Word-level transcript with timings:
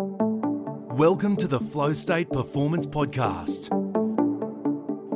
Welcome 0.00 1.36
to 1.38 1.48
the 1.48 1.58
Flow 1.58 1.92
State 1.92 2.30
Performance 2.30 2.86
Podcast, 2.86 3.68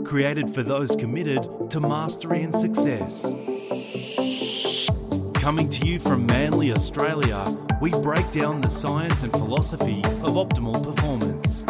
created 0.05 0.53
for 0.53 0.65
those 0.65 0.97
committed 0.97 1.49
to 1.71 1.81
mastery 1.81 2.43
and 2.43 2.53
success. 2.53 3.33
Coming 5.41 5.71
to 5.71 5.87
you 5.87 6.01
from 6.01 6.27
Manly, 6.27 6.73
Australia, 6.73 7.45
we 7.81 7.93
break 7.93 8.29
down 8.33 8.61
the 8.61 8.71
science 8.71 9.23
and 9.23 9.33
philosophy 9.33 10.01
of 10.05 10.35
optimal 10.35 10.83
performance 10.83 11.65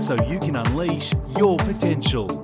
so 0.00 0.14
you 0.26 0.38
can 0.38 0.54
unleash 0.54 1.12
your 1.36 1.56
potential. 1.56 2.41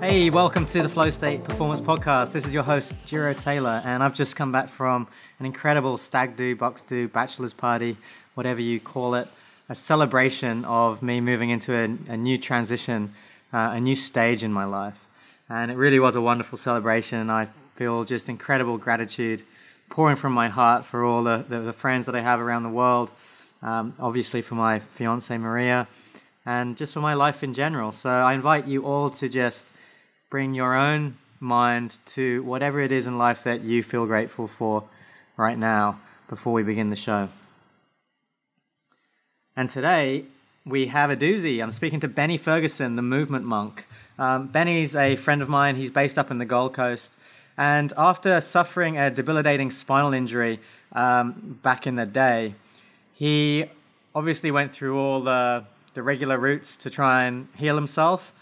Hey, 0.00 0.30
welcome 0.30 0.64
to 0.66 0.80
the 0.80 0.88
Flow 0.88 1.10
State 1.10 1.42
Performance 1.42 1.80
Podcast. 1.80 2.30
This 2.30 2.46
is 2.46 2.54
your 2.54 2.62
host, 2.62 2.94
Jiro 3.04 3.34
Taylor, 3.34 3.82
and 3.84 4.00
I've 4.00 4.14
just 4.14 4.36
come 4.36 4.52
back 4.52 4.68
from 4.68 5.08
an 5.40 5.46
incredible 5.46 5.98
stag 5.98 6.36
do, 6.36 6.54
box 6.54 6.82
do, 6.82 7.08
bachelor's 7.08 7.52
party, 7.52 7.96
whatever 8.34 8.60
you 8.62 8.78
call 8.78 9.16
it, 9.16 9.26
a 9.68 9.74
celebration 9.74 10.64
of 10.66 11.02
me 11.02 11.20
moving 11.20 11.50
into 11.50 11.74
a, 11.74 12.12
a 12.12 12.16
new 12.16 12.38
transition, 12.38 13.12
uh, 13.52 13.72
a 13.72 13.80
new 13.80 13.96
stage 13.96 14.44
in 14.44 14.52
my 14.52 14.64
life. 14.64 15.08
And 15.50 15.68
it 15.68 15.76
really 15.76 15.98
was 15.98 16.14
a 16.14 16.20
wonderful 16.20 16.58
celebration, 16.58 17.28
I 17.28 17.48
feel 17.74 18.04
just 18.04 18.28
incredible 18.28 18.78
gratitude 18.78 19.42
pouring 19.90 20.16
from 20.16 20.32
my 20.32 20.48
heart 20.48 20.86
for 20.86 21.04
all 21.04 21.24
the, 21.24 21.44
the, 21.48 21.58
the 21.58 21.72
friends 21.72 22.06
that 22.06 22.14
I 22.14 22.20
have 22.20 22.40
around 22.40 22.62
the 22.62 22.68
world, 22.68 23.10
um, 23.62 23.94
obviously 23.98 24.42
for 24.42 24.54
my 24.54 24.78
fiance 24.78 25.36
Maria, 25.36 25.88
and 26.46 26.76
just 26.76 26.94
for 26.94 27.00
my 27.00 27.14
life 27.14 27.42
in 27.42 27.52
general. 27.52 27.90
So 27.90 28.10
I 28.10 28.34
invite 28.34 28.68
you 28.68 28.84
all 28.86 29.10
to 29.10 29.28
just 29.28 29.66
bring 30.30 30.54
your 30.54 30.74
own 30.74 31.16
mind 31.40 31.96
to 32.04 32.42
whatever 32.42 32.80
it 32.80 32.92
is 32.92 33.06
in 33.06 33.16
life 33.16 33.42
that 33.44 33.62
you 33.62 33.82
feel 33.82 34.04
grateful 34.04 34.46
for 34.46 34.84
right 35.36 35.56
now 35.56 35.98
before 36.28 36.52
we 36.52 36.62
begin 36.62 36.90
the 36.90 36.96
show. 36.96 37.28
And 39.56 39.70
today 39.70 40.24
we 40.66 40.88
have 40.88 41.10
a 41.10 41.16
doozy. 41.16 41.62
I'm 41.62 41.72
speaking 41.72 42.00
to 42.00 42.08
Benny 42.08 42.38
Fergusson, 42.38 42.96
the 42.96 43.02
movement 43.02 43.46
monk. 43.46 43.86
Um, 44.18 44.48
Benny's 44.48 44.94
a 44.94 45.16
friend 45.16 45.40
of 45.40 45.48
mine. 45.48 45.76
He's 45.76 45.90
based 45.90 46.18
up 46.18 46.30
in 46.30 46.36
the 46.36 46.44
Gold 46.44 46.74
Coast. 46.74 47.14
And 47.56 47.92
after 47.96 48.40
suffering 48.40 48.98
a 48.98 49.10
debilitating 49.10 49.70
spinal 49.70 50.12
injury 50.12 50.60
um, 50.92 51.58
back 51.62 51.86
in 51.86 51.96
the 51.96 52.06
day, 52.06 52.54
he 53.14 53.64
obviously 54.14 54.50
went 54.50 54.72
through 54.72 54.98
all 54.98 55.20
the, 55.20 55.64
the 55.94 56.02
regular 56.02 56.38
routes 56.38 56.76
to 56.76 56.90
try 56.90 57.24
and 57.24 57.48
heal 57.56 57.76
himself. 57.76 58.32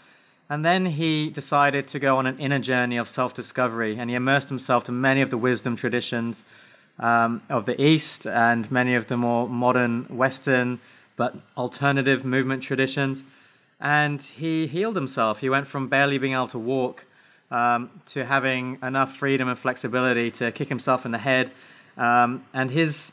And 0.49 0.63
then 0.63 0.85
he 0.85 1.29
decided 1.29 1.87
to 1.89 1.99
go 1.99 2.17
on 2.17 2.25
an 2.25 2.39
inner 2.39 2.59
journey 2.59 2.97
of 2.97 3.07
self 3.07 3.33
discovery, 3.33 3.97
and 3.97 4.09
he 4.09 4.15
immersed 4.15 4.49
himself 4.49 4.83
to 4.85 4.91
many 4.91 5.21
of 5.21 5.29
the 5.29 5.37
wisdom 5.37 5.75
traditions 5.75 6.43
um, 6.99 7.41
of 7.49 7.65
the 7.65 7.79
East 7.81 8.25
and 8.25 8.71
many 8.71 8.95
of 8.95 9.07
the 9.07 9.17
more 9.17 9.47
modern 9.47 10.05
Western 10.05 10.79
but 11.15 11.35
alternative 11.57 12.23
movement 12.23 12.63
traditions. 12.63 13.23
And 13.79 14.21
he 14.21 14.67
healed 14.67 14.95
himself. 14.95 15.39
He 15.41 15.49
went 15.49 15.67
from 15.67 15.87
barely 15.87 16.17
being 16.17 16.33
able 16.33 16.47
to 16.47 16.59
walk 16.59 17.05
um, 17.51 17.89
to 18.07 18.25
having 18.25 18.77
enough 18.81 19.15
freedom 19.15 19.47
and 19.47 19.57
flexibility 19.57 20.31
to 20.31 20.51
kick 20.51 20.69
himself 20.69 21.05
in 21.05 21.11
the 21.11 21.17
head. 21.17 21.51
Um, 21.97 22.45
and 22.53 22.71
his 22.71 23.11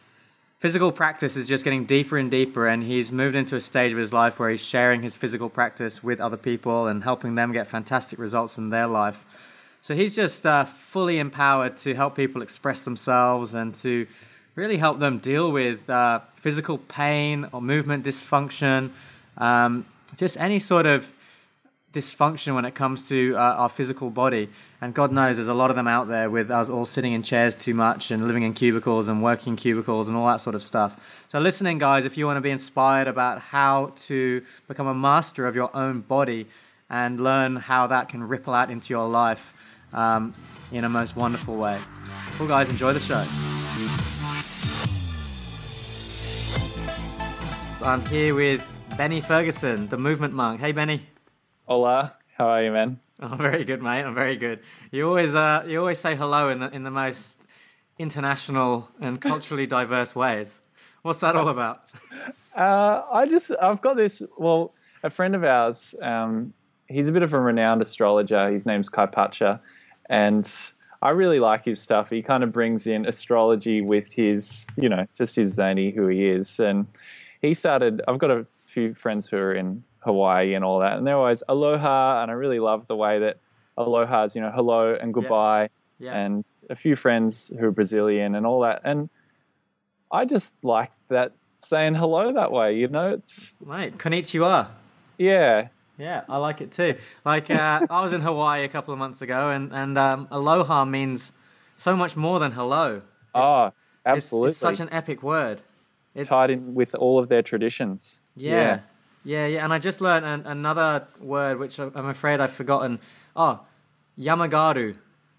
physical 0.64 0.90
practice 0.90 1.36
is 1.36 1.46
just 1.46 1.62
getting 1.62 1.84
deeper 1.84 2.16
and 2.16 2.30
deeper. 2.30 2.66
And 2.66 2.82
he's 2.82 3.12
moved 3.12 3.36
into 3.36 3.54
a 3.54 3.60
stage 3.60 3.92
of 3.92 3.98
his 3.98 4.14
life 4.14 4.38
where 4.38 4.48
he's 4.48 4.64
sharing 4.64 5.02
his 5.02 5.14
physical 5.14 5.50
practice 5.50 6.02
with 6.02 6.22
other 6.22 6.38
people 6.38 6.86
and 6.86 7.04
helping 7.04 7.34
them 7.34 7.52
get 7.52 7.66
fantastic 7.66 8.18
results 8.18 8.56
in 8.56 8.70
their 8.70 8.86
life. 8.86 9.26
So 9.82 9.94
he's 9.94 10.16
just 10.16 10.46
uh, 10.46 10.64
fully 10.64 11.18
empowered 11.18 11.76
to 11.84 11.92
help 11.92 12.16
people 12.16 12.40
express 12.40 12.82
themselves 12.82 13.52
and 13.52 13.74
to 13.74 14.06
really 14.54 14.78
help 14.78 15.00
them 15.00 15.18
deal 15.18 15.52
with 15.52 15.90
uh, 15.90 16.20
physical 16.36 16.78
pain 16.78 17.46
or 17.52 17.60
movement 17.60 18.06
dysfunction, 18.06 18.92
um, 19.36 19.84
just 20.16 20.38
any 20.38 20.58
sort 20.58 20.86
of 20.86 21.12
dysfunction 21.94 22.54
when 22.54 22.64
it 22.64 22.74
comes 22.74 23.08
to 23.08 23.34
uh, 23.36 23.38
our 23.38 23.68
physical 23.68 24.10
body. 24.10 24.48
And 24.80 24.92
God 24.92 25.12
knows 25.12 25.36
there's 25.36 25.48
a 25.48 25.54
lot 25.54 25.70
of 25.70 25.76
them 25.76 25.86
out 25.86 26.08
there 26.08 26.28
with 26.28 26.50
us 26.50 26.68
all 26.68 26.84
sitting 26.84 27.12
in 27.12 27.22
chairs 27.22 27.54
too 27.54 27.72
much 27.72 28.10
and 28.10 28.26
living 28.26 28.42
in 28.42 28.52
cubicles 28.52 29.08
and 29.08 29.22
working 29.22 29.56
cubicles 29.56 30.08
and 30.08 30.16
all 30.16 30.26
that 30.26 30.40
sort 30.40 30.54
of 30.54 30.62
stuff. 30.62 31.24
So, 31.28 31.38
listening, 31.38 31.78
guys, 31.78 32.04
if 32.04 32.18
you 32.18 32.26
want 32.26 32.36
to 32.36 32.42
be 32.42 32.50
inspired 32.50 33.08
about 33.08 33.40
how 33.40 33.92
to 34.06 34.42
become 34.68 34.86
a 34.86 34.94
master 34.94 35.46
of 35.46 35.54
your 35.54 35.74
own 35.74 36.00
body 36.00 36.46
and 36.90 37.18
learn 37.18 37.56
how 37.56 37.86
that 37.86 38.08
can 38.08 38.22
ripple 38.24 38.52
out 38.52 38.70
into 38.70 38.92
your 38.92 39.08
life 39.08 39.56
um, 39.94 40.32
in 40.72 40.84
a 40.84 40.88
most 40.88 41.16
wonderful 41.16 41.56
way. 41.56 41.78
Cool, 42.36 42.48
guys, 42.48 42.68
enjoy 42.70 42.92
the 42.92 43.00
show. 43.00 43.24
I'm 47.84 48.04
here 48.06 48.34
with 48.34 48.66
Benny 48.96 49.20
Fergusson, 49.20 49.90
the 49.90 49.98
movement 49.98 50.32
monk. 50.34 50.60
Hey, 50.60 50.72
Benny. 50.72 51.13
Hola, 51.66 52.12
how 52.36 52.48
are 52.48 52.62
you, 52.62 52.70
man? 52.72 53.00
I'm 53.18 53.38
very 53.48 53.64
good, 53.64 53.82
mate. 53.82 54.02
I'm 54.02 54.14
very 54.14 54.36
good. 54.36 54.60
You 54.90 55.08
always, 55.08 55.34
uh, 55.34 55.64
you 55.66 55.80
always 55.80 55.98
say 55.98 56.14
hello 56.14 56.50
in 56.50 56.58
the 56.58 56.68
in 56.68 56.82
the 56.82 56.90
most 56.90 57.38
international 57.98 58.90
and 59.00 59.18
culturally 59.18 59.66
diverse 59.66 60.14
ways. 60.14 60.60
What's 61.00 61.20
that 61.20 61.36
all 61.36 61.48
about? 61.48 61.84
Uh, 62.54 63.02
I 63.10 63.26
just, 63.26 63.50
I've 63.60 63.80
got 63.80 63.96
this. 63.96 64.22
Well, 64.38 64.74
a 65.02 65.10
friend 65.10 65.34
of 65.34 65.42
ours, 65.42 65.96
um, 66.00 66.54
he's 66.86 67.08
a 67.08 67.12
bit 67.12 67.24
of 67.24 67.34
a 67.34 67.40
renowned 67.40 67.82
astrologer. 67.82 68.48
His 68.48 68.64
name's 68.64 68.88
Kaypacha, 68.88 69.58
and 70.08 70.48
I 71.02 71.10
really 71.10 71.40
like 71.40 71.64
his 71.64 71.82
stuff. 71.82 72.10
He 72.10 72.22
kind 72.22 72.44
of 72.44 72.52
brings 72.52 72.86
in 72.86 73.06
astrology 73.06 73.80
with 73.80 74.12
his, 74.12 74.68
you 74.76 74.88
know, 74.88 75.04
just 75.16 75.34
his 75.34 75.52
zany 75.52 75.90
who 75.90 76.06
he 76.06 76.28
is, 76.28 76.60
and 76.60 76.86
he 77.42 77.54
started. 77.54 78.02
I've 78.06 78.18
got 78.18 78.30
a 78.30 78.46
few 78.66 78.94
friends 78.94 79.26
who 79.26 79.36
are 79.38 79.52
in 79.52 79.82
Hawaii 80.04 80.54
and 80.54 80.64
all 80.64 80.80
that, 80.80 80.96
and 80.98 81.06
they're 81.06 81.16
always 81.16 81.42
aloha, 81.48 82.22
and 82.22 82.30
I 82.30 82.34
really 82.34 82.60
love 82.60 82.86
the 82.86 82.96
way 82.96 83.18
that 83.20 83.38
aloha 83.76 84.24
is, 84.24 84.36
you 84.36 84.42
know, 84.42 84.50
hello 84.50 84.94
and 84.94 85.12
goodbye, 85.14 85.62
Yeah. 85.98 86.12
Yeah. 86.12 86.18
and 86.24 86.46
a 86.70 86.76
few 86.76 86.96
friends 86.96 87.50
who 87.58 87.66
are 87.66 87.70
Brazilian 87.70 88.34
and 88.34 88.44
all 88.46 88.60
that, 88.60 88.82
and 88.84 89.08
I 90.12 90.24
just 90.24 90.54
like 90.62 90.92
that 91.08 91.32
saying 91.58 91.94
hello 91.94 92.32
that 92.32 92.52
way. 92.52 92.76
You 92.76 92.88
know, 92.88 93.10
it's 93.14 93.56
Mate, 93.64 93.96
konnichiwa. 93.98 94.68
yeah, 95.18 95.68
Yeah, 95.98 96.22
I 96.28 96.36
like 96.38 96.60
it 96.60 96.72
too. 96.72 96.96
Like 97.24 97.50
uh, 97.50 97.86
I 97.90 98.02
was 98.02 98.12
in 98.12 98.20
Hawaii 98.20 98.64
a 98.64 98.68
couple 98.68 98.92
of 98.92 98.98
months 98.98 99.22
ago, 99.22 99.50
and 99.50 99.72
and 99.72 99.96
um, 99.96 100.28
aloha 100.30 100.84
means 100.84 101.32
so 101.76 101.96
much 101.96 102.16
more 102.16 102.38
than 102.38 102.52
hello. 102.52 102.96
It's, 102.96 103.04
oh, 103.34 103.66
it's- 103.66 103.72
absolutely. 104.04 104.50
it's, 104.50 104.58
such 104.58 104.80
an 104.80 104.88
epic 104.92 105.22
word. 105.22 105.62
It's 106.14 106.28
tied 106.28 106.50
in 106.50 106.74
with 106.74 106.94
all 106.94 107.18
of 107.18 107.28
their 107.28 107.42
traditions. 107.42 108.22
Yeah, 108.36 108.50
yeah, 108.52 108.80
yeah. 109.24 109.46
Yeah, 109.46 109.64
and 109.64 109.72
I 109.72 109.78
just 109.78 110.00
learned 110.00 110.24
an, 110.26 110.46
another 110.46 111.06
word 111.20 111.58
which 111.58 111.78
I'm 111.78 112.08
afraid 112.08 112.40
I've 112.40 112.52
forgotten. 112.52 112.98
Oh, 113.34 113.60
yamagaru. 114.18 114.96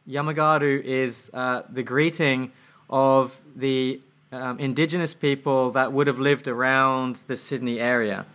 Yamagaru 0.10 0.84
is 0.84 1.32
uh, 1.34 1.64
the 1.70 1.84
greeting 1.84 2.52
of 2.90 3.42
the 3.56 4.02
um, 4.32 4.60
indigenous 4.60 5.14
people 5.14 5.72
that 5.72 5.94
would 5.94 6.08
have 6.08 6.20
lived 6.20 6.48
around 6.48 7.18
the 7.28 7.38
Sydney 7.38 7.80
area 7.80 8.26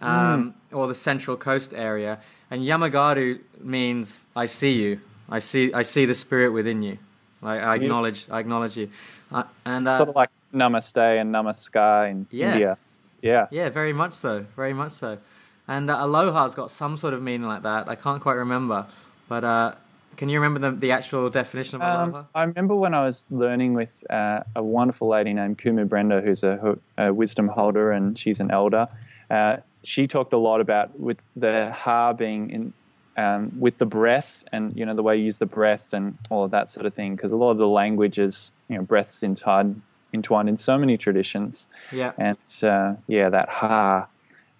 um, 0.00 0.54
or 0.72 0.86
the 0.88 0.94
Central 0.94 1.36
Coast 1.36 1.72
area. 1.74 2.18
And 2.50 2.62
yamagaru 2.62 3.40
means 3.60 4.26
I 4.34 4.46
see 4.46 4.72
you. 4.72 5.00
I 5.28 5.38
see. 5.38 5.72
I 5.72 5.82
see 5.82 6.04
the 6.06 6.14
spirit 6.14 6.50
within 6.52 6.82
you. 6.82 6.98
Like 7.40 7.60
I 7.62 7.76
acknowledge. 7.76 8.26
I 8.30 8.40
acknowledge 8.40 8.76
you. 8.76 8.90
Uh, 9.32 9.44
and 9.64 9.88
uh, 9.88 9.96
sort 9.96 10.08
of 10.10 10.16
like 10.16 10.30
Namaste 10.52 11.20
and 11.20 11.34
Namaskar 11.34 12.10
in 12.10 12.26
Yeah. 12.30 12.52
India. 12.52 12.78
Yeah. 13.24 13.46
Yeah, 13.50 13.70
very 13.70 13.92
much 13.92 14.12
so. 14.12 14.42
Very 14.54 14.74
much 14.74 14.92
so. 14.92 15.18
And 15.66 15.90
uh, 15.90 15.96
aloha's 15.98 16.54
got 16.54 16.70
some 16.70 16.96
sort 16.98 17.14
of 17.14 17.22
meaning 17.22 17.48
like 17.48 17.62
that. 17.62 17.88
I 17.88 17.94
can't 17.94 18.20
quite 18.20 18.34
remember. 18.34 18.86
But 19.28 19.44
uh, 19.44 19.74
can 20.16 20.28
you 20.28 20.38
remember 20.38 20.70
the, 20.70 20.76
the 20.76 20.92
actual 20.92 21.30
definition 21.30 21.76
of 21.76 21.82
aloha? 21.82 22.18
Um, 22.18 22.26
I 22.34 22.42
remember 22.44 22.74
when 22.74 22.92
I 22.92 23.04
was 23.04 23.26
learning 23.30 23.72
with 23.72 24.04
uh, 24.10 24.40
a 24.54 24.62
wonderful 24.62 25.08
lady 25.08 25.32
named 25.32 25.58
Kumu 25.58 25.88
Brenda, 25.88 26.20
who's 26.20 26.44
a, 26.44 26.76
a 26.98 27.12
wisdom 27.14 27.48
holder 27.48 27.92
and 27.92 28.18
she's 28.18 28.40
an 28.40 28.50
elder. 28.50 28.88
Uh, 29.30 29.56
she 29.82 30.06
talked 30.06 30.34
a 30.34 30.38
lot 30.38 30.60
about 30.60 30.98
with 31.00 31.22
the 31.34 31.72
ha 31.72 32.12
being 32.12 32.50
in 32.50 32.72
um, 33.16 33.52
with 33.60 33.78
the 33.78 33.86
breath 33.86 34.44
and 34.50 34.76
you 34.76 34.84
know 34.84 34.94
the 34.94 35.02
way 35.02 35.16
you 35.16 35.24
use 35.24 35.38
the 35.38 35.46
breath 35.46 35.92
and 35.92 36.18
all 36.30 36.42
of 36.44 36.50
that 36.50 36.68
sort 36.68 36.84
of 36.84 36.94
thing 36.94 37.14
because 37.14 37.30
a 37.30 37.36
lot 37.36 37.52
of 37.52 37.58
the 37.58 37.68
language 37.68 38.18
is 38.18 38.52
you 38.68 38.76
know 38.76 38.82
breaths 38.82 39.22
in 39.22 39.30
entwined 39.30 39.82
entwined 40.14 40.48
in 40.48 40.56
so 40.56 40.78
many 40.78 40.96
traditions 40.96 41.68
yeah. 41.92 42.12
and 42.16 42.38
uh, 42.62 42.94
yeah 43.06 43.28
that 43.28 43.48
ha 43.48 44.06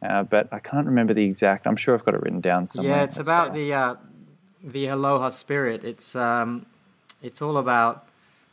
uh, 0.04 0.22
but 0.22 0.48
I 0.52 0.58
can't 0.58 0.86
remember 0.86 1.14
the 1.14 1.24
exact. 1.24 1.66
I'm 1.66 1.76
sure 1.76 1.94
I've 1.94 2.04
got 2.04 2.14
it 2.14 2.20
written 2.20 2.40
down 2.40 2.66
somewhere. 2.66 2.96
Yeah, 2.96 3.04
it's 3.04 3.16
That's 3.16 3.26
about 3.26 3.54
the 3.54 3.72
uh, 3.72 3.94
the 4.62 4.88
aloha 4.88 5.30
spirit. 5.30 5.82
It's 5.82 6.14
um, 6.14 6.66
it's 7.22 7.40
all 7.40 7.56
about 7.56 8.06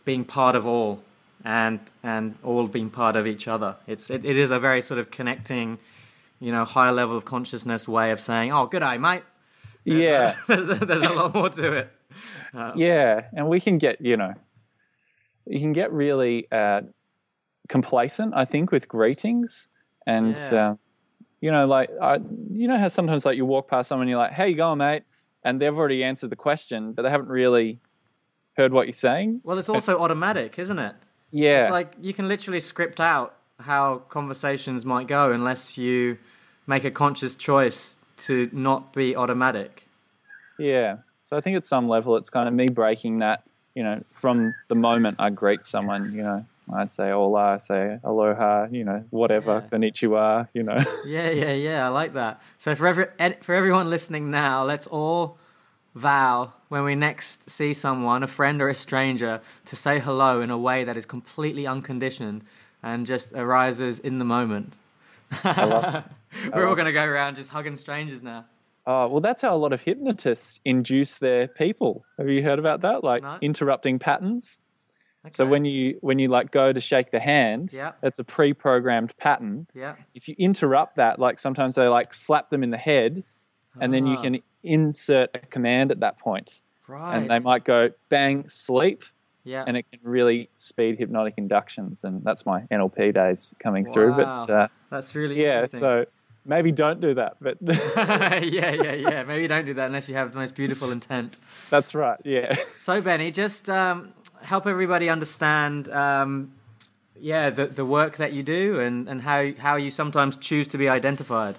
being 0.05 0.23
part 0.23 0.55
of 0.55 0.65
all, 0.65 1.03
and 1.43 1.81
and 2.03 2.35
all 2.41 2.67
being 2.67 2.89
part 2.89 3.17
of 3.17 3.27
each 3.27 3.49
other. 3.49 3.75
It's 3.85 4.09
it, 4.09 4.23
it 4.23 4.37
is 4.37 4.49
a 4.49 4.59
very 4.59 4.81
sort 4.81 4.97
of 4.97 5.11
connecting, 5.11 5.77
you 6.39 6.53
know, 6.53 6.63
higher 6.63 6.93
level 6.93 7.17
of 7.17 7.25
consciousness 7.25 7.85
way 7.85 8.11
of 8.11 8.21
saying, 8.21 8.53
"Oh, 8.53 8.65
good 8.65 8.79
day, 8.79 8.97
mate." 8.97 9.23
yeah. 9.83 10.35
There's 10.47 11.05
a 11.05 11.13
lot 11.13 11.33
more 11.33 11.49
to 11.49 11.73
it. 11.73 11.91
yeah 12.75 13.27
and 13.33 13.47
we 13.47 13.59
can 13.59 13.77
get 13.77 14.01
you 14.01 14.15
know 14.17 14.33
you 15.45 15.59
can 15.59 15.73
get 15.73 15.91
really 15.91 16.47
uh, 16.51 16.81
complacent, 17.67 18.33
I 18.35 18.45
think, 18.45 18.71
with 18.71 18.87
greetings. 18.87 19.69
And, 20.05 20.37
Yeah. 20.37 20.69
uh, 20.71 20.75
you 21.39 21.51
know, 21.51 21.65
like, 21.65 21.89
I, 22.01 22.19
you 22.51 22.67
know 22.67 22.77
how 22.77 22.87
sometimes 22.87 23.25
like 23.25 23.37
you 23.37 23.45
walk 23.45 23.67
past 23.67 23.89
someone, 23.89 24.07
you're 24.07 24.17
like, 24.17 24.31
"How 24.31 24.43
you 24.43 24.55
going, 24.55 24.77
mate? 24.77 25.03
And 25.43 25.59
they've 25.59 25.75
already 25.75 26.03
answered 26.03 26.29
the 26.29 26.35
question, 26.35 26.93
but 26.93 27.01
they 27.01 27.09
haven't 27.09 27.29
really 27.29 27.79
heard 28.57 28.73
what 28.73 28.85
you're 28.85 28.93
saying. 28.93 29.41
Well, 29.43 29.57
it's 29.57 29.69
also 29.69 29.97
automatic, 29.99 30.59
isn't 30.59 30.77
it? 30.77 30.95
Yeah. 31.31 31.63
It's 31.63 31.71
like 31.71 31.93
you 31.99 32.13
can 32.13 32.27
literally 32.27 32.59
script 32.59 32.99
out 32.99 33.35
how 33.61 33.99
conversations 34.09 34.85
might 34.85 35.07
go 35.07 35.31
unless 35.31 35.77
you 35.77 36.17
make 36.67 36.83
a 36.83 36.91
conscious 36.91 37.35
choice 37.35 37.95
to 38.17 38.49
not 38.51 38.93
be 38.93 39.15
automatic. 39.15 39.87
Yeah. 40.59 40.97
So 41.23 41.37
I 41.37 41.41
think 41.41 41.57
at 41.57 41.65
some 41.65 41.87
level, 41.87 42.17
it's 42.17 42.29
kind 42.29 42.47
of 42.47 42.53
me 42.53 42.67
breaking 42.67 43.19
that, 43.19 43.43
you 43.75 43.83
know, 43.83 44.03
from 44.11 44.53
the 44.67 44.75
moment 44.75 45.17
I 45.19 45.29
greet 45.29 45.63
someone, 45.65 46.11
you 46.13 46.23
know, 46.23 46.45
I 46.73 46.85
say 46.85 47.09
hola, 47.11 47.53
I 47.53 47.57
say 47.57 47.99
aloha, 48.03 48.67
you 48.71 48.83
know, 48.83 49.03
whatever, 49.09 49.63
Yeah. 49.63 49.69
konnichiwa, 49.77 50.47
you 50.53 50.63
know. 50.63 50.77
Yeah, 51.05 51.29
yeah, 51.29 51.51
yeah. 51.53 51.85
I 51.85 51.89
like 51.89 52.13
that. 52.13 52.39
So 52.57 52.75
for 52.75 52.87
every 52.87 53.05
for 53.41 53.53
everyone 53.55 53.89
listening 53.89 54.29
now, 54.31 54.63
let's 54.63 54.87
all 54.87 55.37
vow 55.95 56.53
when 56.69 56.83
we 56.85 56.95
next 56.95 57.49
see 57.49 57.73
someone, 57.73 58.23
a 58.23 58.27
friend 58.27 58.61
or 58.61 58.69
a 58.69 58.73
stranger, 58.73 59.41
to 59.65 59.75
say 59.75 59.99
hello 59.99 60.39
in 60.41 60.49
a 60.49 60.57
way 60.57 60.83
that 60.85 60.95
is 60.95 61.05
completely 61.05 61.67
unconditioned 61.67 62.43
and 62.81 63.05
just 63.05 63.33
arises 63.33 63.99
in 63.99 64.17
the 64.17 64.25
moment. 64.25 64.73
We're 65.43 66.67
all 66.67 66.75
going 66.75 66.85
to 66.85 66.91
go 66.93 67.03
around 67.03 67.35
just 67.35 67.49
hugging 67.49 67.75
strangers 67.77 68.23
now. 68.23 68.45
Oh, 68.87 69.07
well, 69.07 69.21
that's 69.21 69.41
how 69.41 69.53
a 69.53 69.57
lot 69.57 69.73
of 69.73 69.81
hypnotists 69.83 70.59
induce 70.65 71.17
their 71.17 71.47
people. 71.47 72.03
Have 72.17 72.29
you 72.29 72.41
heard 72.43 72.57
about 72.59 72.81
that? 72.81 73.03
Like 73.03 73.21
No. 73.23 73.37
interrupting 73.41 73.99
patterns. 73.99 74.59
So 75.29 75.45
when 75.45 75.65
you 75.65 75.99
when 76.01 76.17
you 76.17 76.29
like 76.29 76.49
go 76.49 76.73
to 76.73 76.79
shake 76.81 77.11
the 77.11 77.19
hand, 77.19 77.71
Yeah. 77.71 77.91
it's 78.01 78.17
a 78.17 78.23
pre-programmed 78.23 79.15
pattern. 79.17 79.67
yeah, 79.75 79.95
If 80.15 80.27
you 80.27 80.33
interrupt 80.39 80.95
that, 80.95 81.19
like 81.19 81.37
sometimes 81.37 81.75
they 81.75 81.87
like 81.87 82.11
slap 82.11 82.49
them 82.49 82.63
in 82.63 82.71
the 82.71 82.77
head, 82.77 83.23
and 83.79 83.93
then 83.93 84.07
you 84.07 84.15
Ah. 84.17 84.21
can 84.23 84.39
insert 84.63 85.29
a 85.35 85.39
command 85.39 85.91
at 85.91 85.99
that 85.99 86.17
point, 86.17 86.61
right, 86.87 87.15
and 87.15 87.29
they 87.29 87.37
might 87.37 87.65
go 87.65 87.91
bang 88.09 88.49
sleep, 88.49 89.03
yeah, 89.43 89.63
and 89.67 89.77
it 89.77 89.85
can 89.91 89.99
really 90.01 90.49
speed 90.55 90.97
hypnotic 90.97 91.35
inductions. 91.37 92.03
And 92.03 92.23
that's 92.23 92.43
my 92.47 92.61
NLP 92.71 93.11
days 93.13 93.53
coming 93.59 93.85
through. 93.85 94.13
But 94.15 94.49
uh, 94.49 94.67
that's 94.89 95.13
really 95.13 95.39
yeah, 95.39 95.57
interesting. 95.57 95.79
so 95.81 96.05
maybe 96.45 96.71
don't 96.71 97.01
do 97.01 97.13
that. 97.15 97.37
But 97.41 97.57
yeah, 97.61 98.39
yeah, 98.71 98.93
yeah. 98.93 99.23
Maybe 99.23 99.47
don't 99.47 99.65
do 99.65 99.73
that 99.75 99.87
unless 99.87 100.09
you 100.09 100.15
have 100.15 100.33
the 100.33 100.39
most 100.39 100.55
beautiful 100.55 100.91
intent. 100.91 101.37
that's 101.69 101.95
right. 101.95 102.19
Yeah. 102.23 102.55
So, 102.79 103.01
Benny, 103.01 103.31
just 103.31 103.69
um, 103.69 104.13
help 104.41 104.65
everybody 104.67 105.09
understand, 105.09 105.89
um, 105.89 106.53
yeah, 107.19 107.49
the, 107.49 107.67
the 107.67 107.85
work 107.85 108.17
that 108.17 108.33
you 108.33 108.43
do 108.43 108.79
and, 108.79 109.07
and 109.07 109.21
how, 109.21 109.51
how 109.59 109.75
you 109.75 109.91
sometimes 109.91 110.37
choose 110.37 110.67
to 110.69 110.77
be 110.77 110.89
identified. 110.89 111.55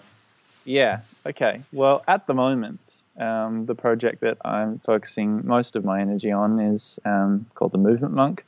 Yeah. 0.65 1.01
Okay. 1.27 1.63
Well, 1.73 2.03
at 2.07 2.27
the 2.27 2.35
moment, 2.35 2.81
um, 3.19 3.67
the 3.67 3.75
project 3.75 4.21
that 4.21 4.39
I'm 4.45 4.79
focusing 4.79 5.47
most 5.47 5.77
of 5.77 5.85
my 5.85 6.01
energy 6.01 6.31
on 6.31 6.59
is 6.61 6.99
um, 7.05 7.47
called 7.55 7.73
the 7.73 7.79
Movement 7.79 8.15
Monk 8.15 8.45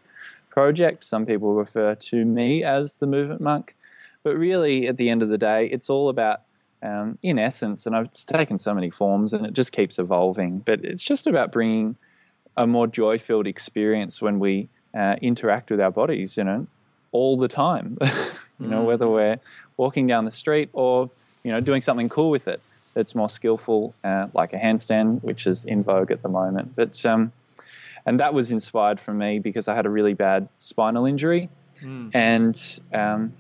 Project. 0.51 1.05
Some 1.05 1.27
people 1.27 1.55
refer 1.55 1.95
to 1.95 2.25
me 2.25 2.65
as 2.65 2.95
the 2.95 3.07
Movement 3.07 3.41
Monk, 3.41 3.75
but 4.25 4.37
really, 4.37 4.89
at 4.89 4.97
the 4.97 5.11
end 5.11 5.23
of 5.23 5.29
the 5.29 5.39
day, 5.39 5.67
it's 5.67 5.89
all 5.89 6.09
about, 6.09 6.41
um, 6.83 7.19
in 7.23 7.39
essence, 7.39 7.87
and 7.87 7.95
I've 7.95 8.07
it's 8.07 8.25
taken 8.25 8.59
so 8.59 8.75
many 8.75 8.91
forms, 8.91 9.33
and 9.33 9.47
it 9.47 9.53
just 9.53 9.71
keeps 9.71 9.99
evolving. 9.99 10.59
But 10.61 10.85
it's 10.85 11.05
just 11.05 11.27
about 11.27 11.53
bringing 11.53 11.97
a 12.57 12.67
more 12.67 12.87
joy-filled 12.87 13.47
experience 13.47 14.21
when 14.23 14.39
we 14.39 14.69
uh, 14.95 15.17
interact 15.21 15.71
with 15.71 15.81
our 15.81 15.91
bodies. 15.91 16.37
You 16.37 16.45
know, 16.45 16.67
all 17.13 17.37
the 17.37 17.49
time. 17.49 17.99
you 18.59 18.67
know, 18.67 18.83
whether 18.83 19.09
we're 19.09 19.39
walking 19.77 20.07
down 20.07 20.25
the 20.25 20.31
street 20.31 20.71
or 20.73 21.11
you 21.43 21.53
know 21.53 21.61
doing 21.61 21.83
something 21.83 22.09
cool 22.09 22.31
with 22.31 22.49
it 22.49 22.61
that's 22.95 23.15
more 23.15 23.29
skillful, 23.29 23.95
uh, 24.05 24.29
like 24.33 24.53
a 24.53 24.59
handstand, 24.59 25.23
which 25.23 25.47
is 25.47 25.65
in 25.65 25.83
vogue 25.83 26.11
at 26.11 26.23
the 26.23 26.29
moment. 26.29 26.75
But 26.75 27.05
um, 27.05 27.33
and 28.07 28.19
that 28.21 28.33
was 28.35 28.53
inspired 28.53 29.01
from 29.01 29.19
me 29.19 29.39
because 29.39 29.69
I 29.69 29.75
had 29.75 29.87
a 29.87 29.91
really 29.91 30.15
bad 30.15 30.49
spinal 30.59 31.05
injury, 31.07 31.49
and 32.15 32.81
um, 32.93 33.33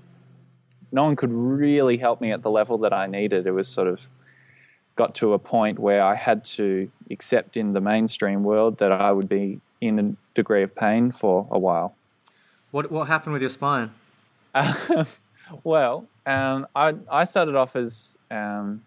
no 0.94 1.02
one 1.02 1.17
could 1.17 1.32
really 1.32 1.96
help 1.96 2.20
me 2.20 2.31
at 2.31 2.43
the 2.43 2.50
level 2.50 2.79
that 2.79 2.93
I 2.93 3.06
needed. 3.08 3.49
It 3.49 3.50
was 3.50 3.67
sort 3.67 3.88
of 3.88 4.08
got 4.94 5.12
to 5.17 5.32
a 5.32 5.41
point 5.41 5.81
where 5.81 6.00
I 6.00 6.14
had 6.14 6.44
to 6.44 6.88
accept 7.11 7.56
in 7.56 7.73
the 7.73 7.81
mainstream 7.81 8.44
world 8.44 8.79
that 8.79 8.93
I 8.93 9.11
would 9.11 9.29
be 9.29 9.61
in 9.81 9.99
a 9.99 10.17
degree 10.35 10.62
of 10.62 10.75
pain 10.76 11.11
for 11.11 11.49
a 11.50 11.58
while. 11.58 11.96
What, 12.70 12.93
what 12.93 13.08
happened 13.08 13.32
with 13.32 13.43
your 13.43 13.49
spine? 13.49 13.91
well, 15.64 16.06
um, 16.26 16.69
I, 16.76 16.94
I 17.11 17.25
started 17.25 17.56
off 17.56 17.75
as 17.75 18.17
um, 18.31 18.85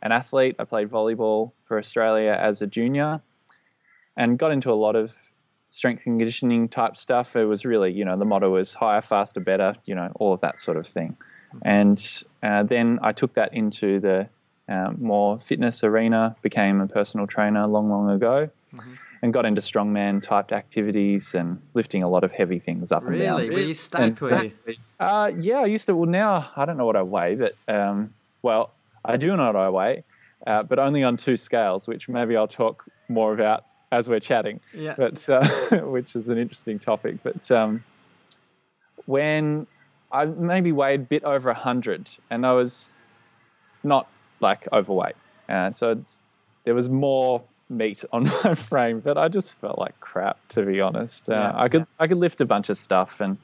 an 0.00 0.12
athlete. 0.12 0.56
I 0.58 0.64
played 0.64 0.90
volleyball 0.90 1.52
for 1.66 1.78
Australia 1.78 2.32
as 2.40 2.62
a 2.62 2.66
junior 2.66 3.20
and 4.16 4.38
got 4.38 4.50
into 4.50 4.72
a 4.72 4.74
lot 4.74 4.96
of 4.96 5.14
strength 5.68 6.06
and 6.06 6.18
conditioning 6.18 6.68
type 6.68 6.96
stuff. 6.96 7.36
It 7.36 7.44
was 7.44 7.66
really, 7.66 7.92
you 7.92 8.06
know, 8.06 8.16
the 8.16 8.24
motto 8.24 8.50
was 8.50 8.74
higher, 8.74 9.02
faster, 9.02 9.40
better, 9.40 9.74
you 9.84 9.94
know, 9.94 10.10
all 10.14 10.32
of 10.32 10.40
that 10.40 10.58
sort 10.58 10.78
of 10.78 10.86
thing. 10.86 11.18
And 11.62 12.22
uh, 12.42 12.62
then 12.62 12.98
I 13.02 13.12
took 13.12 13.34
that 13.34 13.54
into 13.54 14.00
the 14.00 14.28
um, 14.68 14.96
more 15.00 15.38
fitness 15.38 15.84
arena, 15.84 16.36
became 16.42 16.80
a 16.80 16.86
personal 16.86 17.26
trainer 17.26 17.66
long, 17.66 17.90
long 17.90 18.10
ago. 18.10 18.50
And 19.22 19.32
got 19.32 19.46
into 19.46 19.62
strongman 19.62 20.20
typed 20.20 20.52
activities 20.52 21.34
and 21.34 21.62
lifting 21.74 22.02
a 22.02 22.08
lot 22.08 22.24
of 22.24 22.32
heavy 22.32 22.58
things 22.58 22.92
up 22.92 23.06
and 23.06 23.18
down. 23.18 23.38
Really? 23.38 23.50
Were 23.54 23.60
you 23.60 23.72
stacked, 23.72 24.20
were 24.20 24.44
you? 24.44 24.52
Uh, 25.00 25.30
yeah, 25.38 25.60
I 25.60 25.64
used 25.64 25.86
to. 25.86 25.96
Well, 25.96 26.10
now 26.10 26.50
I 26.56 26.66
don't 26.66 26.76
know 26.76 26.84
what 26.84 26.96
I 26.96 27.02
weigh, 27.02 27.36
but 27.36 27.56
um, 27.66 28.12
well, 28.42 28.72
I 29.02 29.16
do 29.16 29.34
know 29.34 29.46
what 29.46 29.56
I 29.56 29.70
weigh, 29.70 30.04
uh, 30.46 30.62
but 30.64 30.78
only 30.78 31.02
on 31.02 31.16
two 31.16 31.38
scales, 31.38 31.88
which 31.88 32.06
maybe 32.06 32.36
I'll 32.36 32.46
talk 32.46 32.84
more 33.08 33.32
about 33.32 33.64
as 33.92 34.08
we're 34.08 34.20
chatting. 34.20 34.60
Yeah. 34.74 34.94
But 34.96 35.26
uh, 35.28 35.46
which 35.84 36.16
is 36.16 36.28
an 36.28 36.36
interesting 36.36 36.78
topic. 36.78 37.16
But 37.22 37.50
um, 37.50 37.82
when 39.06 39.66
I 40.14 40.24
maybe 40.26 40.72
weighed 40.72 41.00
a 41.00 41.04
bit 41.04 41.24
over 41.24 41.52
hundred, 41.52 42.08
and 42.30 42.46
I 42.46 42.52
was 42.52 42.96
not 43.82 44.08
like 44.40 44.66
overweight, 44.72 45.16
uh, 45.48 45.70
so 45.70 45.90
it's, 45.90 46.22
there 46.64 46.74
was 46.74 46.88
more 46.88 47.42
meat 47.68 48.04
on 48.12 48.24
my 48.44 48.54
frame, 48.54 49.00
but 49.00 49.18
I 49.18 49.28
just 49.28 49.54
felt 49.54 49.78
like 49.78 49.98
crap 50.00 50.38
to 50.50 50.64
be 50.64 50.80
honest. 50.80 51.28
Uh, 51.28 51.34
Yeah, 51.34 51.52
I 51.54 51.68
could 51.68 51.80
yeah. 51.82 52.02
I 52.02 52.06
could 52.06 52.18
lift 52.18 52.40
a 52.40 52.46
bunch 52.46 52.70
of 52.70 52.78
stuff 52.78 53.20
and. 53.20 53.36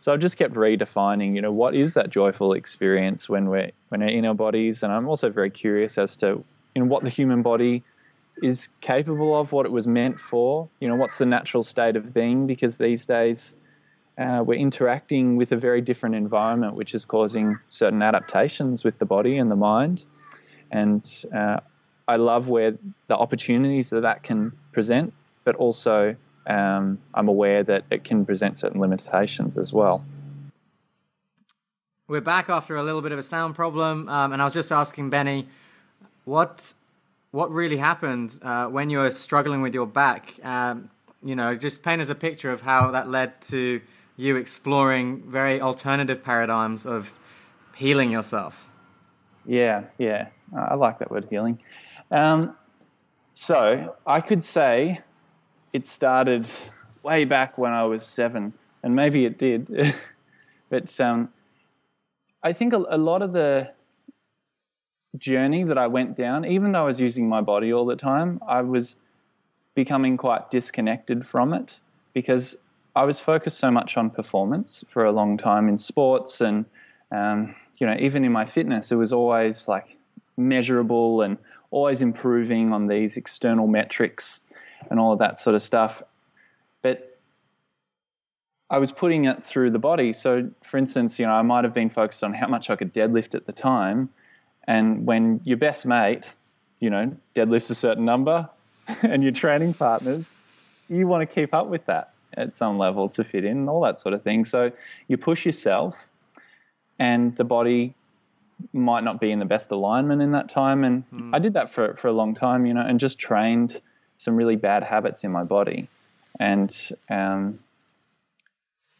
So 0.00 0.12
I've 0.12 0.20
just 0.20 0.36
kept 0.36 0.54
redefining, 0.54 1.34
you 1.34 1.42
know, 1.42 1.50
what 1.50 1.74
is 1.74 1.94
that 1.94 2.08
joyful 2.08 2.52
experience 2.52 3.28
when 3.28 3.48
we're 3.48 3.72
when 3.88 4.00
we're 4.00 4.06
in 4.06 4.24
our 4.26 4.34
bodies, 4.34 4.84
and 4.84 4.92
I'm 4.92 5.08
also 5.08 5.28
very 5.28 5.50
curious 5.50 5.98
as 5.98 6.14
to 6.18 6.44
you 6.74 6.82
know 6.82 6.84
what 6.84 7.02
the 7.02 7.10
human 7.10 7.42
body 7.42 7.82
is 8.42 8.68
capable 8.80 9.38
of, 9.38 9.50
what 9.50 9.66
it 9.66 9.72
was 9.72 9.88
meant 9.88 10.20
for, 10.20 10.68
you 10.80 10.86
know, 10.88 10.94
what's 10.94 11.18
the 11.18 11.26
natural 11.26 11.64
state 11.64 11.96
of 11.96 12.14
being, 12.14 12.46
because 12.46 12.78
these 12.78 13.04
days 13.04 13.56
uh, 14.18 14.42
we're 14.44 14.58
interacting 14.58 15.36
with 15.36 15.52
a 15.52 15.56
very 15.56 15.80
different 15.80 16.14
environment, 16.14 16.74
which 16.74 16.94
is 16.94 17.04
causing 17.04 17.58
certain 17.68 18.02
adaptations 18.02 18.84
with 18.84 18.98
the 18.98 19.06
body 19.06 19.38
and 19.38 19.50
the 19.50 19.56
mind, 19.56 20.04
and 20.70 21.24
uh, 21.34 21.60
I 22.06 22.16
love 22.16 22.48
where 22.48 22.76
the 23.06 23.16
opportunities 23.16 23.90
that 23.90 24.00
that 24.00 24.22
can 24.22 24.52
present, 24.72 25.12
but 25.44 25.54
also 25.56 26.16
um, 26.46 26.98
I'm 27.14 27.28
aware 27.28 27.62
that 27.64 27.84
it 27.90 28.04
can 28.04 28.24
present 28.24 28.56
certain 28.58 28.80
limitations 28.80 29.56
as 29.58 29.72
well. 29.72 30.04
We're 32.08 32.22
back 32.22 32.48
after 32.48 32.74
a 32.76 32.82
little 32.82 33.02
bit 33.02 33.12
of 33.12 33.18
a 33.18 33.22
sound 33.22 33.54
problem, 33.54 34.08
um, 34.08 34.32
and 34.32 34.40
I 34.40 34.46
was 34.46 34.54
just 34.54 34.72
asking 34.72 35.10
Benny, 35.10 35.46
what 36.24 36.72
what 37.30 37.50
really 37.50 37.76
happened 37.76 38.38
uh, 38.42 38.66
when 38.66 38.88
you 38.88 38.98
were 38.98 39.10
struggling 39.10 39.60
with 39.60 39.74
your 39.74 39.86
back? 39.86 40.34
Um, 40.42 40.90
you 41.22 41.36
know, 41.36 41.54
just 41.54 41.82
paint 41.82 42.00
us 42.00 42.08
a 42.08 42.14
picture 42.14 42.50
of 42.50 42.62
how 42.62 42.90
that 42.92 43.08
led 43.08 43.40
to 43.42 43.82
you 44.18 44.34
exploring 44.34 45.22
very 45.22 45.60
alternative 45.60 46.24
paradigms 46.24 46.84
of 46.84 47.14
healing 47.76 48.10
yourself. 48.10 48.68
Yeah, 49.46 49.84
yeah, 49.96 50.28
I 50.54 50.74
like 50.74 50.98
that 50.98 51.10
word 51.10 51.28
healing. 51.30 51.62
Um, 52.10 52.56
so 53.32 53.94
I 54.04 54.20
could 54.20 54.42
say 54.42 55.00
it 55.72 55.86
started 55.86 56.48
way 57.04 57.24
back 57.24 57.56
when 57.56 57.72
I 57.72 57.84
was 57.84 58.04
seven, 58.04 58.54
and 58.82 58.96
maybe 58.96 59.24
it 59.24 59.38
did, 59.38 59.94
but 60.68 61.00
um, 61.00 61.32
I 62.42 62.52
think 62.52 62.72
a, 62.72 62.84
a 62.90 62.98
lot 62.98 63.22
of 63.22 63.32
the 63.32 63.70
journey 65.16 65.62
that 65.62 65.78
I 65.78 65.86
went 65.86 66.16
down, 66.16 66.44
even 66.44 66.72
though 66.72 66.82
I 66.82 66.86
was 66.86 67.00
using 67.00 67.28
my 67.28 67.40
body 67.40 67.72
all 67.72 67.86
the 67.86 67.96
time, 67.96 68.40
I 68.46 68.62
was 68.62 68.96
becoming 69.76 70.16
quite 70.16 70.50
disconnected 70.50 71.24
from 71.24 71.54
it 71.54 71.78
because 72.12 72.56
I 72.98 73.04
was 73.04 73.20
focused 73.20 73.58
so 73.58 73.70
much 73.70 73.96
on 73.96 74.10
performance 74.10 74.82
for 74.88 75.04
a 75.04 75.12
long 75.12 75.38
time 75.38 75.68
in 75.68 75.78
sports 75.78 76.40
and 76.40 76.64
um, 77.12 77.54
you 77.78 77.86
know 77.86 77.96
even 78.00 78.24
in 78.24 78.32
my 78.32 78.44
fitness 78.44 78.90
it 78.90 78.96
was 78.96 79.12
always 79.12 79.68
like 79.68 79.96
measurable 80.36 81.22
and 81.22 81.38
always 81.70 82.02
improving 82.02 82.72
on 82.72 82.88
these 82.88 83.16
external 83.16 83.68
metrics 83.68 84.40
and 84.90 84.98
all 84.98 85.12
of 85.12 85.20
that 85.20 85.38
sort 85.38 85.54
of 85.54 85.62
stuff 85.62 86.02
but 86.82 87.20
I 88.68 88.78
was 88.78 88.90
putting 88.90 89.26
it 89.26 89.44
through 89.44 89.70
the 89.70 89.78
body. 89.78 90.12
So, 90.12 90.50
for 90.62 90.76
instance, 90.76 91.18
you 91.18 91.24
know, 91.24 91.32
I 91.32 91.40
might 91.40 91.64
have 91.64 91.72
been 91.72 91.88
focused 91.88 92.22
on 92.22 92.34
how 92.34 92.48
much 92.48 92.68
I 92.68 92.76
could 92.76 92.92
deadlift 92.92 93.34
at 93.34 93.46
the 93.46 93.52
time. 93.52 94.10
And 94.64 95.06
when 95.06 95.40
your 95.42 95.56
best 95.56 95.86
mate, 95.86 96.34
you 96.78 96.90
know, 96.90 97.16
deadlifts 97.34 97.70
a 97.70 97.74
certain 97.74 98.04
number 98.04 98.50
and 99.02 99.22
your 99.22 99.32
training 99.32 99.72
partners, 99.72 100.36
you 100.90 101.06
want 101.06 101.26
to 101.26 101.34
keep 101.34 101.54
up 101.54 101.68
with 101.68 101.86
that 101.86 102.12
at 102.34 102.54
some 102.54 102.78
level 102.78 103.08
to 103.10 103.24
fit 103.24 103.44
in, 103.44 103.68
all 103.68 103.80
that 103.82 103.98
sort 103.98 104.14
of 104.14 104.22
thing. 104.22 104.44
So, 104.44 104.72
you 105.08 105.16
push 105.16 105.46
yourself, 105.46 106.08
and 106.98 107.36
the 107.36 107.44
body 107.44 107.94
might 108.72 109.04
not 109.04 109.20
be 109.20 109.30
in 109.30 109.38
the 109.38 109.44
best 109.44 109.70
alignment 109.70 110.20
in 110.20 110.32
that 110.32 110.48
time. 110.48 110.82
And 110.82 111.08
mm. 111.10 111.34
I 111.34 111.38
did 111.38 111.52
that 111.54 111.70
for, 111.70 111.94
for 111.94 112.08
a 112.08 112.12
long 112.12 112.34
time, 112.34 112.66
you 112.66 112.74
know, 112.74 112.80
and 112.80 112.98
just 112.98 113.18
trained 113.18 113.80
some 114.16 114.34
really 114.34 114.56
bad 114.56 114.82
habits 114.82 115.22
in 115.22 115.30
my 115.30 115.44
body. 115.44 115.88
And, 116.40 116.76
um, 117.08 117.60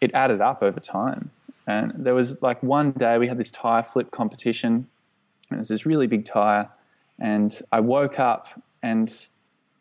it 0.00 0.12
added 0.14 0.40
up 0.40 0.62
over 0.62 0.80
time. 0.80 1.30
And 1.66 1.92
there 1.96 2.14
was 2.14 2.40
like 2.40 2.62
one 2.62 2.92
day 2.92 3.18
we 3.18 3.28
had 3.28 3.38
this 3.38 3.50
tire 3.50 3.82
flip 3.82 4.10
competition. 4.10 4.88
And 5.50 5.58
it 5.58 5.58
was 5.58 5.68
this 5.68 5.84
really 5.84 6.06
big 6.06 6.24
tire. 6.24 6.68
And 7.18 7.60
I 7.72 7.80
woke 7.80 8.18
up 8.18 8.46
and 8.82 9.12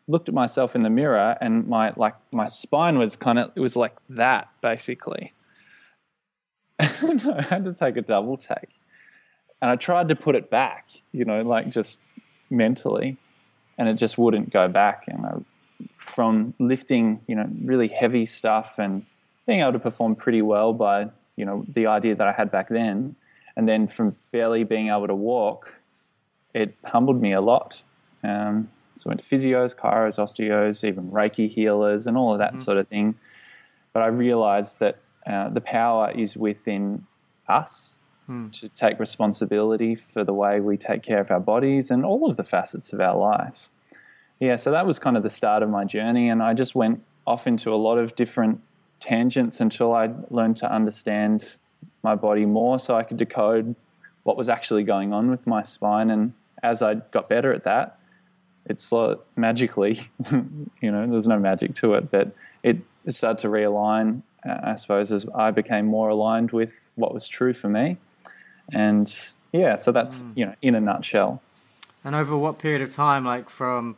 looked 0.08 0.28
at 0.28 0.34
myself 0.34 0.74
in 0.74 0.82
the 0.82 0.90
mirror 0.90 1.36
and 1.40 1.68
my 1.68 1.92
like 1.96 2.14
my 2.32 2.48
spine 2.48 2.98
was 2.98 3.14
kind 3.14 3.38
of 3.38 3.52
it 3.54 3.60
was 3.60 3.76
like 3.76 3.94
that 4.08 4.48
basically. 4.60 5.32
I 6.80 7.46
had 7.48 7.64
to 7.64 7.74
take 7.74 7.96
a 7.96 8.02
double 8.02 8.36
take. 8.36 8.70
And 9.60 9.70
I 9.70 9.76
tried 9.76 10.08
to 10.08 10.16
put 10.16 10.36
it 10.36 10.50
back, 10.50 10.86
you 11.12 11.24
know, 11.24 11.42
like 11.42 11.68
just 11.68 11.98
mentally, 12.48 13.16
and 13.76 13.88
it 13.88 13.94
just 13.94 14.16
wouldn't 14.16 14.50
go 14.50 14.68
back. 14.68 15.04
And 15.08 15.26
I, 15.26 15.32
from 15.96 16.54
lifting, 16.60 17.20
you 17.26 17.34
know, 17.34 17.50
really 17.64 17.88
heavy 17.88 18.24
stuff 18.24 18.78
and 18.78 19.04
being 19.46 19.60
able 19.60 19.72
to 19.72 19.78
perform 19.80 20.14
pretty 20.14 20.42
well 20.42 20.72
by 20.72 21.08
you 21.36 21.44
know 21.44 21.64
the 21.72 21.86
idea 21.86 22.14
that 22.14 22.26
I 22.26 22.32
had 22.32 22.50
back 22.50 22.68
then, 22.68 23.16
and 23.56 23.68
then 23.68 23.88
from 23.88 24.16
barely 24.30 24.62
being 24.62 24.88
able 24.88 25.08
to 25.08 25.14
walk, 25.14 25.74
it 26.54 26.74
humbled 26.84 27.20
me 27.20 27.32
a 27.32 27.40
lot. 27.40 27.82
Um, 28.22 28.70
so 28.98 29.08
I 29.08 29.10
went 29.10 29.24
to 29.24 29.36
physios, 29.36 29.76
chiros, 29.76 30.18
osteos, 30.18 30.82
even 30.82 31.10
Reiki 31.10 31.48
healers, 31.48 32.06
and 32.06 32.16
all 32.16 32.32
of 32.32 32.38
that 32.38 32.54
mm-hmm. 32.54 32.62
sort 32.62 32.78
of 32.78 32.88
thing. 32.88 33.14
But 33.92 34.02
I 34.02 34.06
realized 34.06 34.80
that 34.80 34.98
uh, 35.26 35.48
the 35.50 35.60
power 35.60 36.10
is 36.10 36.36
within 36.36 37.06
us 37.48 37.98
mm. 38.28 38.52
to 38.60 38.68
take 38.68 38.98
responsibility 38.98 39.94
for 39.94 40.24
the 40.24 40.34
way 40.34 40.60
we 40.60 40.76
take 40.76 41.02
care 41.02 41.20
of 41.20 41.30
our 41.30 41.40
bodies 41.40 41.90
and 41.90 42.04
all 42.04 42.28
of 42.28 42.36
the 42.36 42.44
facets 42.44 42.92
of 42.92 43.00
our 43.00 43.16
life. 43.16 43.70
Yeah, 44.40 44.56
so 44.56 44.70
that 44.70 44.86
was 44.86 44.98
kind 44.98 45.16
of 45.16 45.22
the 45.22 45.30
start 45.30 45.62
of 45.62 45.70
my 45.70 45.84
journey, 45.84 46.28
and 46.28 46.42
I 46.42 46.54
just 46.54 46.74
went 46.74 47.02
off 47.26 47.46
into 47.46 47.72
a 47.72 47.76
lot 47.76 47.98
of 47.98 48.16
different 48.16 48.60
tangents 49.00 49.60
until 49.60 49.94
I 49.94 50.10
learned 50.30 50.56
to 50.58 50.72
understand 50.72 51.56
my 52.02 52.14
body 52.14 52.46
more 52.46 52.78
so 52.78 52.96
I 52.96 53.02
could 53.02 53.16
decode 53.16 53.74
what 54.22 54.36
was 54.36 54.48
actually 54.48 54.82
going 54.82 55.12
on 55.12 55.30
with 55.30 55.46
my 55.46 55.62
spine. 55.62 56.10
And 56.10 56.32
as 56.62 56.82
I 56.82 56.94
got 56.94 57.28
better 57.28 57.52
at 57.52 57.64
that, 57.64 57.97
it's 58.68 58.92
like 58.92 59.18
magically, 59.36 60.10
you 60.30 60.90
know, 60.90 61.06
there's 61.06 61.26
no 61.26 61.38
magic 61.38 61.74
to 61.76 61.94
it, 61.94 62.10
but 62.10 62.32
it 63.08 63.14
started 63.14 63.38
to 63.40 63.48
realign, 63.48 64.22
uh, 64.46 64.58
I 64.62 64.74
suppose, 64.74 65.12
as 65.12 65.26
I 65.34 65.50
became 65.50 65.86
more 65.86 66.10
aligned 66.10 66.50
with 66.50 66.90
what 66.94 67.14
was 67.14 67.26
true 67.26 67.54
for 67.54 67.68
me. 67.68 67.96
And 68.70 69.08
yeah, 69.50 69.76
so 69.76 69.92
that's, 69.92 70.20
mm. 70.20 70.36
you 70.36 70.44
know, 70.44 70.54
in 70.60 70.74
a 70.74 70.80
nutshell. 70.80 71.40
And 72.04 72.14
over 72.14 72.36
what 72.36 72.58
period 72.58 72.82
of 72.82 72.90
time, 72.90 73.24
like 73.24 73.48
from 73.48 73.96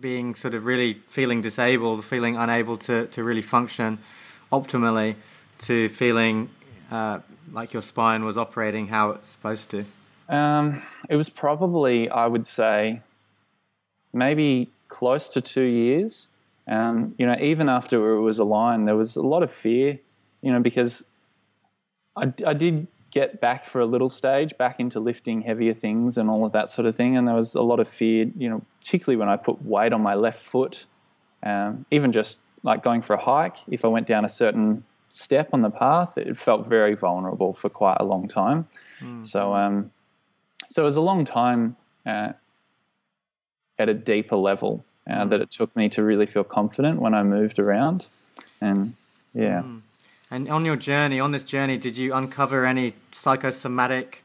being 0.00 0.34
sort 0.34 0.54
of 0.54 0.64
really 0.64 0.94
feeling 1.08 1.42
disabled, 1.42 2.06
feeling 2.06 2.36
unable 2.36 2.78
to, 2.78 3.06
to 3.08 3.22
really 3.22 3.42
function 3.42 3.98
optimally, 4.50 5.16
to 5.58 5.88
feeling 5.90 6.48
uh, 6.90 7.20
like 7.52 7.74
your 7.74 7.82
spine 7.82 8.24
was 8.24 8.38
operating 8.38 8.86
how 8.86 9.10
it's 9.10 9.28
supposed 9.28 9.70
to? 9.70 9.84
Um, 10.28 10.82
it 11.10 11.16
was 11.16 11.28
probably, 11.28 12.08
I 12.08 12.26
would 12.26 12.46
say, 12.46 13.02
maybe 14.14 14.70
close 14.88 15.28
to 15.30 15.40
two 15.40 15.62
years. 15.62 16.28
Um, 16.66 17.14
you 17.18 17.26
know, 17.26 17.36
even 17.40 17.68
after 17.68 18.14
it 18.14 18.20
was 18.20 18.38
aligned, 18.38 18.88
there 18.88 18.96
was 18.96 19.16
a 19.16 19.22
lot 19.22 19.42
of 19.42 19.52
fear, 19.52 19.98
you 20.40 20.52
know, 20.52 20.60
because 20.60 21.04
I, 22.16 22.32
I 22.46 22.54
did 22.54 22.86
get 23.10 23.40
back 23.40 23.64
for 23.64 23.80
a 23.80 23.86
little 23.86 24.08
stage, 24.08 24.56
back 24.56 24.80
into 24.80 24.98
lifting 24.98 25.42
heavier 25.42 25.74
things 25.74 26.18
and 26.18 26.28
all 26.28 26.44
of 26.44 26.52
that 26.52 26.70
sort 26.70 26.86
of 26.86 26.96
thing. 26.96 27.16
And 27.16 27.28
there 27.28 27.34
was 27.34 27.54
a 27.54 27.62
lot 27.62 27.80
of 27.80 27.88
fear, 27.88 28.30
you 28.36 28.48
know, 28.48 28.62
particularly 28.80 29.16
when 29.16 29.28
I 29.28 29.36
put 29.36 29.64
weight 29.64 29.92
on 29.92 30.02
my 30.02 30.14
left 30.14 30.42
foot, 30.42 30.86
um, 31.42 31.86
even 31.90 32.12
just 32.12 32.38
like 32.62 32.82
going 32.82 33.02
for 33.02 33.14
a 33.14 33.20
hike. 33.20 33.58
If 33.68 33.84
I 33.84 33.88
went 33.88 34.06
down 34.06 34.24
a 34.24 34.28
certain 34.28 34.84
step 35.10 35.50
on 35.52 35.62
the 35.62 35.70
path, 35.70 36.18
it 36.18 36.36
felt 36.36 36.66
very 36.66 36.94
vulnerable 36.94 37.52
for 37.54 37.68
quite 37.68 37.98
a 38.00 38.04
long 38.04 38.26
time. 38.26 38.66
Mm. 39.00 39.24
So, 39.24 39.54
um, 39.54 39.92
so 40.70 40.82
it 40.82 40.84
was 40.84 40.96
a 40.96 41.00
long 41.00 41.24
time 41.24 41.76
uh, 42.04 42.32
at 43.78 43.88
a 43.88 43.94
deeper 43.94 44.36
level 44.36 44.84
uh, 45.08 45.24
mm. 45.24 45.30
that 45.30 45.40
it 45.40 45.50
took 45.50 45.74
me 45.76 45.88
to 45.90 46.02
really 46.02 46.26
feel 46.26 46.44
confident 46.44 47.00
when 47.00 47.14
I 47.14 47.22
moved 47.22 47.58
around. 47.58 48.06
And 48.60 48.94
yeah. 49.32 49.62
Mm. 49.62 49.80
And 50.30 50.48
on 50.48 50.64
your 50.64 50.76
journey, 50.76 51.20
on 51.20 51.32
this 51.32 51.44
journey, 51.44 51.76
did 51.76 51.96
you 51.96 52.14
uncover 52.14 52.64
any 52.64 52.94
psychosomatic 53.12 54.24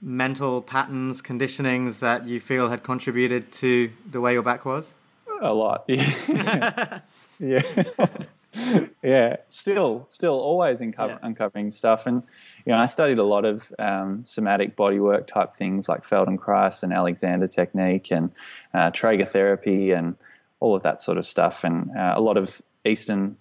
mental 0.00 0.60
patterns, 0.62 1.22
conditionings 1.22 1.98
that 2.00 2.28
you 2.28 2.38
feel 2.38 2.68
had 2.68 2.82
contributed 2.82 3.50
to 3.52 3.90
the 4.08 4.20
way 4.20 4.34
your 4.34 4.42
back 4.42 4.64
was? 4.64 4.94
A 5.40 5.52
lot. 5.52 5.84
Yeah. 5.88 7.00
yeah. 7.38 7.62
yeah. 9.02 9.36
Still, 9.48 10.06
still 10.08 10.34
always 10.34 10.80
uncover, 10.80 11.14
yeah. 11.14 11.18
uncovering 11.22 11.70
stuff. 11.70 12.06
And, 12.06 12.22
you 12.64 12.72
know, 12.72 12.78
I 12.78 12.86
studied 12.86 13.18
a 13.18 13.24
lot 13.24 13.44
of 13.44 13.72
um, 13.78 14.24
somatic 14.24 14.76
bodywork 14.76 15.26
type 15.26 15.54
things 15.54 15.88
like 15.88 16.04
Feldenkrais 16.04 16.82
and 16.82 16.92
Alexander 16.92 17.46
technique 17.46 18.08
and 18.10 18.30
uh, 18.74 18.90
Trager 18.90 19.28
therapy 19.28 19.90
and 19.90 20.16
all 20.60 20.74
of 20.74 20.82
that 20.82 21.00
sort 21.00 21.18
of 21.18 21.26
stuff. 21.26 21.64
And 21.64 21.90
uh, 21.96 22.14
a 22.16 22.20
lot 22.20 22.36
of 22.36 22.62
Eastern 22.84 23.36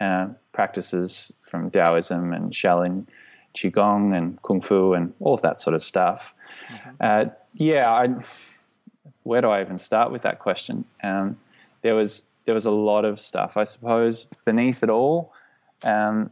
uh, 0.00 0.28
practices 0.52 1.32
from 1.42 1.70
Taoism 1.70 2.32
and 2.32 2.52
Shaolin 2.52 3.06
Qigong 3.54 4.16
and 4.16 4.40
Kung 4.42 4.60
Fu 4.60 4.94
and 4.94 5.12
all 5.20 5.34
of 5.34 5.42
that 5.42 5.60
sort 5.60 5.74
of 5.74 5.82
stuff. 5.82 6.34
Mm-hmm. 6.72 6.90
Uh, 7.00 7.24
yeah, 7.54 7.92
I, 7.92 8.08
where 9.22 9.40
do 9.40 9.48
I 9.48 9.60
even 9.60 9.78
start 9.78 10.10
with 10.10 10.22
that 10.22 10.38
question? 10.38 10.84
Um, 11.02 11.38
there 11.82 11.94
was 11.94 12.22
there 12.44 12.54
was 12.54 12.64
a 12.64 12.70
lot 12.70 13.04
of 13.04 13.20
stuff. 13.20 13.56
I 13.56 13.64
suppose 13.64 14.24
beneath 14.44 14.82
it 14.82 14.90
all, 14.90 15.32
um, 15.84 16.30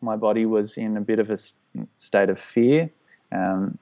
my 0.00 0.16
body 0.16 0.46
was 0.46 0.76
in 0.76 0.96
a 0.96 1.00
bit 1.00 1.18
of 1.18 1.30
a 1.30 1.38
state 1.96 2.28
of 2.28 2.38
fear 2.38 2.90
um, 3.30 3.78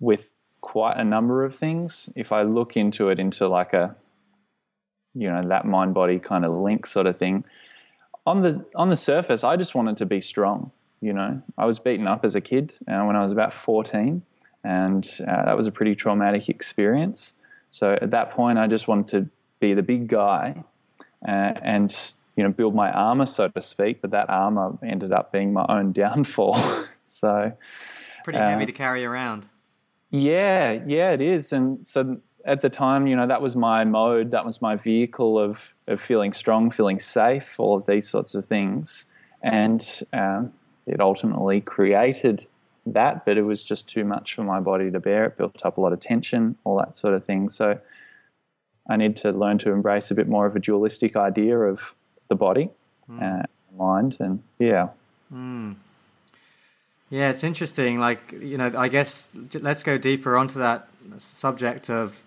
with 0.00 0.32
quite 0.60 0.96
a 0.96 1.04
number 1.04 1.44
of 1.44 1.54
things. 1.54 2.08
If 2.16 2.32
I 2.32 2.42
look 2.42 2.76
into 2.76 3.10
it 3.10 3.18
into 3.18 3.48
like 3.48 3.72
a 3.72 3.94
you 5.14 5.30
know 5.30 5.42
that 5.42 5.64
mind 5.64 5.94
body 5.94 6.18
kind 6.18 6.44
of 6.44 6.52
link 6.52 6.86
sort 6.86 7.06
of 7.06 7.16
thing, 7.16 7.44
on 8.26 8.42
the 8.42 8.64
on 8.74 8.90
the 8.90 8.96
surface, 8.96 9.44
I 9.44 9.56
just 9.56 9.74
wanted 9.74 9.96
to 9.98 10.06
be 10.06 10.20
strong. 10.20 10.72
You 11.00 11.12
know, 11.12 11.42
I 11.58 11.66
was 11.66 11.78
beaten 11.78 12.06
up 12.06 12.24
as 12.24 12.34
a 12.34 12.40
kid 12.40 12.74
uh, 12.88 13.02
when 13.04 13.14
I 13.14 13.22
was 13.22 13.30
about 13.30 13.52
fourteen, 13.52 14.22
and 14.64 15.08
uh, 15.28 15.44
that 15.44 15.56
was 15.56 15.66
a 15.66 15.72
pretty 15.72 15.94
traumatic 15.94 16.48
experience. 16.48 17.34
So 17.70 17.98
at 18.00 18.10
that 18.12 18.30
point, 18.30 18.58
I 18.58 18.66
just 18.66 18.88
wanted 18.88 19.08
to 19.08 19.30
be 19.64 19.74
the 19.74 19.82
big 19.82 20.08
guy, 20.08 20.62
uh, 21.26 21.52
and 21.62 22.12
you 22.36 22.42
know, 22.42 22.50
build 22.50 22.74
my 22.74 22.90
armor, 22.90 23.26
so 23.26 23.48
to 23.48 23.60
speak. 23.60 24.02
But 24.02 24.10
that 24.10 24.28
armor 24.28 24.78
ended 24.82 25.12
up 25.12 25.32
being 25.32 25.52
my 25.52 25.64
own 25.68 25.92
downfall. 26.02 26.56
so 27.04 27.52
it's 28.10 28.20
pretty 28.24 28.38
heavy 28.38 28.64
uh, 28.64 28.66
to 28.66 28.72
carry 28.72 29.04
around. 29.04 29.46
Yeah, 30.10 30.80
yeah, 30.86 31.10
it 31.10 31.20
is, 31.20 31.52
and 31.52 31.86
so 31.86 32.20
at 32.44 32.60
the 32.60 32.68
time, 32.68 33.06
you 33.06 33.16
know, 33.16 33.26
that 33.26 33.40
was 33.40 33.56
my 33.56 33.84
mode, 33.84 34.30
that 34.32 34.44
was 34.44 34.60
my 34.60 34.76
vehicle 34.76 35.38
of, 35.38 35.72
of 35.86 36.00
feeling 36.00 36.32
strong, 36.32 36.70
feeling 36.70 37.00
safe, 37.00 37.58
all 37.58 37.76
of 37.76 37.86
these 37.86 38.08
sorts 38.08 38.34
of 38.34 38.44
things. 38.44 39.06
And 39.42 40.02
um, 40.12 40.52
it 40.86 41.00
ultimately 41.00 41.60
created 41.62 42.46
that, 42.86 43.24
but 43.24 43.38
it 43.38 43.42
was 43.42 43.64
just 43.64 43.88
too 43.88 44.04
much 44.04 44.34
for 44.34 44.44
my 44.44 44.60
body 44.60 44.90
to 44.90 45.00
bear. 45.00 45.24
It 45.26 45.38
built 45.38 45.64
up 45.64 45.78
a 45.78 45.80
lot 45.80 45.92
of 45.92 46.00
tension, 46.00 46.56
all 46.64 46.76
that 46.78 46.96
sort 46.96 47.14
of 47.14 47.24
thing. 47.24 47.48
So 47.48 47.78
I 48.88 48.96
need 48.96 49.16
to 49.18 49.32
learn 49.32 49.58
to 49.58 49.72
embrace 49.72 50.10
a 50.10 50.14
bit 50.14 50.28
more 50.28 50.46
of 50.46 50.54
a 50.56 50.60
dualistic 50.60 51.16
idea 51.16 51.58
of 51.58 51.94
the 52.28 52.34
body, 52.34 52.70
mm. 53.10 53.22
uh, 53.22 53.46
mind, 53.76 54.16
and 54.20 54.42
yeah. 54.58 54.88
Mm. 55.32 55.76
Yeah, 57.10 57.30
it's 57.30 57.44
interesting. 57.44 57.98
Like, 57.98 58.32
you 58.32 58.58
know, 58.58 58.72
I 58.76 58.88
guess 58.88 59.28
let's 59.54 59.82
go 59.82 59.98
deeper 59.98 60.36
onto 60.36 60.58
that 60.58 60.88
subject 61.18 61.88
of 61.88 62.22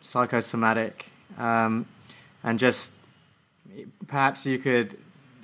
psychosomatic, 0.00 1.06
um, 1.38 1.86
and 2.42 2.58
just 2.58 2.92
perhaps 4.06 4.46
you 4.46 4.58
could 4.58 4.96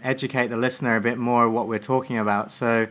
educate 0.02 0.49
the 0.49 0.56
listener 0.56 0.96
a 0.96 1.00
bit 1.00 1.18
more 1.18 1.49
what 1.49 1.68
we're 1.68 1.78
talking 1.78 2.18
about. 2.18 2.50
So, 2.50 2.87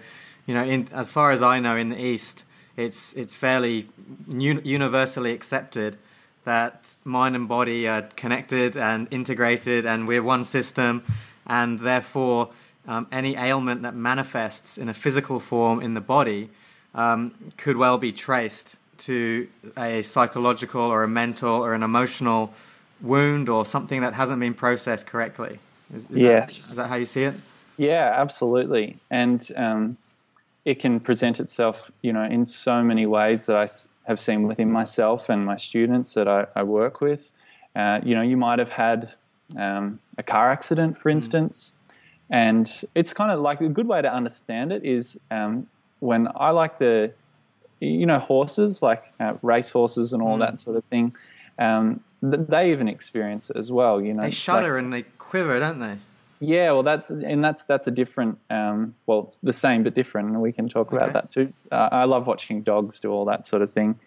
you 0.45 0.53
know, 0.53 0.63
in, 0.63 0.87
as 0.91 1.11
far 1.11 1.31
as 1.31 1.41
I 1.41 1.59
know, 1.59 1.75
in 1.75 1.89
the 1.89 2.01
East, 2.01 2.43
it's 2.77 3.13
it's 3.13 3.35
fairly 3.35 3.87
un- 4.29 4.61
universally 4.63 5.31
accepted 5.31 5.97
that 6.45 6.95
mind 7.03 7.35
and 7.35 7.47
body 7.47 7.87
are 7.87 8.03
connected 8.15 8.77
and 8.77 9.07
integrated, 9.11 9.85
and 9.85 10.07
we're 10.07 10.23
one 10.23 10.43
system. 10.45 11.03
and 11.45 11.79
therefore 11.79 12.49
um, 12.87 13.07
any 13.11 13.35
ailment 13.35 13.81
that 13.81 13.95
manifests 13.95 14.77
in 14.77 14.89
a 14.89 14.93
physical 14.93 15.39
form 15.39 15.81
in 15.81 15.93
the 15.93 16.01
body 16.01 16.49
um, 16.93 17.33
could 17.57 17.77
well 17.77 17.97
be 17.97 18.11
traced 18.11 18.77
to 18.97 19.47
a 19.77 20.01
psychological 20.01 20.81
or 20.81 21.03
a 21.03 21.07
mental 21.07 21.63
or 21.63 21.73
an 21.73 21.83
emotional 21.83 22.53
wound 23.01 23.49
or 23.49 23.65
something 23.65 24.01
that 24.01 24.13
hasn't 24.13 24.39
been 24.39 24.53
processed 24.53 25.05
correctly. 25.05 25.59
Is, 25.93 26.09
is 26.09 26.17
yes. 26.17 26.31
That, 26.31 26.69
is 26.69 26.75
that 26.75 26.87
how 26.87 26.95
you 26.95 27.05
see 27.05 27.23
it? 27.23 27.33
Yeah, 27.77 28.13
absolutely. 28.15 28.97
And 29.11 29.51
um, 29.57 29.97
it 30.63 30.79
can 30.79 30.99
present 30.99 31.39
itself, 31.39 31.91
you 32.01 32.13
know, 32.13 32.23
in 32.23 32.45
so 32.45 32.81
many 32.81 33.05
ways 33.05 33.47
that 33.47 33.57
I 33.57 33.67
have 34.07 34.19
seen 34.19 34.47
within 34.47 34.71
myself 34.71 35.29
and 35.29 35.45
my 35.45 35.55
students 35.55 36.13
that 36.13 36.27
I, 36.27 36.47
I 36.55 36.63
work 36.63 37.01
with. 37.01 37.31
Uh, 37.75 37.99
you 38.03 38.15
know, 38.15 38.21
you 38.21 38.37
might 38.37 38.59
have 38.59 38.69
had 38.69 39.13
um, 39.57 39.99
a 40.17 40.23
car 40.23 40.51
accident, 40.51 40.97
for 40.97 41.09
mm. 41.09 41.13
instance, 41.13 41.73
and 42.29 42.83
it's 42.95 43.13
kind 43.13 43.31
of 43.31 43.39
like 43.39 43.61
a 43.61 43.69
good 43.69 43.87
way 43.87 44.01
to 44.01 44.11
understand 44.11 44.71
it 44.71 44.83
is 44.83 45.19
um, 45.29 45.67
when 45.99 46.27
I 46.35 46.51
like 46.51 46.79
the, 46.79 47.11
you 47.79 48.05
know, 48.05 48.19
horses, 48.19 48.81
like 48.81 49.11
uh, 49.19 49.33
race 49.41 49.69
horses 49.71 50.13
and 50.13 50.21
all 50.21 50.37
mm. 50.37 50.39
that 50.39 50.57
sort 50.57 50.77
of 50.77 50.83
thing. 50.85 51.15
Um, 51.59 52.01
they 52.21 52.71
even 52.71 52.87
experience 52.87 53.49
it 53.49 53.57
as 53.57 53.71
well. 53.71 54.01
You 54.01 54.13
know, 54.13 54.23
they 54.23 54.31
shudder 54.31 54.75
like, 54.75 54.83
and 54.83 54.93
they 54.93 55.03
quiver, 55.03 55.59
don't 55.59 55.79
they? 55.79 55.97
Yeah, 56.45 56.71
well, 56.73 56.83
that's 56.83 57.09
and 57.09 57.43
that's 57.43 57.63
that's 57.63 57.87
a 57.87 57.91
different, 57.91 58.37
um, 58.51 58.93
well, 59.07 59.33
the 59.41 59.53
same 59.53 59.83
but 59.83 59.95
different, 59.95 60.29
and 60.29 60.41
we 60.41 60.51
can 60.51 60.69
talk 60.69 60.87
okay. 60.87 60.97
about 60.97 61.13
that 61.13 61.31
too. 61.31 61.51
Uh, 61.71 61.89
I 61.91 62.03
love 62.03 62.27
watching 62.27 62.61
dogs 62.61 62.99
do 62.99 63.11
all 63.11 63.25
that 63.25 63.47
sort 63.47 63.63
of 63.63 63.71
thing. 63.71 63.99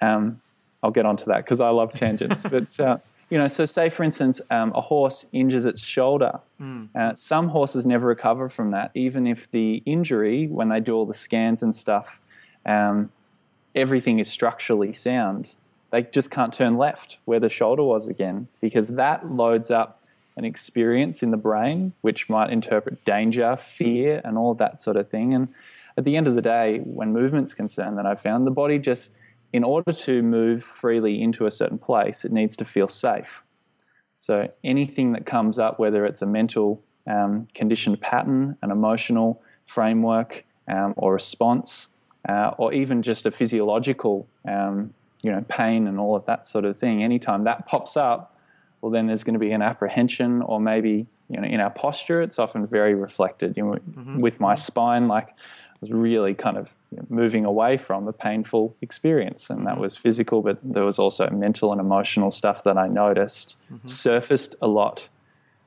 Um, 0.00 0.40
I'll 0.82 0.92
get 0.92 1.06
onto 1.06 1.24
that 1.26 1.38
because 1.38 1.60
I 1.60 1.70
love 1.70 1.92
tangents. 1.92 2.42
but 2.50 2.78
uh, 2.78 2.98
you 3.30 3.38
know, 3.38 3.48
so 3.48 3.66
say 3.66 3.88
for 3.88 4.04
instance, 4.04 4.40
um, 4.50 4.72
a 4.76 4.80
horse 4.80 5.26
injures 5.32 5.64
its 5.64 5.82
shoulder. 5.82 6.38
Mm. 6.60 6.88
Uh, 6.94 7.14
some 7.16 7.48
horses 7.48 7.84
never 7.84 8.06
recover 8.06 8.48
from 8.48 8.70
that, 8.70 8.92
even 8.94 9.26
if 9.26 9.50
the 9.50 9.82
injury, 9.84 10.46
when 10.46 10.68
they 10.68 10.78
do 10.78 10.94
all 10.94 11.06
the 11.06 11.14
scans 11.14 11.64
and 11.64 11.74
stuff, 11.74 12.20
um, 12.64 13.10
everything 13.74 14.20
is 14.20 14.30
structurally 14.30 14.92
sound. 14.92 15.54
They 15.90 16.02
just 16.02 16.30
can't 16.30 16.52
turn 16.52 16.76
left 16.78 17.18
where 17.24 17.40
the 17.40 17.48
shoulder 17.48 17.82
was 17.82 18.06
again 18.06 18.46
because 18.60 18.88
that 18.88 19.30
loads 19.30 19.70
up 19.70 20.01
an 20.36 20.44
experience 20.44 21.22
in 21.22 21.30
the 21.30 21.36
brain 21.36 21.92
which 22.00 22.28
might 22.28 22.50
interpret 22.50 23.04
danger, 23.04 23.56
fear, 23.56 24.20
and 24.24 24.38
all 24.38 24.52
of 24.52 24.58
that 24.58 24.78
sort 24.78 24.96
of 24.96 25.08
thing. 25.08 25.34
And 25.34 25.48
at 25.96 26.04
the 26.04 26.16
end 26.16 26.26
of 26.26 26.34
the 26.34 26.42
day, 26.42 26.78
when 26.78 27.12
movement's 27.12 27.54
concerned, 27.54 27.98
that 27.98 28.06
I 28.06 28.14
found 28.14 28.46
the 28.46 28.50
body 28.50 28.78
just, 28.78 29.10
in 29.52 29.64
order 29.64 29.92
to 29.92 30.22
move 30.22 30.64
freely 30.64 31.22
into 31.22 31.44
a 31.44 31.50
certain 31.50 31.78
place, 31.78 32.24
it 32.24 32.32
needs 32.32 32.56
to 32.56 32.64
feel 32.64 32.88
safe. 32.88 33.42
So 34.18 34.50
anything 34.64 35.12
that 35.12 35.26
comes 35.26 35.58
up, 35.58 35.78
whether 35.78 36.06
it's 36.06 36.22
a 36.22 36.26
mental 36.26 36.80
um, 37.06 37.48
conditioned 37.54 38.00
pattern, 38.00 38.56
an 38.62 38.70
emotional 38.70 39.42
framework, 39.66 40.44
um, 40.68 40.94
or 40.96 41.12
response, 41.12 41.88
uh, 42.28 42.52
or 42.56 42.72
even 42.72 43.02
just 43.02 43.26
a 43.26 43.30
physiological, 43.30 44.26
um, 44.48 44.94
you 45.22 45.30
know, 45.30 45.44
pain 45.48 45.86
and 45.86 45.98
all 45.98 46.14
of 46.16 46.24
that 46.26 46.46
sort 46.46 46.64
of 46.64 46.78
thing. 46.78 47.02
Anytime 47.02 47.44
that 47.44 47.66
pops 47.66 47.96
up, 47.96 48.31
well, 48.82 48.90
then 48.90 49.06
there's 49.06 49.24
going 49.24 49.34
to 49.34 49.40
be 49.40 49.52
an 49.52 49.62
apprehension, 49.62 50.42
or 50.42 50.60
maybe 50.60 51.06
you 51.28 51.40
know, 51.40 51.46
in 51.46 51.60
our 51.60 51.70
posture, 51.70 52.20
it's 52.20 52.38
often 52.38 52.66
very 52.66 52.94
reflected. 52.94 53.56
You 53.56 53.64
know, 53.64 53.72
mm-hmm. 53.74 54.20
with 54.20 54.40
my 54.40 54.56
spine, 54.56 55.06
like 55.06 55.28
I 55.30 55.78
was 55.80 55.92
really 55.92 56.34
kind 56.34 56.58
of 56.58 56.74
you 56.90 56.98
know, 56.98 57.06
moving 57.08 57.44
away 57.44 57.76
from 57.76 58.08
a 58.08 58.12
painful 58.12 58.76
experience, 58.82 59.48
and 59.48 59.66
that 59.66 59.74
mm-hmm. 59.74 59.82
was 59.82 59.96
physical, 59.96 60.42
but 60.42 60.58
there 60.62 60.84
was 60.84 60.98
also 60.98 61.30
mental 61.30 61.70
and 61.70 61.80
emotional 61.80 62.32
stuff 62.32 62.64
that 62.64 62.76
I 62.76 62.88
noticed 62.88 63.56
mm-hmm. 63.72 63.86
surfaced 63.86 64.56
a 64.60 64.66
lot. 64.66 65.08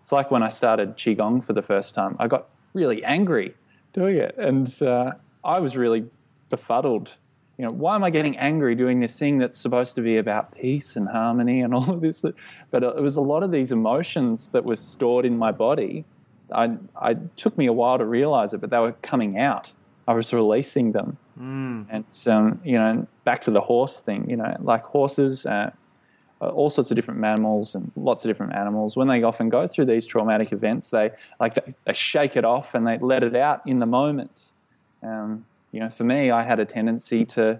It's 0.01 0.12
like 0.12 0.29
when 0.29 0.43
I 0.43 0.50
started 0.50 0.98
qigong 0.98 1.43
for 1.43 1.53
the 1.53 1.63
first 1.63 1.95
time, 1.95 2.17
I 2.19 2.27
got 2.27 2.48
really 2.74 3.03
angry 3.03 3.55
doing 3.93 4.17
it, 4.17 4.36
and 4.38 4.81
uh, 4.84 5.13
I 5.43 5.60
was 5.60 5.77
really 5.77 6.05
befuddled 6.50 7.15
you 7.58 7.64
know, 7.64 7.72
why 7.72 7.96
am 7.96 8.04
I 8.04 8.10
getting 8.10 8.38
angry 8.38 8.76
doing 8.76 9.00
this 9.00 9.16
thing 9.18 9.38
that's 9.38 9.58
supposed 9.58 9.96
to 9.96 10.02
be 10.02 10.18
about 10.18 10.54
peace 10.54 10.96
and 10.96 11.08
harmony 11.08 11.62
and 11.62 11.74
all 11.74 11.89
of 11.89 12.02
this? 12.02 12.24
But 12.72 12.84
it 12.84 13.02
was 13.02 13.15
a 13.15 13.22
lot 13.22 13.44
of 13.44 13.52
these 13.52 13.72
emotions 13.72 14.50
that 14.50 14.65
were 14.65 14.76
stored 14.76 15.26
in 15.26 15.38
my 15.38 15.52
body. 15.52 16.06
I, 16.54 16.78
I 16.96 17.15
took 17.36 17.58
me 17.58 17.65
a 17.65 17.74
while 17.74 17.98
to 17.98 18.06
realize 18.06 18.54
it, 18.54 18.62
but 18.62 18.70
they 18.70 18.80
were 18.80 18.94
coming 19.02 19.39
out. 19.39 19.72
I 20.08 20.13
was 20.13 20.32
releasing 20.32 20.91
them. 20.91 21.18
Mm. 21.39 21.88
And, 21.89 22.28
um, 22.28 22.62
you 22.63 22.78
know, 22.78 23.08
back 23.24 23.41
to 23.44 23.52
the 23.52 23.62
horse 23.62 24.02
thing, 24.02 24.30
you 24.30 24.36
know, 24.36 24.56
like 24.60 24.84
horses, 24.84 25.46
uh, 25.46 25.72
all 26.41 26.70
sorts 26.70 26.91
of 26.91 26.96
different 26.96 27.20
mammals 27.20 27.76
and 27.76 27.91
lots 27.96 28.24
of 28.24 28.30
different 28.30 28.54
animals, 28.54 28.96
when 28.96 29.08
they 29.08 29.24
often 29.24 29.50
go 29.50 29.65
through 29.65 29.86
these 29.86 30.06
traumatic 30.06 30.52
events, 30.52 30.89
they 30.89 31.12
like 31.39 31.56
they, 31.56 31.74
they 31.86 31.94
shake 31.94 32.36
it 32.36 32.46
off 32.46 32.76
and 32.76 32.86
they 32.86 32.98
let 33.00 33.24
it 33.24 33.36
out 33.36 33.62
in 33.65 33.80
the 33.80 33.86
moment. 33.86 34.52
Um, 35.02 35.46
you 35.76 35.82
know, 35.82 35.90
for 35.90 36.06
me, 36.06 36.32
I 36.32 36.44
had 36.44 36.62
a 36.62 36.66
tendency 36.66 37.26
to 37.26 37.60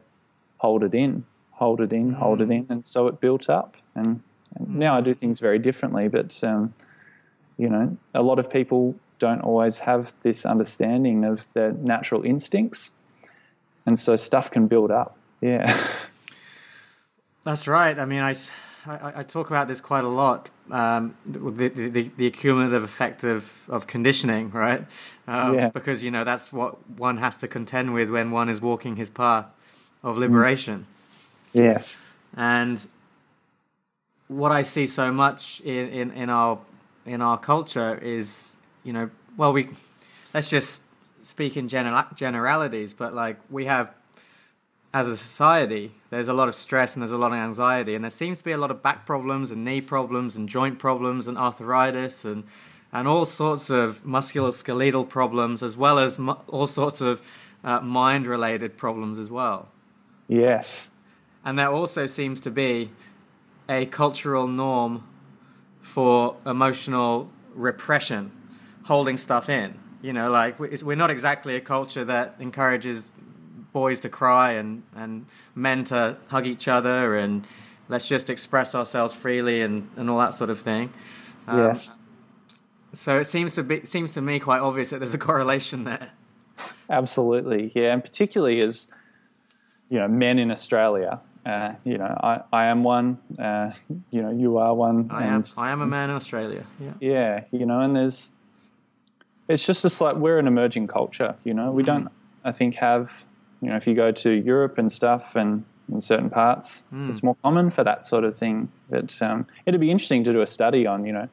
hold 0.60 0.86
it 0.86 0.96
in, 0.96 1.26
hold 1.52 1.82
it 1.82 1.92
in, 1.92 2.14
mm. 2.14 2.16
hold 2.16 2.40
it 2.40 2.48
mm. 2.48 2.60
in, 2.60 2.66
and 2.70 2.86
so 2.86 3.08
it 3.08 3.20
built 3.20 3.50
up. 3.50 3.76
And, 3.94 4.22
and 4.56 4.68
mm. 4.70 4.76
now 4.76 4.96
I 4.96 5.02
do 5.02 5.14
things 5.14 5.42
very 5.42 5.60
differently, 5.60 6.08
but 6.08 6.42
um, 6.42 6.74
you 7.58 7.68
know, 7.68 7.98
a 8.14 8.24
lot 8.24 8.40
of 8.40 8.50
people 8.50 8.96
don't 9.20 9.42
always 9.42 9.80
have 9.80 10.14
this 10.22 10.46
understanding 10.46 11.26
of 11.26 11.50
their 11.52 11.74
natural 11.74 12.24
instincts, 12.24 12.92
and 13.86 14.00
so 14.00 14.16
stuff 14.16 14.50
can 14.50 14.68
build 14.68 14.92
up. 14.92 15.18
Yeah, 15.42 15.78
that's 17.44 17.68
right. 17.68 18.00
I 18.00 18.06
mean, 18.06 18.22
I 18.22 18.34
I, 18.88 19.20
I, 19.20 19.24
talk 19.24 19.50
about 19.50 19.68
this 19.68 19.82
quite 19.82 20.04
a 20.04 20.10
lot. 20.10 20.50
Um, 20.70 21.16
the, 21.26 21.70
the, 21.70 22.12
the, 22.16 22.28
accumulative 22.28 22.84
effect 22.84 23.24
of, 23.24 23.68
of 23.70 23.88
conditioning, 23.88 24.52
right? 24.52 24.86
Um, 25.28 25.56
yeah. 25.56 25.70
Because 25.70 26.04
you 26.04 26.12
know 26.12 26.24
that's 26.24 26.54
what 26.54 26.78
one 26.90 27.18
has 27.18 27.38
to 27.38 27.48
contend 27.48 27.94
with 27.94 28.10
when 28.10 28.32
one 28.32 28.50
is 28.50 28.62
walking 28.62 28.96
his 28.96 29.10
path 29.10 29.46
of 30.04 30.18
liberation. 30.18 30.88
Yes. 31.54 31.98
And 32.36 32.86
what 34.28 34.52
I 34.52 34.62
see 34.62 34.88
so 34.88 35.12
much 35.12 35.62
in, 35.62 35.90
in, 35.90 36.12
in 36.12 36.30
our 36.30 36.60
in 37.06 37.22
our 37.22 37.38
culture 37.38 37.98
is, 38.02 38.56
you 38.84 38.94
know, 38.94 39.10
well, 39.38 39.54
we 39.54 39.70
let's 40.34 40.50
just 40.50 40.82
speak 41.22 41.58
in 41.58 41.68
general, 41.68 42.04
generalities, 42.16 42.94
but 42.94 43.14
like 43.14 43.38
we 43.50 43.66
have 43.66 43.94
as 44.96 45.10
a 45.10 45.18
society, 45.18 45.92
there's 46.10 46.30
a 46.30 46.34
lot 46.34 46.48
of 46.48 46.56
stress 46.56 46.94
and 46.94 47.02
there's 47.02 47.12
a 47.12 47.18
lot 47.18 47.34
of 47.34 47.38
anxiety, 47.38 47.96
and 47.96 48.04
there 48.06 48.10
seems 48.10 48.38
to 48.38 48.46
be 48.46 48.54
a 48.54 48.58
lot 48.58 48.72
of 48.72 48.82
back 48.82 49.06
problems 49.06 49.52
and 49.52 49.66
knee 49.66 49.82
problems 49.82 50.38
and 50.38 50.48
joint 50.48 50.80
problems 50.80 51.28
and 51.28 51.38
arthritis 51.38 52.24
and 52.24 52.46
and 52.94 53.06
all 53.06 53.26
sorts 53.26 53.70
of 53.70 54.06
musculoskeletal 54.06 55.10
problems, 55.10 55.62
as 55.62 55.76
well 55.76 56.00
as 56.00 56.18
mu- 56.18 56.38
all 56.48 56.66
sorts 56.66 57.02
of 57.02 57.22
uh, 57.62 57.82
mind-related 57.82 58.78
problems 58.78 59.20
as 59.20 59.30
well. 59.30 59.68
Yes, 60.30 60.92
and 61.44 61.60
there 61.60 61.70
also 61.70 62.06
seems 62.06 62.40
to 62.40 62.50
be 62.50 62.90
a 63.68 63.88
cultural 63.88 64.48
norm 64.48 65.04
for 65.82 66.38
emotional 66.46 67.34
repression, 67.54 68.32
holding 68.86 69.18
stuff 69.18 69.50
in. 69.50 69.78
You 70.02 70.14
know, 70.14 70.32
like 70.32 70.58
we're 70.58 70.96
not 70.96 71.10
exactly 71.10 71.58
a 71.58 71.62
culture 71.62 72.06
that 72.06 72.36
encourages 72.40 73.12
boys 73.76 74.00
to 74.00 74.08
cry 74.08 74.54
and, 74.54 74.84
and 74.96 75.26
men 75.54 75.84
to 75.84 76.16
hug 76.30 76.48
each 76.48 76.66
other 76.66 77.18
and 77.18 77.46
let's 77.90 78.08
just 78.08 78.30
express 78.30 78.74
ourselves 78.74 79.14
freely 79.14 79.62
and, 79.62 79.90
and 79.98 80.10
all 80.10 80.18
that 80.18 80.34
sort 80.34 80.50
of 80.50 80.58
thing. 80.58 80.94
Um, 81.46 81.60
yes. 81.60 82.00
So 82.94 83.20
it 83.20 83.26
seems 83.26 83.54
to 83.56 83.64
be 83.64 83.86
seems 83.86 84.14
to 84.14 84.22
me 84.22 84.40
quite 84.40 84.62
obvious 84.62 84.92
that 84.92 85.00
there's 85.00 85.14
a 85.14 85.18
correlation 85.18 85.84
there. 85.84 86.12
Absolutely, 86.90 87.74
yeah, 87.76 87.92
and 87.92 88.02
particularly 88.02 88.64
as 88.64 88.88
you 89.90 90.00
know, 90.00 90.08
men 90.08 90.40
in 90.40 90.50
Australia. 90.52 91.20
Uh, 91.46 91.74
you 91.84 91.98
know, 91.98 92.18
I, 92.24 92.42
I 92.54 92.66
am 92.68 92.86
one. 92.86 93.20
Uh, 93.38 93.72
you 94.10 94.22
know, 94.22 94.32
you 94.32 94.58
are 94.58 94.74
one. 94.74 95.10
I 95.12 95.26
am. 95.26 95.44
I 95.58 95.72
am 95.72 95.82
a 95.82 95.86
man 95.86 96.10
in 96.10 96.16
Australia. 96.16 96.64
Yeah. 96.80 96.94
Yeah, 97.02 97.44
you 97.52 97.66
know, 97.66 97.82
and 97.82 97.94
there's. 97.98 98.32
It's 99.50 99.66
just 99.66 99.82
just 99.82 100.00
like 100.00 100.16
we're 100.16 100.40
an 100.40 100.48
emerging 100.48 100.88
culture. 100.88 101.36
You 101.44 101.54
know, 101.54 101.72
we 101.72 101.84
mm. 101.84 101.88
don't. 101.88 102.08
I 102.46 102.54
think 102.54 102.76
have 102.76 103.26
you 103.66 103.72
know, 103.72 103.78
if 103.78 103.88
you 103.88 103.96
go 103.96 104.12
to 104.12 104.30
Europe 104.30 104.78
and 104.78 104.92
stuff 104.92 105.36
and 105.36 105.66
in 105.92 106.00
certain 106.00 106.30
parts, 106.30 106.86
mm. 106.94 107.10
it's 107.10 107.24
more 107.24 107.36
common 107.42 107.72
for 107.72 107.84
that 107.84 108.06
sort 108.06 108.24
of 108.24 108.38
thing. 108.38 108.72
But 108.92 109.20
um, 109.24 109.48
it'd 109.66 109.82
be 109.82 109.90
interesting 109.90 110.24
to 110.26 110.32
do 110.32 110.42
a 110.42 110.48
study 110.48 110.86
on, 110.86 111.04
you 111.04 111.12
know, 111.12 111.28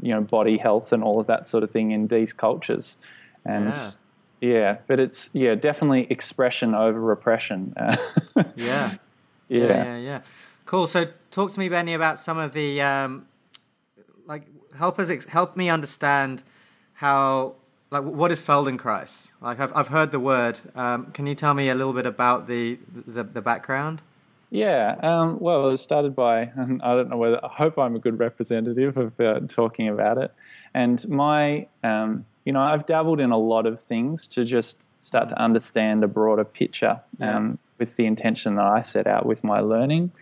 you 0.00 0.14
know, 0.14 0.22
body 0.22 0.56
health 0.56 0.94
and 0.94 1.04
all 1.04 1.20
of 1.20 1.26
that 1.26 1.46
sort 1.46 1.62
of 1.62 1.70
thing 1.70 1.90
in 1.90 2.06
these 2.06 2.32
cultures. 2.32 2.96
And 3.44 3.66
yeah, 3.66 4.48
yeah 4.48 4.76
but 4.86 4.98
it's 4.98 5.28
yeah, 5.34 5.54
definitely 5.56 6.06
expression 6.08 6.74
over 6.74 6.98
repression. 6.98 7.74
yeah. 7.76 8.46
yeah. 8.56 8.94
Yeah, 9.48 9.66
yeah, 9.66 9.96
yeah. 9.98 10.20
Cool. 10.64 10.86
So, 10.86 11.08
talk 11.30 11.52
to 11.52 11.60
me, 11.60 11.68
Benny, 11.68 11.92
about 11.92 12.18
some 12.18 12.38
of 12.38 12.54
the 12.54 12.80
um, 12.80 13.26
like 14.26 14.46
help 14.76 14.98
us 14.98 15.24
help 15.26 15.54
me 15.54 15.68
understand 15.68 16.44
how 16.94 17.56
like 17.90 18.04
what 18.04 18.30
is 18.30 18.42
Feldenkrais? 18.42 19.32
Like 19.40 19.60
I've 19.60 19.74
I've 19.74 19.88
heard 19.88 20.10
the 20.10 20.20
word. 20.20 20.58
Um, 20.74 21.06
can 21.12 21.26
you 21.26 21.34
tell 21.34 21.54
me 21.54 21.68
a 21.68 21.74
little 21.74 21.92
bit 21.92 22.06
about 22.06 22.46
the, 22.46 22.78
the 23.06 23.24
the, 23.24 23.40
background? 23.40 24.02
Yeah, 24.50 24.96
um, 25.02 25.38
well, 25.40 25.68
it 25.68 25.70
was 25.72 25.82
started 25.82 26.16
by, 26.16 26.50
and 26.54 26.80
I 26.80 26.94
don't 26.94 27.10
know 27.10 27.18
whether, 27.18 27.44
I 27.44 27.48
hope 27.48 27.78
I'm 27.78 27.94
a 27.94 27.98
good 27.98 28.18
representative 28.18 28.96
of 28.96 29.20
uh, 29.20 29.40
talking 29.46 29.88
about 29.88 30.16
it. 30.16 30.32
And 30.72 31.06
my, 31.06 31.66
um, 31.84 32.24
you 32.46 32.52
know, 32.54 32.60
I've 32.60 32.86
dabbled 32.86 33.20
in 33.20 33.30
a 33.30 33.36
lot 33.36 33.66
of 33.66 33.78
things 33.78 34.26
to 34.28 34.46
just 34.46 34.86
start 35.00 35.28
to 35.28 35.38
understand 35.38 36.02
a 36.02 36.08
broader 36.08 36.44
picture 36.44 37.00
um, 37.20 37.46
yeah. 37.46 37.56
with 37.78 37.96
the 37.96 38.06
intention 38.06 38.54
that 38.54 38.64
I 38.64 38.80
set 38.80 39.06
out 39.06 39.26
with 39.26 39.44
my 39.44 39.60
learning. 39.60 40.12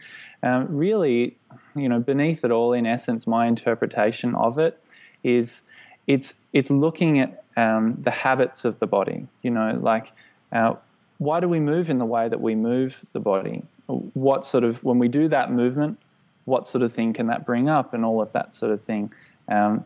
Um, 0.43 0.77
really, 0.77 1.37
you 1.77 1.89
know, 1.89 2.01
beneath 2.01 2.45
it 2.45 2.51
all, 2.51 2.73
in 2.73 2.85
essence, 2.85 3.29
my 3.29 3.47
interpretation 3.47 4.35
of 4.35 4.59
it 4.59 4.83
is 5.23 5.63
it's, 6.09 6.35
it's 6.53 6.69
looking 6.69 7.21
at 7.21 7.45
um, 7.57 7.99
the 8.03 8.11
habits 8.11 8.65
of 8.65 8.79
the 8.79 8.87
body, 8.87 9.27
you 9.43 9.51
know, 9.51 9.79
like, 9.81 10.13
uh, 10.53 10.75
why 11.19 11.41
do 11.41 11.49
we 11.49 11.61
move 11.61 11.89
in 11.89 11.99
the 11.99 12.05
way 12.05 12.29
that 12.29 12.41
we 12.41 12.55
move 12.55 13.05
the 13.13 13.21
body? 13.21 13.63
What 13.87 14.45
sort 14.45 14.65
of, 14.65 14.85
when 14.85 14.99
we 14.99 15.09
do 15.09 15.29
that 15.29 15.51
movement, 15.51 15.99
what 16.45 16.67
sort 16.67 16.83
of 16.83 16.93
thing 16.93 17.13
can 17.13 17.27
that 17.29 17.47
bring 17.47 17.69
up 17.69 17.95
and 17.95 18.05
all 18.05 18.21
of 18.21 18.33
that 18.33 18.53
sort 18.53 18.73
of 18.73 18.83
thing? 18.83 19.13
Um, 19.49 19.85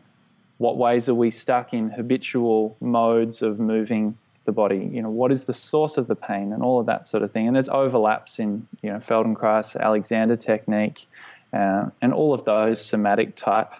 what 0.57 0.77
ways 0.77 1.09
are 1.09 1.15
we 1.15 1.31
stuck 1.31 1.73
in 1.73 1.89
habitual 1.89 2.75
modes 2.81 3.41
of 3.41 3.59
moving 3.59 4.17
the 4.45 4.51
body? 4.51 4.89
You 4.91 5.01
know, 5.01 5.09
what 5.09 5.31
is 5.31 5.45
the 5.45 5.53
source 5.53 5.97
of 5.97 6.07
the 6.07 6.15
pain 6.15 6.53
and 6.53 6.61
all 6.61 6.79
of 6.79 6.85
that 6.85 7.05
sort 7.05 7.23
of 7.23 7.31
thing? 7.31 7.47
And 7.47 7.55
there's 7.55 7.69
overlaps 7.69 8.37
in, 8.37 8.67
you 8.81 8.91
know, 8.91 8.97
Feldenkrais, 8.97 9.79
Alexander 9.79 10.35
technique, 10.35 11.07
uh, 11.53 11.89
and 12.01 12.13
all 12.13 12.33
of 12.33 12.43
those 12.45 12.83
somatic 12.83 13.35
type 13.35 13.71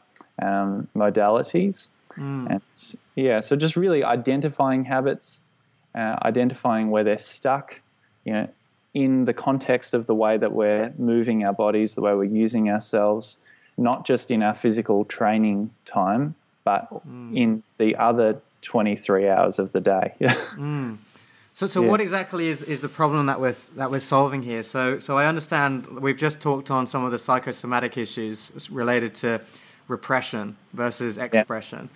um, 0.42 0.88
modalities. 0.96 1.90
Mm. 2.16 2.50
And 2.50 2.62
yeah, 3.16 3.40
so 3.40 3.56
just 3.56 3.76
really 3.76 4.04
identifying 4.04 4.86
habits, 4.86 5.40
uh, 5.96 6.16
identifying 6.24 6.90
where 6.90 7.04
they're 7.04 7.18
stuck, 7.18 7.82
you 8.26 8.34
know, 8.34 8.50
in 8.94 9.26
the 9.26 9.34
context 9.34 9.94
of 9.94 10.06
the 10.06 10.16
way 10.16 10.38
that 10.38 10.52
we're 10.52 10.94
moving 10.98 11.46
our 11.46 11.54
bodies, 11.54 11.96
the 11.96 12.02
way 12.02 12.14
we're 12.14 12.24
using 12.26 12.70
ourselves, 12.70 13.38
not 13.78 14.06
just 14.06 14.32
in 14.32 14.44
our 14.44 14.54
physical 14.54 15.06
training 15.06 15.72
time, 15.86 16.36
but 16.64 16.90
mm. 17.08 17.36
in 17.36 17.64
the 17.78 17.96
other 17.96 18.42
23 18.62 19.30
hours 19.30 19.60
of 19.60 19.72
the 19.72 19.82
day. 19.82 20.14
mm. 20.22 20.98
So, 21.54 21.68
so 21.68 21.82
yeah. 21.82 21.90
what 21.90 22.00
exactly 22.00 22.48
is, 22.48 22.64
is 22.64 22.82
the 22.82 22.90
problem 22.90 23.26
that 23.26 23.42
we're 23.42 23.56
that 23.76 23.92
we're 23.92 24.00
solving 24.00 24.44
here? 24.44 24.64
So, 24.64 25.00
so 25.00 25.18
I 25.18 25.26
understand 25.26 26.00
we've 26.00 26.18
just 26.18 26.40
talked 26.40 26.72
on 26.72 26.88
some 26.88 27.04
of 27.04 27.12
the 27.12 27.20
psychosomatic 27.20 27.98
issues 27.98 28.52
related 28.70 29.14
to 29.16 29.42
repression 29.92 30.58
versus 30.74 31.18
expression, 31.18 31.90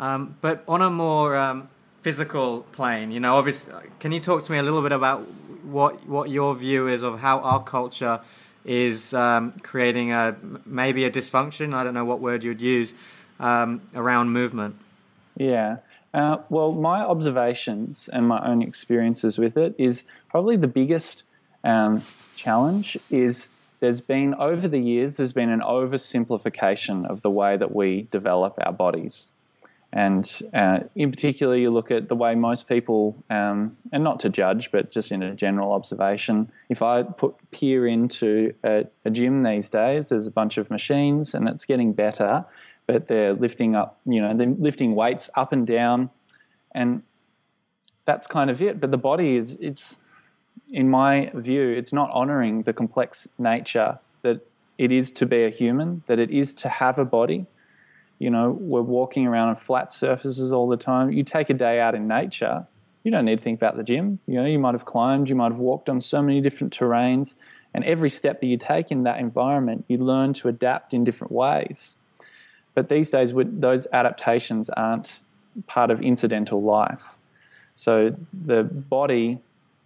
um, 0.00 0.36
but 0.40 0.64
on 0.66 0.82
a 0.82 0.90
more 0.90 1.36
um, 1.36 1.68
physical 2.02 2.62
plane, 2.72 3.12
you 3.12 3.20
know, 3.20 3.36
obviously, 3.36 3.72
can 4.00 4.10
you 4.10 4.20
talk 4.20 4.44
to 4.44 4.52
me 4.52 4.58
a 4.58 4.62
little 4.62 4.82
bit 4.82 4.92
about 4.92 5.20
what 5.62 6.06
what 6.08 6.30
your 6.30 6.54
view 6.54 6.88
is 6.88 7.02
of 7.02 7.20
how 7.20 7.38
our 7.40 7.62
culture 7.62 8.20
is 8.64 9.14
um, 9.14 9.52
creating 9.62 10.12
a 10.12 10.36
maybe 10.64 11.04
a 11.04 11.10
dysfunction? 11.10 11.74
I 11.74 11.84
don't 11.84 11.94
know 11.94 12.04
what 12.04 12.20
word 12.20 12.42
you'd 12.42 12.60
use 12.60 12.94
um, 13.38 13.82
around 13.94 14.30
movement. 14.30 14.76
Yeah. 15.36 15.78
Uh, 16.12 16.38
well, 16.48 16.72
my 16.72 17.00
observations 17.00 18.08
and 18.12 18.28
my 18.28 18.40
own 18.46 18.62
experiences 18.62 19.36
with 19.36 19.56
it 19.56 19.74
is 19.78 20.04
probably 20.28 20.56
the 20.56 20.68
biggest 20.68 21.24
um, 21.64 22.02
challenge 22.36 22.96
is 23.10 23.48
there's 23.84 24.00
been 24.00 24.34
over 24.34 24.66
the 24.66 24.78
years 24.78 25.16
there's 25.16 25.32
been 25.32 25.50
an 25.50 25.60
oversimplification 25.60 27.06
of 27.06 27.22
the 27.22 27.30
way 27.30 27.56
that 27.56 27.74
we 27.74 28.08
develop 28.10 28.54
our 28.64 28.72
bodies 28.72 29.32
and 29.92 30.40
uh, 30.54 30.80
in 30.96 31.10
particular 31.10 31.56
you 31.56 31.70
look 31.70 31.90
at 31.90 32.08
the 32.08 32.16
way 32.16 32.34
most 32.34 32.68
people 32.68 33.16
um, 33.30 33.76
and 33.92 34.02
not 34.02 34.18
to 34.20 34.28
judge 34.28 34.70
but 34.72 34.90
just 34.90 35.12
in 35.12 35.22
a 35.22 35.34
general 35.34 35.72
observation 35.72 36.50
if 36.68 36.82
i 36.82 37.02
put 37.02 37.34
peer 37.50 37.86
into 37.86 38.52
a, 38.64 38.84
a 39.04 39.10
gym 39.10 39.42
these 39.42 39.70
days 39.70 40.08
there's 40.08 40.26
a 40.26 40.30
bunch 40.32 40.58
of 40.58 40.70
machines 40.70 41.34
and 41.34 41.48
it's 41.48 41.64
getting 41.64 41.92
better 41.92 42.44
but 42.86 43.06
they're 43.06 43.34
lifting 43.34 43.74
up, 43.74 44.00
you 44.04 44.20
know, 44.20 44.36
they're 44.36 44.46
lifting 44.46 44.94
weights 44.94 45.30
up 45.34 45.52
and 45.52 45.66
down, 45.66 46.10
and 46.72 47.02
that's 48.04 48.26
kind 48.26 48.50
of 48.50 48.60
it. 48.60 48.80
But 48.80 48.90
the 48.90 48.98
body 48.98 49.36
is, 49.36 49.56
it's, 49.60 50.00
in 50.70 50.90
my 50.90 51.30
view, 51.34 51.70
it's 51.70 51.92
not 51.92 52.10
honoring 52.12 52.62
the 52.62 52.72
complex 52.72 53.28
nature 53.38 53.98
that 54.22 54.46
it 54.78 54.90
is 54.90 55.10
to 55.12 55.26
be 55.26 55.44
a 55.44 55.50
human, 55.50 56.02
that 56.06 56.18
it 56.18 56.30
is 56.30 56.54
to 56.54 56.68
have 56.68 56.98
a 56.98 57.04
body. 57.04 57.46
You 58.18 58.30
know, 58.30 58.50
we're 58.50 58.82
walking 58.82 59.26
around 59.26 59.50
on 59.50 59.56
flat 59.56 59.92
surfaces 59.92 60.52
all 60.52 60.68
the 60.68 60.76
time. 60.76 61.12
You 61.12 61.24
take 61.24 61.50
a 61.50 61.54
day 61.54 61.80
out 61.80 61.94
in 61.94 62.08
nature, 62.08 62.66
you 63.02 63.10
don't 63.10 63.26
need 63.26 63.38
to 63.38 63.44
think 63.44 63.58
about 63.58 63.76
the 63.76 63.82
gym. 63.82 64.18
You 64.26 64.34
know, 64.34 64.46
you 64.46 64.58
might 64.58 64.74
have 64.74 64.86
climbed, 64.86 65.28
you 65.28 65.34
might 65.34 65.52
have 65.52 65.60
walked 65.60 65.88
on 65.88 66.00
so 66.00 66.22
many 66.22 66.40
different 66.40 66.76
terrains, 66.76 67.36
and 67.74 67.84
every 67.84 68.10
step 68.10 68.40
that 68.40 68.46
you 68.46 68.56
take 68.56 68.90
in 68.90 69.02
that 69.02 69.18
environment, 69.18 69.84
you 69.88 69.98
learn 69.98 70.32
to 70.34 70.48
adapt 70.48 70.94
in 70.94 71.04
different 71.04 71.32
ways. 71.32 71.96
But 72.74 72.88
these 72.88 73.10
days, 73.10 73.32
those 73.34 73.86
adaptations 73.92 74.70
aren't 74.70 75.20
part 75.66 75.90
of 75.90 76.00
incidental 76.00 76.62
life. 76.62 77.16
So 77.74 78.16
the 78.32 78.64
body 78.64 79.38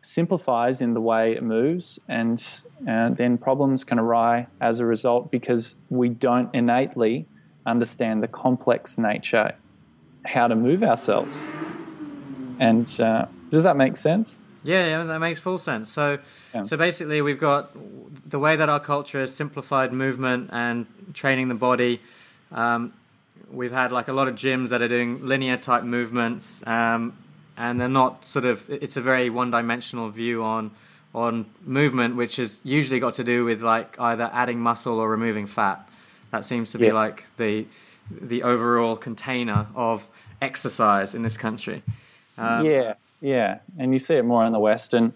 simplifies 0.08 0.80
in 0.80 0.94
the 0.94 1.00
way 1.02 1.32
it 1.32 1.42
moves, 1.42 2.00
and, 2.08 2.42
and 2.86 3.16
then 3.18 3.36
problems 3.36 3.84
can 3.84 3.98
arise 3.98 4.46
as 4.58 4.80
a 4.80 4.86
result 4.86 5.30
because 5.30 5.74
we 5.90 6.08
don't 6.08 6.48
innately 6.54 7.26
understand 7.66 8.22
the 8.22 8.28
complex 8.28 8.96
nature, 8.96 9.52
how 10.24 10.48
to 10.48 10.56
move 10.56 10.82
ourselves. 10.82 11.50
And 12.58 12.88
uh, 13.00 13.26
does 13.50 13.64
that 13.64 13.76
make 13.76 13.96
sense? 13.96 14.40
Yeah, 14.64 14.86
yeah, 14.86 15.04
that 15.04 15.18
makes 15.18 15.38
full 15.38 15.58
sense. 15.58 15.90
So, 15.90 16.18
yeah. 16.54 16.62
so 16.62 16.78
basically, 16.78 17.20
we've 17.20 17.38
got 17.38 17.70
the 18.28 18.38
way 18.38 18.56
that 18.56 18.70
our 18.70 18.80
culture 18.80 19.20
has 19.20 19.34
simplified 19.34 19.92
movement 19.92 20.48
and 20.52 20.86
training 21.12 21.48
the 21.48 21.54
body 21.54 22.00
um, 22.50 22.94
we've 23.50 23.72
had 23.72 23.92
like 23.92 24.08
a 24.08 24.12
lot 24.12 24.28
of 24.28 24.34
gyms 24.34 24.70
that 24.70 24.82
are 24.82 24.88
doing 24.88 25.24
linear 25.24 25.56
type 25.56 25.84
movements, 25.84 26.66
um, 26.66 27.16
and 27.58 27.80
they're 27.80 27.88
not 27.88 28.24
sort 28.24 28.44
of. 28.44 28.68
It's 28.70 28.96
a 28.96 29.00
very 29.00 29.28
one-dimensional 29.28 30.08
view 30.10 30.42
on 30.42 30.70
on 31.14 31.46
movement, 31.64 32.16
which 32.16 32.36
has 32.36 32.60
usually 32.64 33.00
got 33.00 33.14
to 33.14 33.24
do 33.24 33.44
with 33.44 33.62
like 33.62 33.98
either 34.00 34.30
adding 34.32 34.60
muscle 34.60 34.98
or 34.98 35.10
removing 35.10 35.46
fat. 35.46 35.88
That 36.30 36.44
seems 36.44 36.70
to 36.72 36.78
be 36.78 36.86
yeah. 36.86 36.92
like 36.92 37.36
the 37.36 37.66
the 38.10 38.42
overall 38.42 38.96
container 38.96 39.66
of 39.74 40.08
exercise 40.40 41.14
in 41.14 41.22
this 41.22 41.36
country. 41.36 41.82
Um, 42.38 42.64
yeah, 42.64 42.94
yeah, 43.20 43.58
and 43.76 43.92
you 43.92 43.98
see 43.98 44.14
it 44.14 44.24
more 44.24 44.46
in 44.46 44.52
the 44.52 44.60
West. 44.60 44.94
And 44.94 45.12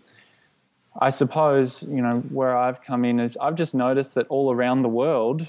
I 1.00 1.10
suppose 1.10 1.82
you 1.84 2.02
know 2.02 2.18
where 2.30 2.56
I've 2.56 2.82
come 2.82 3.04
in 3.04 3.20
is 3.20 3.38
I've 3.40 3.54
just 3.54 3.74
noticed 3.74 4.14
that 4.16 4.26
all 4.28 4.52
around 4.52 4.82
the 4.82 4.88
world 4.88 5.46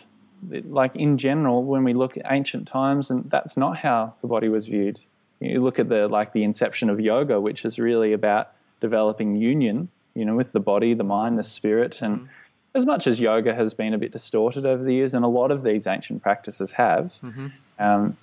like 0.50 0.96
in 0.96 1.18
general, 1.18 1.64
when 1.64 1.84
we 1.84 1.94
look 1.94 2.18
at 2.18 2.26
ancient 2.30 2.68
times, 2.68 3.10
and 3.10 3.30
that's 3.30 3.58
not 3.58 3.78
how 3.78 4.14
the 4.22 4.28
body 4.28 4.50
was 4.50 4.68
viewed. 4.68 5.00
You 5.44 5.62
look 5.62 5.80
at 5.80 5.90
the 5.90 6.08
like 6.08 6.34
the 6.34 6.44
inception 6.44 6.90
of 6.90 7.00
yoga, 7.00 7.40
which 7.40 7.66
is 7.66 7.80
really 7.80 8.14
about 8.14 8.52
developing 8.80 9.36
union, 9.36 9.90
you 10.16 10.26
know, 10.26 10.36
with 10.36 10.52
the 10.52 10.60
body, 10.60 10.94
the 10.94 11.04
mind, 11.04 11.38
the 11.38 11.44
spirit, 11.44 12.02
and 12.02 12.18
mm-hmm. 12.18 12.28
as 12.76 12.86
much 12.86 13.08
as 13.08 13.20
yoga 13.20 13.54
has 13.54 13.74
been 13.74 13.94
a 13.94 13.98
bit 13.98 14.12
distorted 14.12 14.66
over 14.66 14.84
the 14.84 14.94
years, 14.94 15.14
and 15.14 15.24
a 15.26 15.28
lot 15.28 15.52
of 15.52 15.64
these 15.64 15.88
ancient 15.88 16.22
practices 16.22 16.72
have, 16.72 17.18
mm-hmm. 17.24 17.48
um, 17.80 18.18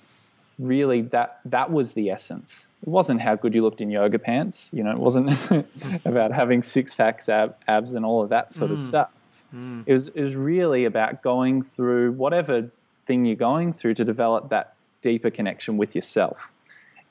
really 0.57 1.01
that 1.01 1.39
that 1.45 1.71
was 1.71 1.93
the 1.93 2.09
essence. 2.09 2.69
It 2.81 2.89
wasn't 2.89 3.21
how 3.21 3.35
good 3.35 3.53
you 3.53 3.61
looked 3.61 3.81
in 3.81 3.89
yoga 3.89 4.19
pants, 4.19 4.71
you 4.73 4.83
know. 4.83 4.91
It 4.91 4.99
wasn't 4.99 5.31
about 6.05 6.31
having 6.31 6.63
six 6.63 6.95
packs, 6.95 7.29
ab, 7.29 7.55
abs, 7.67 7.93
and 7.93 8.05
all 8.05 8.23
of 8.23 8.29
that 8.29 8.53
sort 8.53 8.69
mm. 8.69 8.73
of 8.73 8.79
stuff. 8.79 9.11
Mm. 9.55 9.83
It, 9.85 9.93
was, 9.93 10.07
it 10.07 10.21
was 10.21 10.35
really 10.35 10.85
about 10.85 11.21
going 11.21 11.61
through 11.61 12.13
whatever 12.13 12.71
thing 13.05 13.25
you're 13.25 13.35
going 13.35 13.73
through 13.73 13.95
to 13.95 14.05
develop 14.05 14.49
that 14.49 14.75
deeper 15.01 15.29
connection 15.29 15.77
with 15.77 15.95
yourself. 15.95 16.51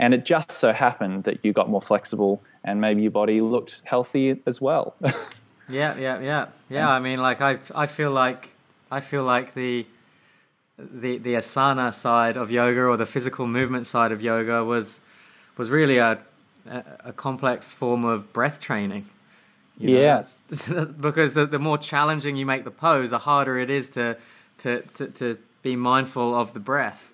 And 0.00 0.14
it 0.14 0.24
just 0.24 0.50
so 0.50 0.72
happened 0.72 1.24
that 1.24 1.44
you 1.44 1.52
got 1.52 1.68
more 1.68 1.82
flexible 1.82 2.42
and 2.64 2.80
maybe 2.80 3.02
your 3.02 3.10
body 3.10 3.42
looked 3.42 3.82
healthy 3.84 4.40
as 4.46 4.58
well. 4.58 4.94
yeah, 5.68 5.94
yeah, 5.98 6.18
yeah. 6.20 6.46
Yeah, 6.70 6.88
I 6.88 7.00
mean 7.00 7.20
like 7.20 7.42
I 7.42 7.58
I 7.74 7.86
feel 7.86 8.10
like 8.10 8.48
I 8.90 9.00
feel 9.00 9.24
like 9.24 9.52
the 9.52 9.86
the 10.78 11.18
the 11.18 11.34
asana 11.34 11.92
side 11.92 12.38
of 12.38 12.50
yoga 12.50 12.80
or 12.80 12.96
the 12.96 13.04
physical 13.04 13.46
movement 13.46 13.86
side 13.86 14.10
of 14.10 14.22
yoga 14.22 14.64
was 14.64 15.02
was 15.58 15.68
really 15.68 15.98
a 15.98 16.18
a, 16.66 16.82
a 17.04 17.12
complex 17.12 17.70
form 17.70 18.02
of 18.06 18.32
breath 18.32 18.58
training. 18.58 19.04
You 19.76 19.90
know, 19.90 20.00
yeah, 20.00 20.84
because 21.00 21.34
the, 21.34 21.44
the 21.44 21.58
more 21.58 21.76
challenging 21.76 22.36
you 22.36 22.46
make 22.46 22.64
the 22.64 22.70
pose, 22.70 23.10
the 23.10 23.18
harder 23.18 23.58
it 23.58 23.68
is 23.68 23.90
to 23.90 24.16
to 24.58 24.80
to, 24.94 25.08
to 25.08 25.38
be 25.62 25.76
mindful 25.76 26.34
of 26.34 26.54
the 26.54 26.60
breath. 26.60 27.12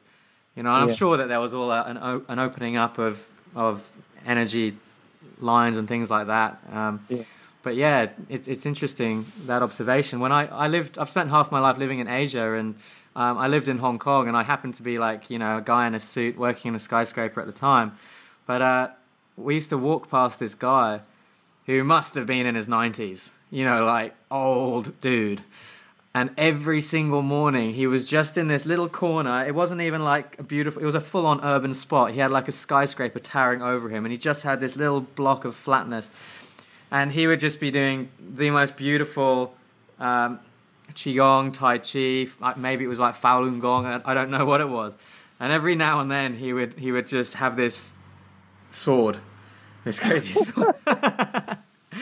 You 0.56 0.62
know, 0.62 0.70
I'm 0.70 0.88
yeah. 0.88 0.94
sure 0.94 1.16
that 1.18 1.28
there 1.28 1.40
was 1.40 1.54
all 1.54 1.70
a, 1.70 1.84
an 1.84 2.24
an 2.28 2.38
opening 2.38 2.76
up 2.76 2.98
of 2.98 3.28
of 3.54 3.90
energy 4.24 4.76
lines 5.40 5.76
and 5.76 5.86
things 5.86 6.10
like 6.10 6.26
that. 6.26 6.58
Um, 6.72 7.04
yeah. 7.08 7.22
But 7.62 7.76
yeah, 7.76 8.08
it's 8.28 8.48
it's 8.48 8.64
interesting 8.64 9.26
that 9.46 9.62
observation. 9.62 10.20
When 10.20 10.32
I, 10.32 10.46
I 10.46 10.68
lived, 10.68 10.98
I've 10.98 11.10
spent 11.10 11.30
half 11.30 11.52
my 11.52 11.60
life 11.60 11.78
living 11.78 11.98
in 11.98 12.08
Asia, 12.08 12.54
and 12.54 12.76
um, 13.14 13.38
I 13.38 13.48
lived 13.48 13.68
in 13.68 13.78
Hong 13.78 13.98
Kong, 13.98 14.28
and 14.28 14.36
I 14.36 14.44
happened 14.44 14.74
to 14.74 14.82
be 14.82 14.98
like 14.98 15.30
you 15.30 15.38
know 15.38 15.58
a 15.58 15.62
guy 15.62 15.86
in 15.86 15.94
a 15.94 16.00
suit 16.00 16.38
working 16.38 16.70
in 16.70 16.74
a 16.74 16.78
skyscraper 16.78 17.40
at 17.40 17.46
the 17.46 17.52
time. 17.52 17.98
But 18.46 18.62
uh, 18.62 18.88
we 19.36 19.54
used 19.54 19.70
to 19.70 19.78
walk 19.78 20.08
past 20.10 20.38
this 20.38 20.54
guy 20.54 21.00
who 21.66 21.82
must 21.82 22.14
have 22.14 22.26
been 22.26 22.46
in 22.46 22.54
his 22.54 22.68
90s, 22.68 23.30
you 23.50 23.64
know, 23.64 23.84
like 23.84 24.14
old 24.30 24.98
dude. 25.00 25.42
And 26.16 26.30
every 26.38 26.80
single 26.80 27.20
morning, 27.20 27.74
he 27.74 27.86
was 27.86 28.06
just 28.06 28.38
in 28.38 28.46
this 28.46 28.64
little 28.64 28.88
corner. 28.88 29.44
It 29.44 29.54
wasn't 29.54 29.82
even 29.82 30.02
like 30.02 30.38
a 30.38 30.42
beautiful, 30.42 30.80
it 30.80 30.86
was 30.86 30.94
a 30.94 31.00
full 31.00 31.26
on 31.26 31.44
urban 31.44 31.74
spot. 31.74 32.12
He 32.12 32.20
had 32.20 32.30
like 32.30 32.48
a 32.48 32.52
skyscraper 32.52 33.18
towering 33.18 33.60
over 33.60 33.90
him, 33.90 34.06
and 34.06 34.12
he 34.12 34.16
just 34.16 34.42
had 34.42 34.58
this 34.58 34.76
little 34.76 35.02
block 35.02 35.44
of 35.44 35.54
flatness. 35.54 36.08
And 36.90 37.12
he 37.12 37.26
would 37.26 37.38
just 37.38 37.60
be 37.60 37.70
doing 37.70 38.08
the 38.18 38.48
most 38.48 38.76
beautiful 38.78 39.56
um, 40.00 40.40
Qigong, 40.94 41.52
Tai 41.52 41.76
Chi, 41.80 42.54
maybe 42.58 42.84
it 42.84 42.88
was 42.88 42.98
like 42.98 43.14
Falun 43.14 43.60
Gong, 43.60 43.84
I 43.84 44.14
don't 44.14 44.30
know 44.30 44.46
what 44.46 44.62
it 44.62 44.70
was. 44.70 44.96
And 45.38 45.52
every 45.52 45.74
now 45.74 46.00
and 46.00 46.10
then, 46.10 46.36
he 46.36 46.54
would, 46.54 46.78
he 46.78 46.92
would 46.92 47.08
just 47.08 47.34
have 47.34 47.58
this 47.58 47.92
sword, 48.70 49.18
this 49.84 50.00
crazy 50.00 50.32
sword. 50.44 50.76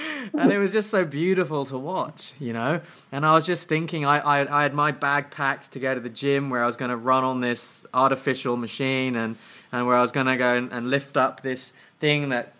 and 0.34 0.52
it 0.52 0.58
was 0.58 0.72
just 0.72 0.90
so 0.90 1.04
beautiful 1.04 1.64
to 1.66 1.78
watch, 1.78 2.32
you 2.40 2.52
know. 2.52 2.80
And 3.12 3.24
I 3.24 3.34
was 3.34 3.46
just 3.46 3.68
thinking, 3.68 4.04
I, 4.04 4.18
I, 4.18 4.60
I 4.60 4.62
had 4.62 4.74
my 4.74 4.90
bag 4.90 5.30
packed 5.30 5.72
to 5.72 5.80
go 5.80 5.94
to 5.94 6.00
the 6.00 6.08
gym 6.08 6.50
where 6.50 6.62
I 6.62 6.66
was 6.66 6.76
going 6.76 6.90
to 6.90 6.96
run 6.96 7.24
on 7.24 7.40
this 7.40 7.86
artificial 7.94 8.56
machine, 8.56 9.16
and, 9.16 9.36
and 9.72 9.86
where 9.86 9.96
I 9.96 10.02
was 10.02 10.12
going 10.12 10.26
to 10.26 10.36
go 10.36 10.54
and, 10.56 10.72
and 10.72 10.90
lift 10.90 11.16
up 11.16 11.42
this 11.42 11.72
thing 11.98 12.28
that 12.30 12.52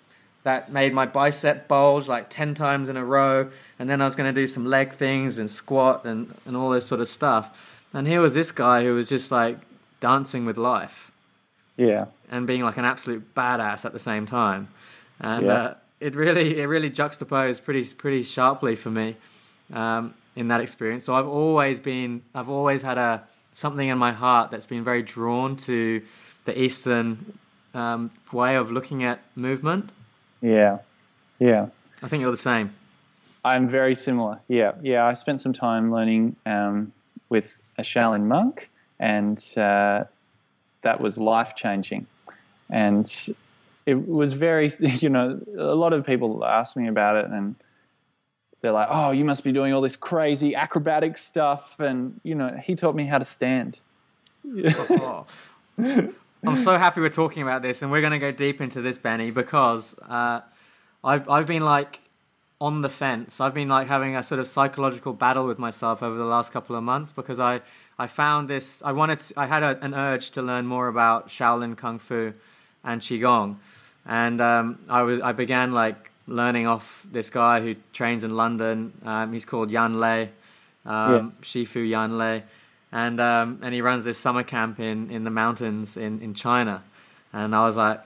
that 0.44 0.70
made 0.70 0.92
my 0.92 1.07
bicep 1.07 1.66
bulge 1.68 2.07
like 2.07 2.29
10 2.29 2.55
times 2.55 2.90
in 2.90 2.99
a 2.99 3.05
row. 3.05 3.51
And 3.79 3.88
then 3.88 4.03
i 4.03 4.05
was 4.05 4.14
going 4.14 4.33
to 4.33 4.40
do 4.40 4.47
some 4.47 4.66
leg 4.66 4.92
things 4.92 5.38
and 5.38 5.51
squat 5.51 6.05
and, 6.05 6.35
and 6.44 6.55
all 6.55 6.68
this 6.68 6.87
sort 6.87 7.01
of 7.01 7.09
stuff. 7.09 7.81
And 7.94 8.07
here 8.07 8.20
was 8.20 8.35
this 8.35 8.53
guy 8.53 8.85
who 8.85 8.94
was 8.94 9.09
just 9.09 9.31
like 9.31 9.57
dancing 10.01 10.44
with 10.44 10.59
life. 10.59 11.11
Yeah. 11.79 12.07
And 12.31 12.47
being 12.47 12.62
like 12.62 12.77
an 12.77 12.85
absolute 12.85 13.35
badass 13.35 13.87
at 13.87 13.94
the 13.94 13.99
same 13.99 14.27
time. 14.27 14.68
And 15.18 15.47
Yeah. 15.47 15.53
uh, 15.53 15.75
it 16.05 16.14
really 16.14 16.61
it 16.61 16.67
really 16.67 16.90
juxtaposed 16.90 17.64
pretty 17.64 17.85
pretty 17.95 18.23
sharply 18.23 18.77
for 18.77 18.90
me 18.90 19.17
um, 19.73 20.14
in 20.37 20.49
that 20.49 20.61
experience. 20.61 21.05
So 21.05 21.14
I've 21.14 21.27
always 21.27 21.81
been 21.81 22.23
I've 22.35 22.51
always 22.51 22.83
had 22.83 22.99
a 22.99 23.23
something 23.55 23.88
in 23.88 23.99
my 23.99 24.12
heart 24.12 24.51
that's 24.51 24.67
been 24.67 24.85
very 24.85 25.03
drawn 25.03 25.57
to 25.57 26.03
the 26.45 26.61
Eastern 26.61 27.38
um, 27.73 28.11
way 28.33 28.57
of 28.57 28.71
looking 28.71 29.03
at 29.03 29.21
movement. 29.35 29.90
yeah 30.43 30.79
yeah 31.38 31.69
I 32.03 32.09
think 32.09 32.21
you're 32.21 32.31
the 32.31 32.37
same. 32.37 32.75
I'm 33.45 33.69
very 33.69 33.95
similar. 33.95 34.40
Yeah, 34.49 34.73
yeah. 34.83 35.07
I 35.07 35.14
spent 35.14 35.40
some 35.40 35.53
time 35.53 35.93
learning 35.93 36.37
um, 36.45 36.93
with 37.29 37.59
a 37.79 37.83
Shaolin 37.83 38.25
monk, 38.25 38.71
and 38.99 39.38
uh, 39.57 40.05
that 40.83 41.01
was 41.01 41.19
life 41.19 41.55
changing. 41.55 42.07
And 42.71 43.11
it 43.87 44.09
was 44.09 44.33
very, 44.33 44.70
you 44.81 45.09
know, 45.09 45.40
a 45.57 45.75
lot 45.75 45.92
of 45.92 46.05
people 46.05 46.44
ask 46.44 46.77
me 46.77 46.88
about 46.88 47.16
it, 47.16 47.27
and 47.27 47.57
they're 48.61 48.73
like, 48.73 48.88
"Oh, 48.90 49.11
you 49.11 49.25
must 49.25 49.44
be 49.44 49.53
doing 49.53 49.73
all 49.73 49.81
this 49.81 49.97
crazy 49.97 50.55
acrobatic 50.55 51.16
stuff." 51.16 51.79
And 51.79 52.20
you 52.23 52.35
know, 52.35 52.59
he 52.62 52.75
taught 52.75 52.94
me 52.94 53.07
how 53.07 53.18
to 53.18 53.25
stand. 53.25 53.81
Oh. 54.47 55.27
I'm 56.47 56.59
so 56.59 56.77
happy 56.77 57.01
we're 57.01 57.09
talking 57.09 57.42
about 57.42 57.62
this, 57.62 57.83
and 57.83 57.90
we're 57.90 58.03
going 58.03 58.12
to 58.12 58.18
go 58.18 58.31
deep 58.31 58.61
into 58.61 58.83
this, 58.83 58.99
Benny, 58.99 59.31
because 59.31 59.94
uh, 60.03 60.40
I've 61.03 61.29
I've 61.29 61.47
been 61.47 61.62
like 61.62 62.01
on 62.61 62.83
the 62.83 62.88
fence. 62.88 63.40
I've 63.40 63.55
been 63.55 63.68
like 63.68 63.88
having 63.88 64.16
a 64.16 64.23
sort 64.23 64.38
of 64.40 64.47
psychological 64.47 65.12
battle 65.12 65.47
with 65.47 65.59
myself 65.59 66.03
over 66.03 66.16
the 66.16 66.25
last 66.25 66.53
couple 66.53 66.77
of 66.77 66.83
months 66.83 67.12
because 67.12 67.40
I 67.40 67.61
I 67.99 68.07
found 68.07 68.49
this. 68.49 68.83
I 68.85 68.92
wanted. 68.92 69.20
To, 69.20 69.40
I 69.40 69.47
had 69.47 69.62
a, 69.62 69.79
an 69.83 69.94
urge 69.94 70.31
to 70.33 70.42
learn 70.42 70.66
more 70.66 70.88
about 70.88 71.29
Shaolin 71.29 71.77
Kung 71.77 71.99
Fu 71.99 72.33
and 72.85 73.01
Qigong, 73.01 73.57
and 74.07 74.40
um, 74.40 74.79
I 74.88 75.03
was 75.03 75.20
I 75.20 75.33
began 75.33 75.73
like 75.73 76.11
learning 76.27 76.66
off 76.66 77.07
this 77.11 77.31
guy 77.31 77.61
who 77.61 77.77
trains 77.92 78.25
in 78.25 78.35
London. 78.37 78.92
Um, 79.05 79.33
he's 79.33 79.44
called 79.44 79.70
Yan 79.70 80.01
Lei, 80.01 80.31
um, 80.87 81.23
Yes. 81.23 81.40
Shifu 81.40 81.88
Yan 81.88 82.16
Lei, 82.18 82.42
and 82.92 83.20
um, 83.20 83.59
and 83.62 83.75
he 83.75 83.81
runs 83.81 84.05
this 84.05 84.18
summer 84.18 84.42
camp 84.42 84.79
in, 84.81 85.11
in 85.11 85.25
the 85.25 85.31
mountains 85.31 85.97
in, 85.97 86.20
in 86.23 86.35
China, 86.35 86.83
and 87.33 87.55
I 87.55 87.64
was 87.64 87.77
like, 87.77 88.01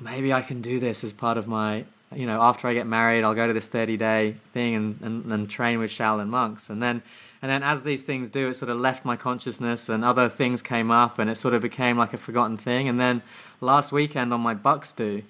maybe 0.00 0.32
I 0.32 0.42
can 0.42 0.60
do 0.60 0.78
this 0.78 1.04
as 1.04 1.12
part 1.12 1.36
of 1.38 1.48
my, 1.48 1.84
you 2.14 2.26
know, 2.26 2.40
after 2.42 2.68
I 2.68 2.74
get 2.74 2.86
married, 2.86 3.24
I'll 3.24 3.34
go 3.34 3.46
to 3.46 3.52
this 3.52 3.66
thirty 3.66 3.96
day 3.96 4.36
thing 4.52 4.74
and, 4.74 5.00
and, 5.02 5.32
and 5.32 5.50
train 5.50 5.78
with 5.78 5.90
Shaolin 5.90 6.28
monks, 6.28 6.70
and 6.70 6.82
then 6.82 7.02
and 7.40 7.50
then 7.50 7.62
as 7.62 7.82
these 7.82 8.02
things 8.02 8.28
do, 8.28 8.48
it 8.48 8.54
sort 8.54 8.70
of 8.70 8.78
left 8.78 9.04
my 9.04 9.16
consciousness, 9.16 9.88
and 9.88 10.04
other 10.04 10.28
things 10.28 10.62
came 10.62 10.90
up, 10.90 11.18
and 11.18 11.30
it 11.30 11.36
sort 11.36 11.54
of 11.54 11.62
became 11.62 11.96
like 11.96 12.12
a 12.12 12.18
forgotten 12.18 12.56
thing, 12.56 12.88
and 12.88 12.98
then 12.98 13.22
last 13.60 13.92
weekend 13.92 14.32
on 14.34 14.40
my 14.40 14.54
Bucks 14.54 14.92
do, 14.92 15.22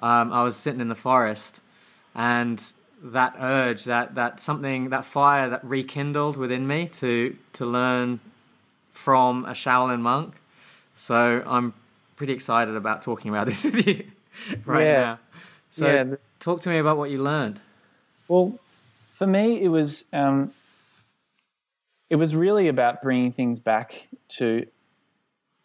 um, 0.00 0.32
I 0.32 0.42
was 0.42 0.56
sitting 0.56 0.80
in 0.80 0.88
the 0.88 0.94
forest, 0.94 1.60
and 2.14 2.62
that 3.02 3.34
urge, 3.38 3.84
that 3.84 4.14
that 4.16 4.40
something, 4.40 4.90
that 4.90 5.04
fire 5.04 5.48
that 5.48 5.64
rekindled 5.64 6.36
within 6.36 6.66
me 6.66 6.88
to 6.94 7.36
to 7.54 7.64
learn 7.64 8.20
from 8.90 9.44
a 9.44 9.52
Shaolin 9.52 10.00
monk. 10.00 10.34
So 10.94 11.42
I'm 11.46 11.72
pretty 12.16 12.32
excited 12.32 12.74
about 12.74 13.02
talking 13.02 13.30
about 13.30 13.46
this 13.50 13.64
with 13.64 13.86
you 13.86 14.04
right 14.66 14.86
Yeah. 14.86 14.94
now. 14.94 15.18
So 15.70 15.86
Yeah, 15.86 16.16
talk 16.40 16.62
to 16.62 16.68
me 16.68 16.78
about 16.78 16.96
what 16.96 17.10
you 17.10 17.22
learned. 17.22 17.60
Well, 18.28 18.58
for 19.14 19.26
me, 19.26 19.62
it 19.62 19.68
was 19.68 20.04
um, 20.12 20.52
it 22.10 22.16
was 22.16 22.34
really 22.34 22.68
about 22.68 23.02
bringing 23.02 23.32
things 23.32 23.58
back 23.58 24.08
to, 24.30 24.66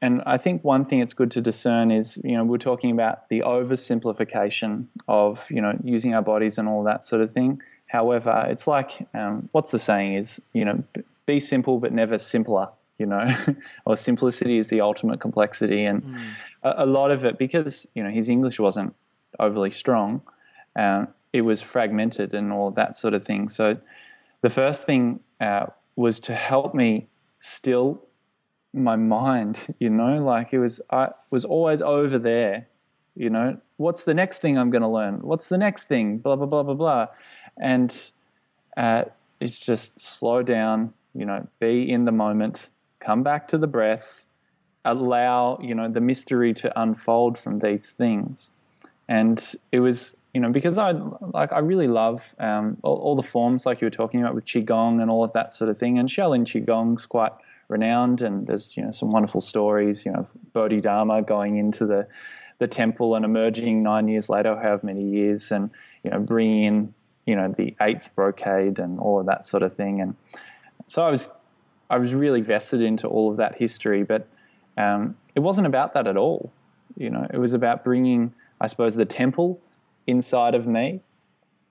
and 0.01 0.21
I 0.25 0.37
think 0.37 0.63
one 0.63 0.83
thing 0.85 0.99
it's 0.99 1.13
good 1.13 1.31
to 1.31 1.41
discern 1.41 1.91
is 1.91 2.19
you 2.23 2.35
know 2.37 2.43
we're 2.43 2.57
talking 2.57 2.91
about 2.91 3.29
the 3.29 3.41
oversimplification 3.41 4.87
of 5.07 5.45
you 5.49 5.61
know 5.61 5.77
using 5.83 6.13
our 6.13 6.21
bodies 6.21 6.57
and 6.57 6.67
all 6.67 6.83
that 6.83 7.03
sort 7.03 7.21
of 7.21 7.31
thing. 7.31 7.61
However, 7.87 8.45
it's 8.49 8.67
like 8.67 9.07
um, 9.13 9.49
what's 9.51 9.71
the 9.71 9.79
saying 9.79 10.15
is 10.15 10.41
you 10.53 10.65
know 10.65 10.83
be 11.25 11.39
simple 11.39 11.79
but 11.79 11.93
never 11.93 12.17
simpler. 12.17 12.69
You 12.99 13.07
know, 13.07 13.35
or 13.85 13.97
simplicity 13.97 14.57
is 14.57 14.69
the 14.69 14.81
ultimate 14.81 15.19
complexity, 15.19 15.83
and 15.83 16.15
a, 16.61 16.83
a 16.83 16.85
lot 16.85 17.11
of 17.11 17.25
it 17.25 17.37
because 17.37 17.87
you 17.95 18.03
know 18.03 18.09
his 18.09 18.29
English 18.29 18.59
wasn't 18.59 18.93
overly 19.39 19.71
strong 19.71 20.21
um, 20.75 21.07
it 21.31 21.41
was 21.41 21.61
fragmented 21.61 22.33
and 22.33 22.51
all 22.51 22.71
that 22.71 22.95
sort 22.95 23.13
of 23.13 23.23
thing. 23.23 23.49
So 23.49 23.77
the 24.41 24.49
first 24.49 24.85
thing 24.85 25.19
uh, 25.39 25.67
was 25.95 26.19
to 26.21 26.35
help 26.35 26.73
me 26.73 27.07
still 27.39 28.03
my 28.73 28.95
mind. 28.95 29.67
You 29.79 29.89
know, 29.89 30.23
like 30.23 30.53
it 30.53 30.59
was 30.59 30.81
I 30.89 31.09
was 31.29 31.45
always 31.45 31.81
over 31.81 32.17
there. 32.17 32.67
You 33.15 33.29
know, 33.29 33.57
what's 33.77 34.03
the 34.05 34.13
next 34.13 34.39
thing 34.39 34.57
I'm 34.57 34.71
going 34.71 34.81
to 34.81 34.87
learn? 34.87 35.19
What's 35.21 35.47
the 35.47 35.57
next 35.57 35.83
thing? 35.83 36.17
Blah 36.17 36.35
blah 36.35 36.47
blah 36.47 36.63
blah 36.63 36.73
blah, 36.73 37.07
and 37.57 37.95
uh, 38.75 39.03
it's 39.39 39.59
just 39.59 39.99
slow 39.99 40.41
down. 40.41 40.93
You 41.13 41.25
know, 41.25 41.47
be 41.59 41.89
in 41.89 42.05
the 42.05 42.11
moment. 42.11 42.69
Come 42.99 43.21
back 43.21 43.47
to 43.49 43.57
the 43.57 43.67
breath. 43.67 44.25
Allow 44.85 45.59
you 45.61 45.75
know 45.75 45.89
the 45.89 46.01
mystery 46.01 46.53
to 46.55 46.81
unfold 46.81 47.37
from 47.37 47.57
these 47.57 47.89
things 47.89 48.51
and 49.07 49.55
it 49.71 49.79
was 49.79 50.15
you 50.33 50.41
know 50.41 50.49
because 50.49 50.77
I 50.77 50.91
like 50.91 51.53
I 51.53 51.59
really 51.59 51.87
love 51.87 52.35
um, 52.39 52.77
all, 52.81 52.97
all 52.97 53.15
the 53.15 53.23
forms 53.23 53.65
like 53.65 53.81
you 53.81 53.85
were 53.85 53.91
talking 53.91 54.21
about 54.21 54.35
with 54.35 54.45
qigong 54.45 55.01
and 55.01 55.09
all 55.11 55.23
of 55.23 55.33
that 55.33 55.53
sort 55.53 55.69
of 55.69 55.77
thing. 55.77 55.99
And 55.99 56.09
Shaolin 56.09 56.45
qigong's 56.45 57.05
quite 57.05 57.33
renowned, 57.67 58.21
and 58.21 58.47
there's 58.47 58.75
you 58.75 58.83
know 58.83 58.91
some 58.91 59.11
wonderful 59.11 59.41
stories. 59.41 60.05
You 60.05 60.13
know 60.13 60.27
Bodhidharma 60.53 61.21
going 61.21 61.57
into 61.57 61.85
the 61.85 62.07
the 62.59 62.67
temple 62.67 63.15
and 63.15 63.25
emerging 63.25 63.83
nine 63.83 64.07
years 64.07 64.29
later, 64.29 64.55
however 64.55 64.85
many 64.85 65.03
years, 65.03 65.51
and 65.51 65.69
you 66.03 66.09
know 66.09 66.19
bringing 66.19 66.63
in 66.63 66.93
you 67.25 67.35
know 67.35 67.53
the 67.55 67.75
eighth 67.81 68.09
brocade 68.15 68.79
and 68.79 68.99
all 68.99 69.19
of 69.19 69.27
that 69.27 69.45
sort 69.45 69.61
of 69.61 69.75
thing. 69.75 70.01
And 70.01 70.15
so 70.87 71.03
I 71.03 71.11
was 71.11 71.29
I 71.91 71.97
was 71.97 72.15
really 72.15 72.41
vested 72.41 72.81
into 72.81 73.07
all 73.07 73.29
of 73.29 73.37
that 73.37 73.59
history, 73.59 74.03
but 74.03 74.27
um, 74.77 75.15
it 75.35 75.41
wasn't 75.41 75.67
about 75.67 75.93
that 75.93 76.07
at 76.07 76.17
all. 76.17 76.51
You 76.97 77.11
know, 77.11 77.27
it 77.31 77.37
was 77.37 77.53
about 77.53 77.83
bringing, 77.83 78.33
I 78.59 78.67
suppose, 78.67 78.95
the 78.95 79.05
temple 79.05 79.59
inside 80.07 80.55
of 80.55 80.67
me, 80.67 81.01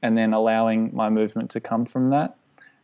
and 0.03 0.17
then 0.17 0.33
allowing 0.33 0.95
my 0.95 1.09
movement 1.09 1.51
to 1.53 1.61
come 1.61 1.85
from 1.85 2.11
that. 2.11 2.37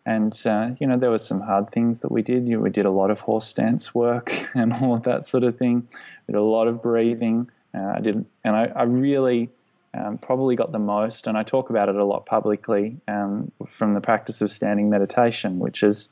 And 0.06 0.40
uh, 0.46 0.70
you 0.80 0.87
know, 0.87 0.96
there 0.96 1.11
were 1.11 1.18
some 1.18 1.40
hard 1.40 1.70
things 1.70 2.00
that 2.00 2.11
we 2.11 2.22
did. 2.22 2.48
You 2.48 2.56
know, 2.56 2.62
we 2.62 2.70
did 2.70 2.87
a 2.87 2.90
lot 2.90 3.11
of 3.11 3.20
horse 3.20 3.46
stance 3.46 3.94
work 3.94 4.32
and 4.54 4.72
all 4.72 4.94
of 4.94 5.02
that 5.02 5.24
sort 5.24 5.44
of 5.44 5.58
thing. 5.58 5.87
We 6.26 6.32
did 6.32 6.38
a 6.38 6.42
lot 6.42 6.66
of 6.66 6.82
breathing. 6.82 7.50
Uh, 7.74 7.92
I 7.96 8.00
did, 8.00 8.24
and 8.44 8.56
I, 8.56 8.72
I 8.74 8.82
really 8.84 9.50
um, 9.94 10.18
probably 10.18 10.56
got 10.56 10.72
the 10.72 10.78
most. 10.78 11.26
And 11.26 11.37
I 11.37 11.42
talk 11.42 11.70
about 11.70 11.88
it 11.88 11.96
a 11.96 12.04
lot 12.04 12.26
publicly 12.26 12.96
um, 13.06 13.52
from 13.68 13.94
the 13.94 14.00
practice 14.00 14.40
of 14.40 14.50
standing 14.50 14.88
meditation, 14.88 15.58
which 15.58 15.82
is 15.82 16.11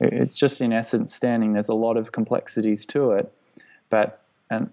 it's 0.00 0.32
just 0.32 0.60
in 0.60 0.72
essence 0.72 1.14
standing. 1.14 1.54
There's 1.54 1.68
a 1.68 1.74
lot 1.74 1.96
of 1.96 2.12
complexities 2.12 2.86
to 2.86 3.12
it, 3.12 3.32
but 3.90 4.22
and 4.50 4.70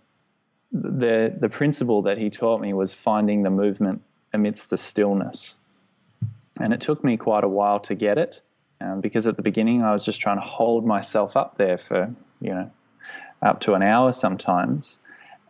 the 0.82 1.36
the 1.40 1.50
principle 1.50 2.02
that 2.04 2.18
he 2.18 2.30
taught 2.30 2.62
me 2.62 2.74
was 2.74 2.94
finding 2.94 3.44
the 3.44 3.50
movement 3.50 4.02
amidst 4.34 4.70
the 4.70 4.78
stillness, 4.78 5.60
and 6.60 6.74
it 6.74 6.82
took 6.82 7.04
me 7.04 7.18
quite 7.18 7.44
a 7.44 7.50
while 7.50 7.80
to 7.82 7.96
get 7.96 8.18
it, 8.18 8.42
um, 8.82 9.02
because 9.02 9.28
at 9.28 9.38
the 9.38 9.42
beginning 9.42 9.84
I 9.84 9.94
was 9.94 10.04
just 10.04 10.20
trying 10.20 10.38
to 10.38 10.46
hold 10.46 10.86
myself 10.86 11.38
up 11.38 11.58
there 11.58 11.78
for 11.78 12.14
you 12.42 12.54
know 12.54 12.72
up 13.42 13.60
to 13.62 13.74
an 13.74 13.84
hour 13.84 14.12
sometimes, 14.12 15.00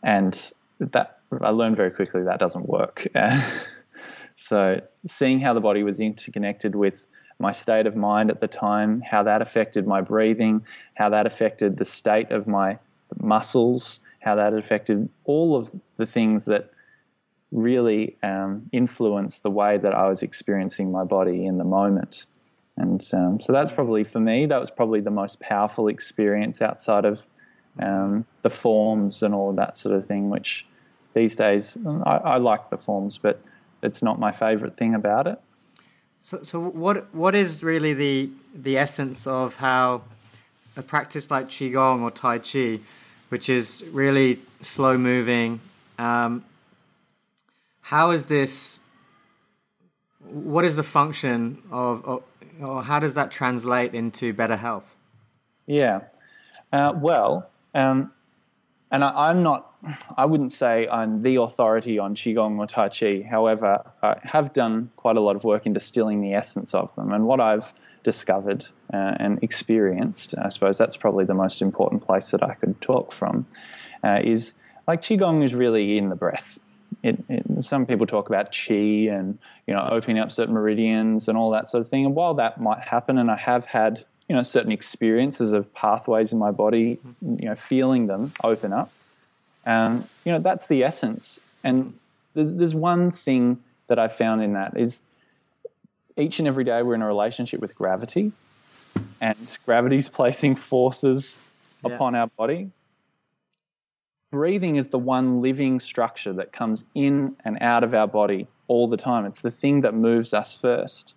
and 0.04 0.52
that 0.80 1.20
I 1.42 1.50
learned 1.50 1.78
very 1.78 1.92
quickly 1.92 2.24
that 2.24 2.40
doesn't 2.40 2.68
work. 2.68 3.08
So 4.36 4.82
seeing 5.08 5.40
how 5.40 5.54
the 5.54 5.62
body 5.62 5.82
was 5.82 6.00
interconnected 6.00 6.76
with 6.76 7.08
my 7.40 7.52
state 7.52 7.88
of 7.88 7.96
mind 7.96 8.30
at 8.30 8.42
the 8.42 8.48
time, 8.48 9.02
how 9.02 9.24
that 9.24 9.42
affected 9.42 9.88
my 9.88 10.02
breathing, 10.02 10.66
how 10.96 11.10
that 11.10 11.26
affected 11.26 11.78
the 11.78 11.86
state 11.86 12.32
of 12.32 12.48
my 12.48 12.78
muscles, 13.20 14.00
how 14.20 14.36
that 14.36 14.54
affected 14.54 15.10
all 15.24 15.56
of 15.56 15.72
the 15.98 16.06
things 16.06 16.46
that 16.46 16.72
really 17.52 18.18
um, 18.24 18.68
influenced 18.72 19.44
the 19.44 19.52
way 19.52 19.78
that 19.78 19.94
I 19.94 20.10
was 20.10 20.22
experiencing 20.22 20.92
my 20.92 21.04
body 21.04 21.46
in 21.46 21.58
the 21.58 21.64
moment. 21.64 22.26
And 22.78 23.08
um, 23.14 23.40
so 23.40 23.54
that's 23.54 23.72
probably 23.72 24.04
for 24.04 24.20
me, 24.20 24.46
that 24.48 24.60
was 24.60 24.70
probably 24.70 25.00
the 25.00 25.12
most 25.12 25.40
powerful 25.40 25.88
experience 25.88 26.62
outside 26.62 27.06
of 27.06 27.26
um, 27.80 28.26
the 28.42 28.50
forms 28.50 29.24
and 29.24 29.34
all 29.34 29.54
that 29.54 29.78
sort 29.78 29.96
of 29.96 30.06
thing, 30.06 30.30
which 30.30 30.66
these 31.14 31.36
days 31.36 31.78
I, 32.06 32.18
I 32.18 32.38
like 32.38 32.70
the 32.70 32.78
forms, 32.78 33.18
but 33.18 33.42
it's 33.82 34.04
not 34.04 34.20
my 34.20 34.32
favorite 34.32 34.76
thing 34.76 34.94
about 34.94 35.28
it. 35.28 35.40
So, 36.20 36.44
so 36.44 36.60
what 36.60 37.14
what 37.14 37.36
is 37.36 37.64
really 37.64 37.94
the 37.94 38.30
the 38.54 38.78
essence 38.78 39.28
of 39.28 39.58
how 39.58 40.04
a 40.76 40.82
practice 40.82 41.32
like 41.32 41.48
qigong 41.50 42.02
or 42.02 42.12
tai 42.12 42.40
chi, 42.40 42.80
which 43.30 43.50
is 43.50 43.84
really 43.92 44.40
slow 44.62 44.98
moving, 44.98 45.60
um, 45.98 46.44
how 47.82 48.12
is 48.12 48.26
this? 48.26 48.80
What 50.20 50.66
is 50.66 50.76
the 50.76 50.84
function 50.84 51.62
of, 51.72 52.04
of, 52.06 52.24
or 52.60 52.84
how 52.84 53.00
does 53.00 53.14
that 53.14 53.30
translate 53.30 53.94
into 53.94 54.34
better 54.34 54.58
health? 54.58 54.96
Yeah, 55.68 56.02
uh, 56.72 56.94
well, 56.96 57.50
um, 57.74 58.12
and 58.92 59.04
I, 59.04 59.30
am 59.30 59.44
not, 59.44 59.74
I 60.18 60.26
wouldn't 60.26 60.52
say 60.52 60.88
I'm 60.88 61.22
the 61.22 61.36
authority 61.36 62.00
on 62.00 62.16
Qigong 62.16 62.58
or 62.60 62.68
Tai 62.68 62.90
Chi. 62.90 63.28
However, 63.30 63.84
I 64.02 64.18
have 64.24 64.54
done 64.54 64.92
quite 64.96 65.18
a 65.18 65.22
lot 65.22 65.36
of 65.36 65.44
work 65.44 65.66
in 65.66 65.74
distilling 65.74 66.22
the 66.22 66.34
essence 66.34 66.74
of 66.74 66.94
them. 66.96 67.12
And 67.12 67.26
what 67.26 67.40
I've 67.40 67.74
discovered 68.06 68.68
uh, 68.94 69.16
and 69.20 69.44
experienced, 69.44 70.36
I 70.38 70.48
suppose 70.48 70.78
that's 70.78 70.96
probably 70.96 71.26
the 71.26 71.34
most 71.34 71.62
important 71.62 72.06
place 72.06 72.32
that 72.32 72.42
I 72.42 72.54
could 72.54 72.80
talk 72.80 73.12
from, 73.12 73.46
uh, 74.04 74.22
is 74.24 74.54
like 74.88 75.02
Qigong 75.02 75.44
is 75.44 75.54
really 75.54 75.98
in 75.98 76.08
the 76.08 76.16
breath. 76.16 76.58
It, 77.04 77.22
it, 77.28 77.44
some 77.66 77.86
people 77.86 78.08
talk 78.08 78.30
about 78.30 78.54
qi 78.54 79.12
and 79.12 79.38
you 79.68 79.74
know 79.74 79.86
opening 79.92 80.20
up 80.20 80.32
certain 80.32 80.54
meridians 80.54 81.28
and 81.28 81.38
all 81.38 81.52
that 81.52 81.68
sort 81.68 81.82
of 81.82 81.90
thing. 81.90 82.06
And 82.06 82.16
while 82.16 82.36
that 82.36 82.62
might 82.62 82.80
happen, 82.80 83.18
and 83.18 83.30
I 83.30 83.36
have 83.36 83.66
had 83.66 84.06
you 84.30 84.36
know 84.36 84.44
certain 84.44 84.72
experiences 84.72 85.52
of 85.52 85.74
pathways 85.74 86.32
in 86.32 86.40
my 86.40 86.52
body 86.52 87.00
you 87.22 87.46
know 87.50 87.56
feeling 87.56 88.08
them 88.08 88.34
open 88.44 88.74
up 88.74 88.92
and 89.66 90.08
you 90.24 90.32
know 90.32 90.40
that's 90.40 90.68
the 90.68 90.84
essence 90.84 91.40
and 91.64 91.94
there's, 92.34 92.54
there's 92.54 92.76
one 92.76 93.12
thing 93.12 93.62
that 93.88 94.00
i 94.00 94.08
found 94.08 94.42
in 94.42 94.54
that 94.54 94.76
is 94.78 95.02
each 96.18 96.40
and 96.40 96.48
every 96.48 96.64
day 96.64 96.82
we're 96.82 96.96
in 96.96 97.02
a 97.02 97.08
relationship 97.08 97.60
with 97.60 97.76
gravity 97.76 98.32
and 99.22 99.58
gravity's 99.66 100.10
placing 100.20 100.56
forces 100.56 101.40
yeah. 101.86 101.94
upon 101.94 102.16
our 102.16 102.28
body 102.28 102.72
breathing 104.32 104.76
is 104.76 104.90
the 104.90 105.00
one 105.00 105.40
living 105.40 105.80
structure 105.80 106.34
that 106.34 106.52
comes 106.52 106.84
in 106.94 107.36
and 107.46 107.58
out 107.62 107.84
of 107.84 107.94
our 107.94 108.08
body 108.08 108.48
all 108.68 108.88
the 108.88 108.98
time 108.98 109.26
it's 109.26 109.42
the 109.42 109.52
thing 109.52 109.82
that 109.82 109.94
moves 109.94 110.34
us 110.34 110.54
first 110.54 111.14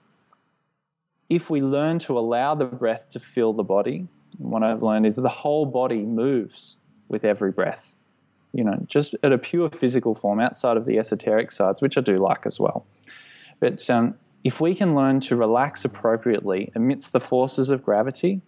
if 1.29 1.51
we 1.51 1.61
learn 1.61 1.99
to 2.01 2.19
allow 2.19 2.55
the 2.55 2.65
breath 2.65 3.11
to 3.11 3.21
fill 3.21 3.53
the 3.53 3.63
body, 3.63 4.09
what 4.39 4.63
I've 4.63 4.83
learned 4.83 5.07
is 5.07 5.17
the 5.17 5.29
whole 5.29 5.67
body 5.67 5.99
moves 5.99 6.77
with 7.09 7.25
every 7.25 7.53
breath. 7.53 7.97
You 8.53 8.65
know, 8.65 8.83
just 8.87 9.15
at 9.23 9.33
a 9.33 9.39
pure 9.39 9.69
physical 9.69 10.15
form, 10.15 10.41
outside 10.41 10.79
of 10.79 10.87
the 10.87 10.99
esoteric 10.99 11.51
sides, 11.51 11.83
which 11.83 11.99
I 11.99 12.01
do 12.01 12.17
like 12.17 12.47
as 12.47 12.59
well. 12.59 12.87
But 13.61 13.89
um, 13.91 14.15
if 14.49 14.63
we 14.63 14.75
can 14.75 14.95
learn 14.95 15.21
to 15.21 15.37
relax 15.37 15.85
appropriately 15.85 16.73
amidst 16.75 17.13
the 17.13 17.21
forces 17.21 17.69
of 17.69 17.85
gravity, 17.85 18.41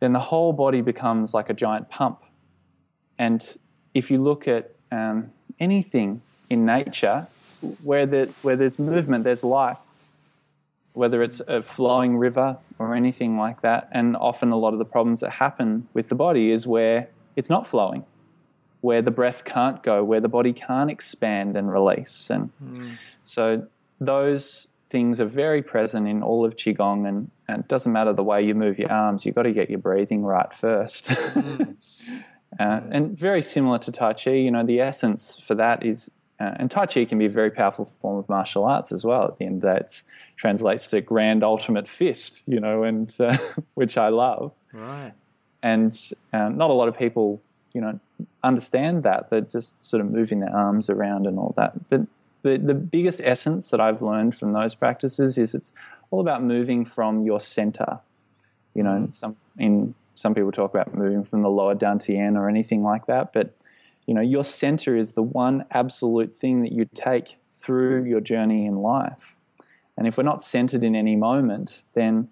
then 0.00 0.12
the 0.12 0.18
whole 0.18 0.52
body 0.52 0.80
becomes 0.80 1.32
like 1.32 1.48
a 1.48 1.54
giant 1.54 1.88
pump. 1.88 2.24
And 3.16 3.40
if 3.94 4.10
you 4.10 4.20
look 4.20 4.48
at 4.48 4.72
um, 4.90 5.30
anything 5.60 6.20
in 6.50 6.66
nature, 6.66 7.28
where, 7.84 8.06
the, 8.06 8.28
where 8.42 8.56
there's 8.56 8.76
movement, 8.76 9.22
there's 9.22 9.44
life 9.44 9.78
whether 10.94 11.22
it's 11.22 11.40
a 11.46 11.62
flowing 11.62 12.16
river 12.16 12.56
or 12.78 12.94
anything 12.94 13.36
like 13.36 13.60
that. 13.60 13.88
And 13.92 14.16
often 14.16 14.50
a 14.50 14.56
lot 14.56 14.72
of 14.72 14.78
the 14.78 14.84
problems 14.86 15.20
that 15.20 15.30
happen 15.30 15.86
with 15.92 16.08
the 16.08 16.14
body 16.14 16.50
is 16.50 16.66
where 16.66 17.08
it's 17.36 17.50
not 17.50 17.66
flowing, 17.66 18.04
where 18.80 19.02
the 19.02 19.10
breath 19.10 19.44
can't 19.44 19.80
go, 19.82 20.02
where 20.02 20.22
the 20.22 20.28
body 20.28 20.54
can't 20.54 20.90
expand 20.90 21.54
and 21.54 21.70
release. 21.70 22.30
And 22.30 22.50
mm. 22.64 22.96
so 23.24 23.66
those 24.00 24.68
things 24.88 25.20
are 25.20 25.26
very 25.26 25.62
present 25.62 26.06
in 26.06 26.22
all 26.22 26.44
of 26.44 26.56
Qigong, 26.56 27.08
and, 27.08 27.30
and, 27.48 27.60
it 27.60 27.68
doesn't 27.68 27.92
matter 27.92 28.12
the 28.12 28.22
way 28.22 28.42
you 28.42 28.54
move 28.54 28.78
your 28.78 28.90
arms, 28.90 29.26
you've 29.26 29.34
got 29.34 29.42
to 29.42 29.52
get 29.52 29.68
your 29.68 29.78
breathing 29.78 30.22
right 30.22 30.52
first. 30.52 31.10
Mm. 32.56 32.60
uh, 32.60 32.80
and 32.92 33.18
very 33.18 33.42
similar 33.42 33.76
to 33.76 33.90
Tai 33.90 34.12
Chi, 34.12 34.30
you 34.30 34.50
know, 34.52 34.64
the 34.64 34.80
essence 34.80 35.36
for 35.44 35.56
that 35.56 35.84
is 35.84 36.10
uh, 36.38 36.52
and 36.56 36.70
Tai 36.70 36.86
Chi 36.86 37.04
can 37.04 37.18
be 37.18 37.26
a 37.26 37.30
very 37.30 37.50
powerful 37.50 37.86
form 37.86 38.18
of 38.18 38.28
martial 38.28 38.64
arts 38.64 38.92
as 38.92 39.04
well. 39.04 39.24
At 39.24 39.38
the 39.38 39.46
end 39.46 39.56
of 39.56 39.60
the 39.62 39.68
day, 39.68 39.76
it 39.78 40.02
translates 40.36 40.86
to 40.88 41.00
grand 41.00 41.42
ultimate 41.42 41.88
fist, 41.88 42.42
you 42.46 42.60
know, 42.60 42.82
and 42.82 43.14
uh, 43.18 43.36
which 43.74 43.96
I 43.96 44.08
love. 44.08 44.52
Right. 44.72 45.12
And 45.62 45.98
um, 46.32 46.56
not 46.56 46.70
a 46.70 46.74
lot 46.74 46.88
of 46.88 46.98
people, 46.98 47.40
you 47.72 47.80
know, 47.80 47.98
understand 48.42 49.02
that. 49.04 49.30
They're 49.30 49.40
just 49.40 49.82
sort 49.82 50.02
of 50.02 50.10
moving 50.10 50.40
their 50.40 50.54
arms 50.54 50.90
around 50.90 51.26
and 51.26 51.38
all 51.38 51.54
that. 51.56 51.88
But 51.88 52.02
the, 52.46 52.58
the 52.58 52.74
biggest 52.74 53.20
essence 53.24 53.70
that 53.70 53.80
I've 53.80 54.02
learned 54.02 54.38
from 54.38 54.52
those 54.52 54.74
practices 54.74 55.36
is 55.36 55.54
it's 55.54 55.72
all 56.10 56.20
about 56.20 56.42
moving 56.42 56.84
from 56.84 57.24
your 57.24 57.40
center. 57.40 57.98
You 58.74 58.84
know, 58.84 58.90
mm. 58.90 59.12
some 59.12 59.36
in 59.58 59.94
some 60.14 60.34
people 60.34 60.52
talk 60.52 60.72
about 60.72 60.94
moving 60.94 61.24
from 61.24 61.42
the 61.42 61.50
lower 61.50 61.74
dantian 61.74 62.36
or 62.36 62.48
anything 62.48 62.82
like 62.82 63.06
that, 63.06 63.32
but 63.32 63.54
you 64.06 64.14
know, 64.14 64.20
your 64.20 64.44
center 64.44 64.96
is 64.96 65.14
the 65.14 65.22
one 65.22 65.64
absolute 65.72 66.36
thing 66.36 66.62
that 66.62 66.70
you 66.70 66.88
take 66.94 67.36
through 67.60 68.04
your 68.04 68.20
journey 68.20 68.64
in 68.64 68.76
life. 68.76 69.34
And 69.98 70.06
if 70.06 70.16
we're 70.16 70.22
not 70.22 70.40
centered 70.40 70.84
in 70.84 70.94
any 70.94 71.16
moment, 71.16 71.82
then 71.94 72.28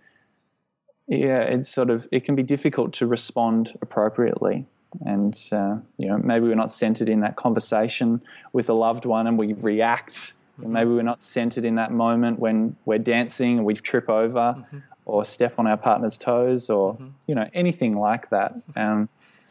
yeah, 1.09 1.41
it's 1.41 1.69
sort 1.69 1.91
of 1.91 2.07
it 2.13 2.25
can 2.25 2.37
be 2.37 2.45
difficult 2.45 2.93
to 2.95 3.07
respond 3.07 3.77
appropriately. 3.83 4.67
And 5.05 5.39
uh, 5.53 5.77
you 5.99 6.09
know, 6.09 6.19
maybe 6.19 6.47
we're 6.47 6.55
not 6.55 6.71
centered 6.71 7.09
in 7.09 7.21
that 7.21 7.37
conversation 7.37 8.21
with 8.53 8.69
a 8.69 8.75
loved 8.75 9.05
one, 9.05 9.27
and 9.27 9.39
we 9.39 9.53
react. 9.55 10.35
Mm-hmm. 10.61 10.73
Maybe 10.73 10.91
we're 10.91 11.03
not 11.03 11.23
centered 11.23 11.65
in 11.65 11.75
that 11.77 11.91
moment 11.93 12.39
when 12.39 12.77
we're 12.85 12.99
dancing 12.99 13.59
and 13.59 13.67
we 13.67 13.75
trip 13.75 14.09
over, 14.09 14.57
mm-hmm. 14.59 14.79
or 15.05 15.25
step 15.25 15.59
on 15.59 15.67
our 15.67 15.77
partner's 15.77 16.17
toes, 16.17 16.71
or 16.71 16.95
mm-hmm. 16.95 17.09
you 17.27 17.35
know, 17.35 17.49
anything 17.55 17.99
like 17.99 18.31
that. 18.31 18.55
Um, 18.77 19.09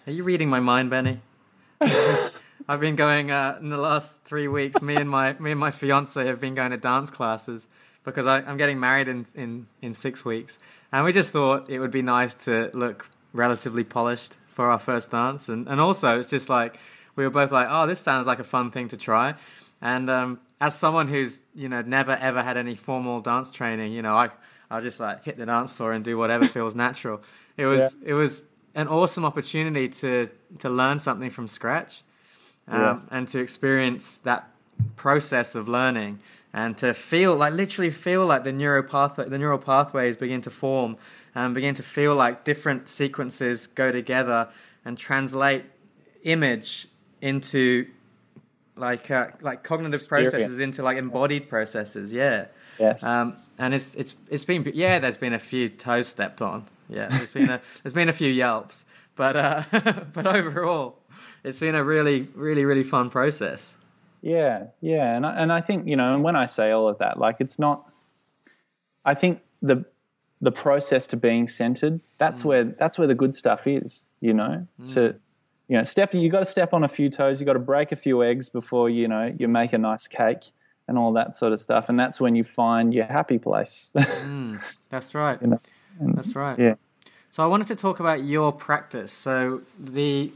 Are 0.08 0.14
you 0.14 0.24
reading 0.24 0.50
my 0.50 0.60
mind, 0.60 0.90
Benny? 0.90 1.20
I've 1.82 2.80
been 2.80 2.96
going 2.96 3.30
uh, 3.30 3.58
in 3.60 3.70
the 3.70 3.78
last 3.78 4.24
three 4.24 4.48
weeks. 4.48 4.82
Me 4.82 4.96
and 4.96 5.10
my 5.10 5.34
me 5.34 5.52
and 5.52 5.60
my 5.60 5.72
fiance 5.72 6.26
have 6.26 6.40
been 6.40 6.56
going 6.56 6.72
to 6.72 6.78
dance 6.78 7.10
classes 7.10 7.68
because 8.06 8.26
I, 8.26 8.40
am 8.40 8.58
getting 8.58 8.80
married 8.80 9.08
in, 9.08 9.26
in 9.36 9.68
in 9.82 9.94
six 9.94 10.24
weeks, 10.24 10.60
and 10.92 11.04
we 11.04 11.12
just 11.12 11.32
thought 11.32 11.70
it 11.70 11.80
would 11.80 11.92
be 11.92 12.02
nice 12.02 12.34
to 12.46 12.72
look 12.74 13.10
relatively 13.34 13.84
polished 13.84 14.36
for 14.54 14.70
our 14.70 14.80
first 14.80 15.12
dance, 15.12 15.50
and 15.50 15.68
and 15.68 15.82
also 15.82 16.20
it's 16.20 16.30
just 16.30 16.50
like 16.50 16.78
we 17.16 17.24
were 17.24 17.30
both 17.30 17.52
like, 17.52 17.68
oh, 17.70 17.88
this 17.88 18.00
sounds 18.00 18.26
like 18.26 18.40
a 18.40 18.44
fun 18.44 18.72
thing 18.72 18.88
to 18.90 18.98
try, 18.98 19.36
and 19.82 20.10
um, 20.10 20.40
as 20.62 20.78
someone 20.78 21.08
who's 21.08 21.42
you 21.54 21.68
know 21.68 21.82
never 21.82 22.14
ever 22.14 22.42
had 22.42 22.58
any 22.58 22.76
formal 22.76 23.20
dance 23.22 23.52
training, 23.52 23.92
you 23.92 24.02
know 24.02 24.16
I 24.16 24.30
I'll 24.70 24.82
just 24.82 25.00
like 25.00 25.24
hit 25.24 25.38
the 25.38 25.46
dance 25.46 25.76
floor 25.76 25.92
and 25.92 26.04
do 26.06 26.18
whatever 26.18 26.48
feels 26.48 26.76
natural. 26.76 27.22
It 27.58 27.66
was 27.66 27.96
yeah. 28.02 28.12
it 28.12 28.14
was 28.14 28.44
an 28.76 28.88
awesome 28.88 29.26
opportunity 29.26 29.90
to 29.90 30.30
to 30.60 30.70
learn 30.70 31.00
something 31.00 31.30
from 31.30 31.48
scratch, 31.48 32.04
um, 32.68 32.82
yes. 32.82 33.10
and 33.12 33.28
to 33.30 33.40
experience 33.40 34.18
that 34.24 34.50
process 34.96 35.54
of 35.56 35.68
learning 35.68 36.20
and 36.54 36.78
to 36.78 36.94
feel 36.94 37.36
like 37.36 37.54
literally 37.54 37.92
feel 37.92 38.26
like 38.26 38.44
the 38.44 38.52
neural 38.52 38.84
pathway 38.84 39.28
the 39.28 39.38
neural 39.38 39.58
pathways 39.58 40.18
begin 40.18 40.42
to 40.42 40.50
form 40.50 40.98
and 41.36 41.54
begin 41.54 41.76
to 41.76 41.84
feel 41.84 42.16
like 42.16 42.44
different 42.44 42.90
sequences 42.90 43.68
go 43.68 43.92
together 43.92 44.50
and 44.86 44.98
translate 44.98 45.66
image 46.24 46.88
into 47.22 47.88
like 48.76 49.12
uh, 49.12 49.28
like 49.42 49.64
cognitive 49.64 50.00
Experience. 50.00 50.32
processes 50.32 50.60
into 50.60 50.82
like 50.82 50.98
embodied 50.98 51.48
processes 51.48 52.12
yeah 52.12 52.46
yes 52.80 53.04
um, 53.04 53.36
and 53.58 53.74
it's 53.74 53.94
it's 53.96 54.16
it's 54.30 54.46
been 54.46 54.70
yeah 54.74 54.98
there's 55.00 55.18
been 55.18 55.34
a 55.34 55.40
few 55.40 55.70
toes 55.70 56.08
stepped 56.08 56.42
on 56.42 56.66
yeah, 56.90 57.08
there's 57.08 57.32
been 57.32 57.50
a 57.50 57.62
there's 57.84 57.94
been 57.94 58.10
a 58.10 58.14
few 58.14 58.30
yelps, 58.30 58.86
but 59.16 59.36
uh, 59.36 59.64
but 60.14 60.28
overall, 60.28 61.00
it's 61.44 61.60
been 61.60 61.76
a 61.76 61.84
really 61.84 62.30
really 62.36 62.66
really 62.66 62.84
fun 62.84 63.10
process. 63.10 63.76
Yeah, 64.22 64.68
yeah, 64.80 65.16
and 65.16 65.26
I, 65.26 65.34
and 65.36 65.52
I 65.52 65.62
think 65.62 65.88
you 65.88 65.96
know, 65.96 66.14
and 66.14 66.24
when 66.24 66.36
I 66.36 66.46
say 66.46 66.72
all 66.72 66.88
of 66.88 67.00
that, 67.00 67.20
like 67.20 67.38
it's 67.40 67.60
not. 67.60 67.90
I 69.06 69.16
think 69.16 69.42
the 69.62 69.84
the 70.44 70.52
process 70.52 71.08
to 71.08 71.16
being 71.16 71.48
centered 71.48 72.02
that's 72.18 72.42
mm. 72.42 72.46
where 72.46 72.64
that's 72.66 72.98
where 73.00 73.08
the 73.08 73.16
good 73.16 73.34
stuff 73.34 73.66
is. 73.66 74.10
You 74.20 74.34
know, 74.34 74.68
mm. 74.80 74.94
to 74.94 75.16
you 75.70 75.78
know, 75.78 75.84
step 75.84 76.14
you 76.14 76.30
got 76.30 76.40
to 76.40 76.46
step 76.46 76.74
on 76.74 76.84
a 76.84 76.88
few 76.88 77.10
toes. 77.10 77.40
You 77.40 77.46
got 77.46 77.54
to 77.54 77.60
break 77.60 77.92
a 77.92 77.96
few 77.96 78.24
eggs 78.24 78.50
before 78.50 78.90
you 78.90 79.08
know 79.08 79.34
you 79.40 79.48
make 79.48 79.74
a 79.74 79.78
nice 79.78 80.08
cake. 80.08 80.52
and 80.88 80.98
all 80.98 81.14
that 81.14 81.34
sort 81.34 81.54
of 81.54 81.62
stuff. 81.62 81.88
And 81.88 81.98
that's 81.98 82.20
when 82.20 82.36
you 82.36 82.44
find 82.44 82.94
your 82.94 83.06
happy 83.06 83.40
place. 83.40 83.94
mm, 83.98 84.60
that's 84.90 85.16
right. 85.16 85.42
You 85.42 85.48
know? 85.48 85.62
and, 86.00 86.18
that's 86.18 86.36
right. 86.36 86.60
Yeah. 86.60 86.76
So 87.32 87.42
I 87.42 87.48
wanted 87.48 87.68
to 87.68 87.76
talk 87.78 88.02
about 88.02 88.22
your 88.24 88.52
practice. 88.52 89.14
So 89.14 89.62
the 89.80 90.32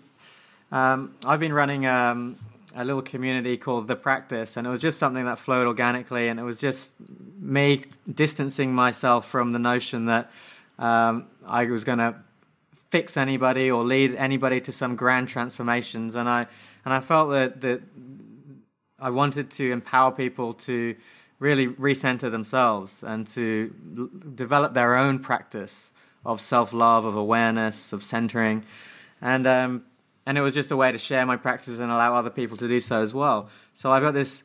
um, 0.72 1.16
I've 1.26 1.42
been 1.42 1.54
running 1.54 1.86
um, 1.86 2.38
a 2.78 2.86
little 2.86 3.02
community 3.02 3.58
called 3.58 3.88
The 3.88 3.96
Practice, 3.96 4.56
and 4.56 4.68
it 4.68 4.70
was 4.70 4.82
just 4.82 5.00
something 5.00 5.26
that 5.26 5.40
flowed 5.40 5.66
organically, 5.66 6.28
and 6.28 6.40
it 6.40 6.44
was 6.44 6.62
just 6.62 6.94
me 7.40 7.82
distancing 8.14 8.74
myself 8.74 9.28
from 9.28 9.50
the 9.52 9.58
notion 9.58 10.06
that 10.06 10.32
um, 10.78 11.26
I 11.46 11.66
was 11.66 11.84
going 11.84 11.98
to 11.98 12.16
fix 12.92 13.18
anybody 13.18 13.70
or 13.70 13.84
lead 13.84 14.14
anybody 14.14 14.62
to 14.62 14.72
some 14.72 14.96
grand 14.96 15.28
transformations, 15.28 16.14
and 16.14 16.30
I 16.30 16.46
and 16.86 16.94
I 16.94 17.00
felt 17.00 17.32
that 17.32 17.62
that 17.62 17.82
I 19.00 19.10
wanted 19.10 19.50
to 19.52 19.72
empower 19.72 20.12
people 20.12 20.54
to 20.54 20.96
really 21.40 21.68
recenter 21.68 22.30
themselves 22.30 23.04
and 23.04 23.26
to 23.28 23.74
l- 23.98 24.10
develop 24.36 24.74
their 24.74 24.96
own 24.96 25.18
practice 25.18 25.92
of 26.24 26.40
self 26.40 26.74
love, 26.74 27.06
of 27.06 27.16
awareness, 27.16 27.92
of 27.92 28.04
centering, 28.04 28.64
and 29.20 29.48
um, 29.48 29.84
and 30.28 30.38
it 30.38 30.42
was 30.42 30.54
just 30.54 30.72
a 30.72 30.76
way 30.76 30.92
to 30.92 30.98
share 30.98 31.26
my 31.26 31.38
practice 31.38 31.80
and 31.80 31.90
allow 31.90 32.14
other 32.14 32.30
people 32.30 32.58
to 32.58 32.68
do 32.68 32.82
so 32.82 33.02
as 33.02 33.14
well. 33.14 33.50
So 33.74 33.92
I've 33.92 34.04
got 34.04 34.14
this 34.14 34.44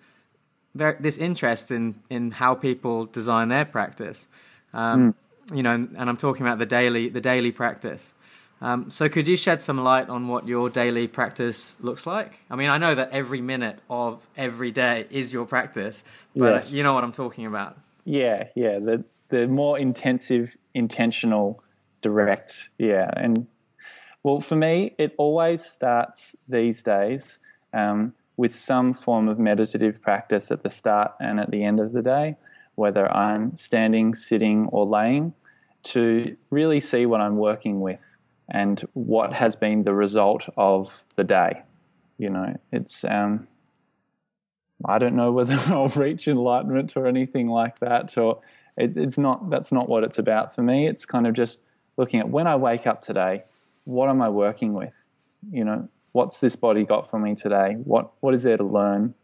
this 0.75 1.19
interest 1.19 1.71
in 1.71 1.97
in 2.09 2.31
how 2.31 2.55
people 2.55 3.05
design 3.07 3.49
their 3.49 3.67
practice, 3.67 4.29
um, 4.73 5.15
mm. 5.49 5.57
you 5.57 5.63
know, 5.63 5.73
and, 5.73 5.95
and, 5.99 6.09
I'm 6.09 6.17
talking 6.17 6.47
about 6.47 6.59
the 6.59 6.67
daily 6.67 7.09
the 7.09 7.21
daily 7.21 7.51
practice. 7.51 8.15
Um, 8.63 8.91
so 8.91 9.09
could 9.09 9.27
you 9.27 9.37
shed 9.37 9.61
some 9.61 9.83
light 9.83 10.09
on 10.09 10.29
what 10.29 10.47
your 10.47 10.71
daily 10.71 11.09
practice 11.09 11.77
looks 11.81 12.07
like? 12.07 12.33
I 12.49 12.55
mean, 12.55 12.71
I 12.71 12.79
know 12.79 12.95
that 12.95 13.11
every 13.11 13.41
minute 13.41 13.81
of 13.91 14.25
every 14.37 14.71
day 14.71 15.09
is 15.11 15.33
your 15.33 15.47
practice, 15.47 16.05
but 16.37 16.55
yes. 16.55 16.73
you 16.73 16.85
know 16.85 16.95
what 16.95 17.03
I'm 17.03 17.13
talking 17.13 17.45
about. 17.45 17.77
Yeah, 18.05 18.49
yeah. 18.55 18.79
The 18.79 19.05
the 19.31 19.49
more 19.49 19.81
intensive, 19.81 20.57
intentional, 20.75 21.63
direct. 22.03 22.71
Yeah, 22.79 23.11
and 23.17 23.49
well, 24.23 24.41
for 24.41 24.57
me, 24.57 24.95
it 24.99 25.15
always 25.19 25.65
starts 25.65 26.37
these 26.49 26.83
days 26.83 27.41
um, 27.73 28.15
with 28.37 28.55
some 28.55 28.95
form 28.95 29.29
of 29.29 29.39
meditative 29.39 30.01
practice 30.01 30.51
at 30.51 30.63
the 30.63 30.71
start 30.71 31.13
and 31.21 31.41
at 31.41 31.51
the 31.51 31.65
end 31.65 31.81
of 31.81 31.93
the 31.93 32.03
day, 32.03 32.37
whether 32.77 33.11
I'm 33.11 33.57
standing, 33.57 34.15
sitting, 34.15 34.67
or 34.69 34.87
laying, 34.87 35.35
to 35.85 36.37
really 36.51 36.81
see 36.81 37.07
what 37.07 37.21
I'm 37.21 37.37
working 37.37 37.81
with 37.81 38.17
and 38.49 38.87
what 38.93 39.33
has 39.33 39.57
been 39.57 39.83
the 39.83 39.95
result 39.95 40.49
of 40.57 41.03
the 41.17 41.25
day. 41.25 41.63
You 42.19 42.31
know, 42.31 42.61
it's 42.71 43.05
um, 43.05 43.49
I 44.85 44.99
don't 44.99 45.17
know 45.17 45.33
whether 45.33 45.55
I'll 45.67 45.89
reach 45.89 46.29
enlightenment 46.29 46.97
or 46.97 47.07
anything 47.07 47.49
like 47.49 47.81
that, 47.81 48.17
or 48.17 48.41
it, 48.77 48.97
it's 48.97 49.19
not. 49.19 49.51
That's 49.51 49.73
not 49.73 49.89
what 49.89 50.05
it's 50.05 50.19
about 50.19 50.55
for 50.55 50.63
me. 50.63 50.87
It's 50.87 51.05
kind 51.05 51.27
of 51.27 51.35
just 51.35 51.59
looking 51.97 52.21
at 52.21 52.29
when 52.29 52.47
I 52.47 52.57
wake 52.57 52.87
up 52.87 53.03
today, 53.03 53.45
what 53.85 54.09
am 54.09 54.23
I 54.23 54.29
working 54.29 54.75
with? 54.75 55.05
You 55.51 55.65
know, 55.65 55.89
what's 56.13 56.41
this 56.41 56.57
body 56.57 56.85
got 56.85 57.09
for 57.09 57.19
me 57.19 57.35
today? 57.35 57.77
What 57.85 58.13
what 58.21 58.35
is 58.35 58.43
there 58.43 58.57
to 58.57 58.65
learn? 58.65 59.15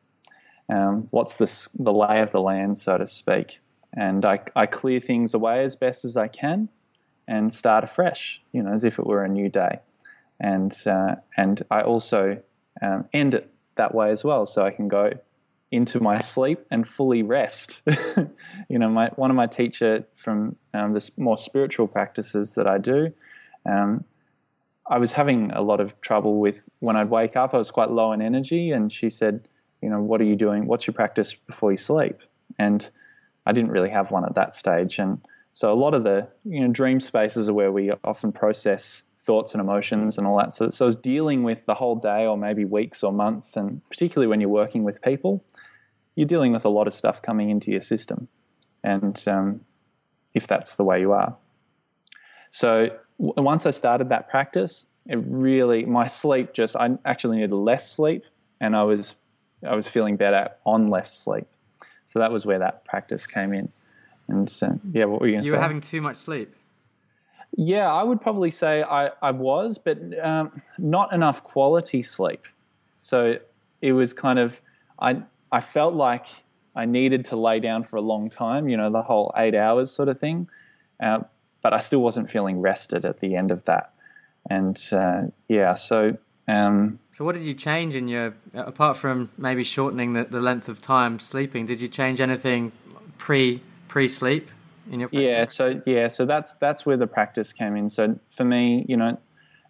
Um, 0.70 1.08
what's 1.10 1.36
this, 1.36 1.68
the 1.78 1.92
lay 1.92 2.20
of 2.20 2.30
the 2.30 2.40
land, 2.40 2.78
so 2.78 2.98
to 2.98 3.06
speak? 3.06 3.60
And 3.94 4.24
I, 4.24 4.40
I 4.54 4.66
clear 4.66 5.00
things 5.00 5.32
away 5.32 5.64
as 5.64 5.76
best 5.76 6.04
as 6.04 6.16
I 6.16 6.28
can 6.28 6.68
and 7.26 7.52
start 7.52 7.84
afresh, 7.84 8.42
you 8.52 8.62
know, 8.62 8.72
as 8.72 8.84
if 8.84 8.98
it 8.98 9.06
were 9.06 9.24
a 9.24 9.28
new 9.28 9.48
day. 9.48 9.80
And 10.40 10.76
uh, 10.86 11.16
and 11.36 11.64
I 11.70 11.82
also 11.82 12.40
um, 12.80 13.06
end 13.12 13.34
it 13.34 13.50
that 13.76 13.94
way 13.94 14.10
as 14.10 14.24
well, 14.24 14.46
so 14.46 14.64
I 14.64 14.70
can 14.70 14.88
go 14.88 15.12
into 15.70 16.00
my 16.00 16.18
sleep 16.18 16.64
and 16.70 16.86
fully 16.86 17.22
rest. 17.22 17.82
you 18.68 18.78
know, 18.78 18.88
my 18.88 19.08
one 19.16 19.30
of 19.30 19.36
my 19.36 19.46
teacher 19.46 20.04
from 20.16 20.56
um, 20.74 20.92
the 20.92 21.10
more 21.16 21.36
spiritual 21.38 21.88
practices 21.88 22.54
that 22.54 22.66
I 22.66 22.78
do. 22.78 23.12
Um, 23.66 24.04
I 24.88 24.98
was 24.98 25.12
having 25.12 25.50
a 25.52 25.60
lot 25.60 25.80
of 25.80 25.98
trouble 26.00 26.40
with 26.40 26.62
when 26.80 26.96
I'd 26.96 27.10
wake 27.10 27.36
up. 27.36 27.54
I 27.54 27.58
was 27.58 27.70
quite 27.70 27.90
low 27.90 28.12
in 28.12 28.22
energy, 28.22 28.70
and 28.70 28.92
she 28.92 29.10
said, 29.10 29.48
"You 29.82 29.90
know, 29.90 30.00
what 30.00 30.20
are 30.20 30.24
you 30.24 30.36
doing? 30.36 30.66
What's 30.66 30.86
your 30.86 30.94
practice 30.94 31.34
before 31.34 31.70
you 31.70 31.76
sleep?" 31.76 32.18
And 32.58 32.88
I 33.46 33.52
didn't 33.52 33.70
really 33.70 33.90
have 33.90 34.10
one 34.10 34.24
at 34.24 34.34
that 34.34 34.56
stage, 34.56 34.98
and 34.98 35.20
so 35.52 35.72
a 35.72 35.74
lot 35.74 35.94
of 35.94 36.04
the 36.04 36.28
you 36.44 36.60
know 36.60 36.68
dream 36.68 37.00
spaces 37.00 37.48
are 37.48 37.54
where 37.54 37.72
we 37.72 37.92
often 38.04 38.32
process 38.32 39.04
thoughts 39.20 39.52
and 39.52 39.60
emotions 39.60 40.16
and 40.16 40.26
all 40.26 40.38
that. 40.38 40.54
So, 40.54 40.70
so 40.70 40.86
I 40.86 40.86
was 40.86 40.96
dealing 40.96 41.42
with 41.42 41.66
the 41.66 41.74
whole 41.74 41.96
day 41.96 42.24
or 42.24 42.38
maybe 42.38 42.64
weeks 42.64 43.02
or 43.02 43.12
months, 43.12 43.56
and 43.56 43.86
particularly 43.90 44.26
when 44.26 44.40
you're 44.40 44.48
working 44.48 44.84
with 44.84 45.02
people, 45.02 45.44
you're 46.14 46.26
dealing 46.26 46.52
with 46.52 46.64
a 46.64 46.70
lot 46.70 46.86
of 46.86 46.94
stuff 46.94 47.20
coming 47.20 47.50
into 47.50 47.70
your 47.70 47.82
system, 47.82 48.28
and 48.82 49.22
um, 49.26 49.60
if 50.32 50.46
that's 50.46 50.76
the 50.76 50.84
way 50.84 51.00
you 51.00 51.12
are. 51.12 51.36
So 52.50 52.88
once 53.18 53.66
I 53.66 53.70
started 53.70 54.08
that 54.10 54.28
practice, 54.28 54.86
it 55.06 55.16
really 55.16 55.84
my 55.84 56.06
sleep 56.06 56.52
just 56.52 56.76
I 56.76 56.96
actually 57.04 57.36
needed 57.36 57.52
less 57.52 57.90
sleep, 57.90 58.24
and 58.60 58.76
I 58.76 58.84
was 58.84 59.14
I 59.66 59.74
was 59.74 59.88
feeling 59.88 60.16
better 60.16 60.50
on 60.64 60.86
less 60.86 61.18
sleep. 61.18 61.46
So 62.06 62.18
that 62.20 62.30
was 62.30 62.46
where 62.46 62.58
that 62.58 62.84
practice 62.84 63.26
came 63.26 63.52
in. 63.52 63.70
And 64.28 64.52
uh, 64.62 64.74
yeah, 64.92 65.04
what 65.06 65.20
were 65.20 65.26
you 65.26 65.38
say? 65.40 65.44
You 65.44 65.52
were 65.52 65.58
having 65.58 65.80
too 65.80 66.00
much 66.00 66.16
sleep. 66.16 66.54
Yeah, 67.56 67.90
I 67.90 68.02
would 68.02 68.20
probably 68.20 68.50
say 68.50 68.82
I, 68.82 69.10
I 69.22 69.30
was, 69.30 69.78
but 69.78 69.98
um, 70.22 70.62
not 70.76 71.12
enough 71.12 71.42
quality 71.42 72.02
sleep. 72.02 72.44
So 73.00 73.38
it 73.80 73.92
was 73.92 74.12
kind 74.12 74.38
of 74.38 74.60
I 75.00 75.22
I 75.50 75.60
felt 75.60 75.94
like 75.94 76.26
I 76.76 76.84
needed 76.84 77.24
to 77.26 77.36
lay 77.36 77.58
down 77.58 77.82
for 77.82 77.96
a 77.96 78.00
long 78.00 78.30
time, 78.30 78.68
you 78.68 78.76
know, 78.76 78.90
the 78.90 79.02
whole 79.02 79.34
eight 79.36 79.54
hours 79.54 79.90
sort 79.90 80.08
of 80.08 80.20
thing. 80.20 80.48
Uh, 81.02 81.20
but 81.62 81.72
I 81.72 81.80
still 81.80 82.00
wasn't 82.00 82.30
feeling 82.30 82.60
rested 82.60 83.04
at 83.04 83.20
the 83.20 83.36
end 83.36 83.50
of 83.50 83.64
that. 83.64 83.92
And 84.48 84.80
uh, 84.92 85.22
yeah, 85.48 85.74
so. 85.74 86.16
Um, 86.46 86.98
so 87.12 87.26
what 87.26 87.34
did 87.34 87.42
you 87.42 87.52
change 87.52 87.94
in 87.94 88.08
your 88.08 88.34
apart 88.54 88.96
from 88.96 89.30
maybe 89.36 89.62
shortening 89.62 90.14
the, 90.14 90.24
the 90.24 90.40
length 90.40 90.68
of 90.68 90.80
time 90.80 91.18
sleeping? 91.18 91.66
Did 91.66 91.82
you 91.82 91.88
change 91.88 92.22
anything 92.22 92.72
pre 93.18 93.60
pre-sleep 93.88 94.50
in 94.90 95.00
your 95.00 95.08
practice? 95.08 95.28
yeah 95.28 95.44
so 95.44 95.82
yeah 95.86 96.08
so 96.08 96.24
that's 96.24 96.54
that's 96.54 96.86
where 96.86 96.96
the 96.96 97.06
practice 97.06 97.52
came 97.52 97.76
in 97.76 97.88
so 97.88 98.18
for 98.30 98.44
me 98.44 98.84
you 98.88 98.96
know 98.96 99.18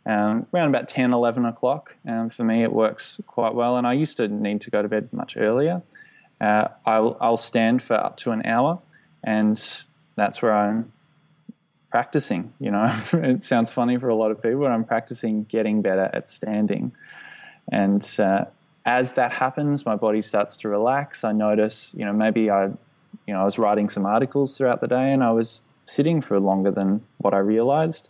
um, 0.07 0.47
around 0.55 0.69
about 0.69 0.89
10 0.89 1.13
11 1.13 1.45
o'clock 1.45 1.97
um, 2.07 2.29
for 2.29 2.45
me 2.45 2.63
it 2.63 2.73
works 2.73 3.21
quite 3.27 3.55
well 3.55 3.77
and 3.77 3.87
i 3.87 3.93
used 3.93 4.17
to 4.17 4.29
need 4.29 4.61
to 4.61 4.71
go 4.71 4.83
to 4.83 4.89
bed 4.89 5.09
much 5.13 5.37
earlier 5.37 5.83
uh, 6.41 6.69
I'll, 6.87 7.17
I'll 7.21 7.37
stand 7.37 7.83
for 7.83 7.95
up 7.95 8.17
to 8.19 8.31
an 8.31 8.47
hour 8.47 8.81
and 9.25 9.61
that's 10.17 10.41
where 10.41 10.55
i'm 10.55 10.93
practicing 11.91 12.53
you 12.61 12.71
know 12.71 12.85
it 13.13 13.43
sounds 13.43 13.71
funny 13.71 13.97
for 13.97 14.09
a 14.09 14.15
lot 14.15 14.31
of 14.31 14.43
people 14.43 14.61
but 14.61 14.71
i'm 14.71 14.85
practicing 14.85 15.45
getting 15.45 15.81
better 15.83 16.11
at 16.13 16.29
standing 16.29 16.93
and 17.73 18.17
uh, 18.19 18.45
as 18.85 19.15
that 19.15 19.33
happens 19.33 19.87
my 19.87 19.97
body 19.97 20.21
starts 20.21 20.57
to 20.57 20.69
relax 20.69 21.25
i 21.25 21.33
notice 21.33 21.95
you 21.97 22.05
know 22.05 22.13
maybe 22.13 22.51
i 22.51 22.71
you 23.27 23.35
know, 23.35 23.41
I 23.41 23.45
was 23.45 23.59
writing 23.59 23.89
some 23.89 24.07
articles 24.07 24.57
throughout 24.57 24.81
the 24.81 24.87
day 24.87 25.13
and 25.13 25.23
I 25.23 25.31
was 25.31 25.63
sitting 25.87 26.21
for 26.21 26.39
longer 26.41 26.71
than 26.71 27.05
what 27.19 27.35
I 27.35 27.39
realized. 27.39 28.09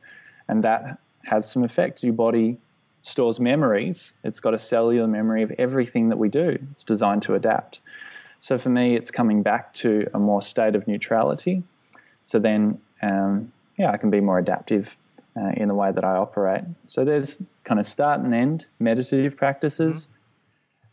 And 0.48 0.62
that 0.64 0.98
has 1.24 1.50
some 1.50 1.64
effect. 1.64 2.02
Your 2.02 2.12
body 2.12 2.58
stores 3.02 3.40
memories, 3.40 4.14
it's 4.24 4.40
got 4.40 4.54
a 4.54 4.58
cellular 4.58 5.06
memory 5.06 5.42
of 5.42 5.50
everything 5.58 6.08
that 6.08 6.18
we 6.18 6.28
do, 6.28 6.58
it's 6.72 6.84
designed 6.84 7.22
to 7.22 7.34
adapt. 7.34 7.80
So 8.40 8.58
for 8.58 8.68
me, 8.68 8.94
it's 8.94 9.10
coming 9.10 9.42
back 9.42 9.72
to 9.74 10.08
a 10.14 10.18
more 10.18 10.42
state 10.42 10.76
of 10.76 10.86
neutrality. 10.86 11.64
So 12.22 12.38
then, 12.38 12.80
um, 13.02 13.52
yeah, 13.78 13.90
I 13.90 13.96
can 13.96 14.10
be 14.10 14.20
more 14.20 14.38
adaptive 14.38 14.96
uh, 15.36 15.50
in 15.56 15.68
the 15.68 15.74
way 15.74 15.92
that 15.92 16.04
I 16.04 16.16
operate. 16.16 16.64
So 16.88 17.04
there's 17.04 17.42
kind 17.64 17.78
of 17.78 17.86
start 17.86 18.20
and 18.20 18.34
end 18.34 18.66
meditative 18.78 19.36
practices. 19.36 20.02
Mm-hmm 20.02 20.14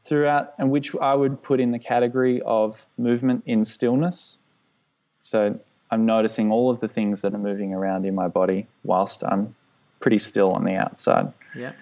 throughout, 0.05 0.53
and 0.59 0.69
which 0.69 0.95
I 1.01 1.15
would 1.15 1.41
put 1.41 1.59
in 1.59 1.71
the 1.71 1.79
category 1.79 2.41
of 2.43 2.85
movement 2.97 3.43
in 3.45 3.65
stillness. 3.65 4.37
So 5.19 5.59
I'm 5.89 6.05
noticing 6.05 6.51
all 6.51 6.69
of 6.69 6.79
the 6.79 6.87
things 6.87 7.21
that 7.23 7.33
are 7.33 7.39
moving 7.39 7.73
around 7.73 8.05
in 8.05 8.13
my 8.13 8.27
body 8.27 8.67
whilst 8.83 9.23
I'm 9.23 9.55
pretty 9.99 10.19
still 10.19 10.51
on 10.51 10.63
the 10.63 10.75
outside. 10.75 11.33
Yeah. 11.55 11.73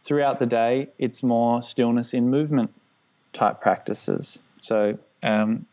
Throughout 0.00 0.38
the 0.38 0.46
day, 0.46 0.90
it's 0.98 1.22
more 1.22 1.62
stillness 1.62 2.14
in 2.14 2.30
movement 2.30 2.72
type 3.32 3.60
practices. 3.60 4.42
So 4.58 4.98
um, 5.22 5.66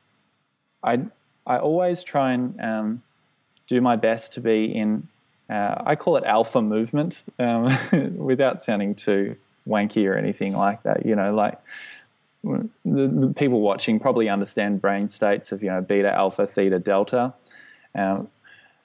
I 0.84 1.01
I 1.45 1.57
always 1.57 2.03
try 2.03 2.34
and 2.34 2.59
um, 2.59 3.03
do 3.72 3.80
my 3.80 3.95
best 3.95 4.34
to 4.34 4.41
be 4.41 4.65
in. 4.65 5.07
Uh, 5.49 5.76
I 5.86 5.95
call 5.95 6.17
it 6.17 6.26
alpha 6.26 6.61
movement, 6.61 7.24
um, 7.39 7.78
without 8.17 8.61
sounding 8.61 8.95
too 8.95 9.38
wanky 9.65 10.05
or 10.09 10.15
anything 10.17 10.53
like 10.53 10.84
that. 10.84 11.05
You 11.05 11.15
know, 11.15 11.34
like 11.34 11.57
the, 12.43 12.67
the, 12.86 13.34
people 13.36 13.61
watching 13.61 13.97
probably 13.97 14.28
understand 14.28 14.82
brain 14.82 15.07
states 15.07 15.53
of 15.53 15.63
you 15.63 15.69
know 15.69 15.82
beta, 15.82 16.13
alpha, 16.13 16.45
theta, 16.45 16.80
delta. 16.80 17.34
Um, 17.95 18.28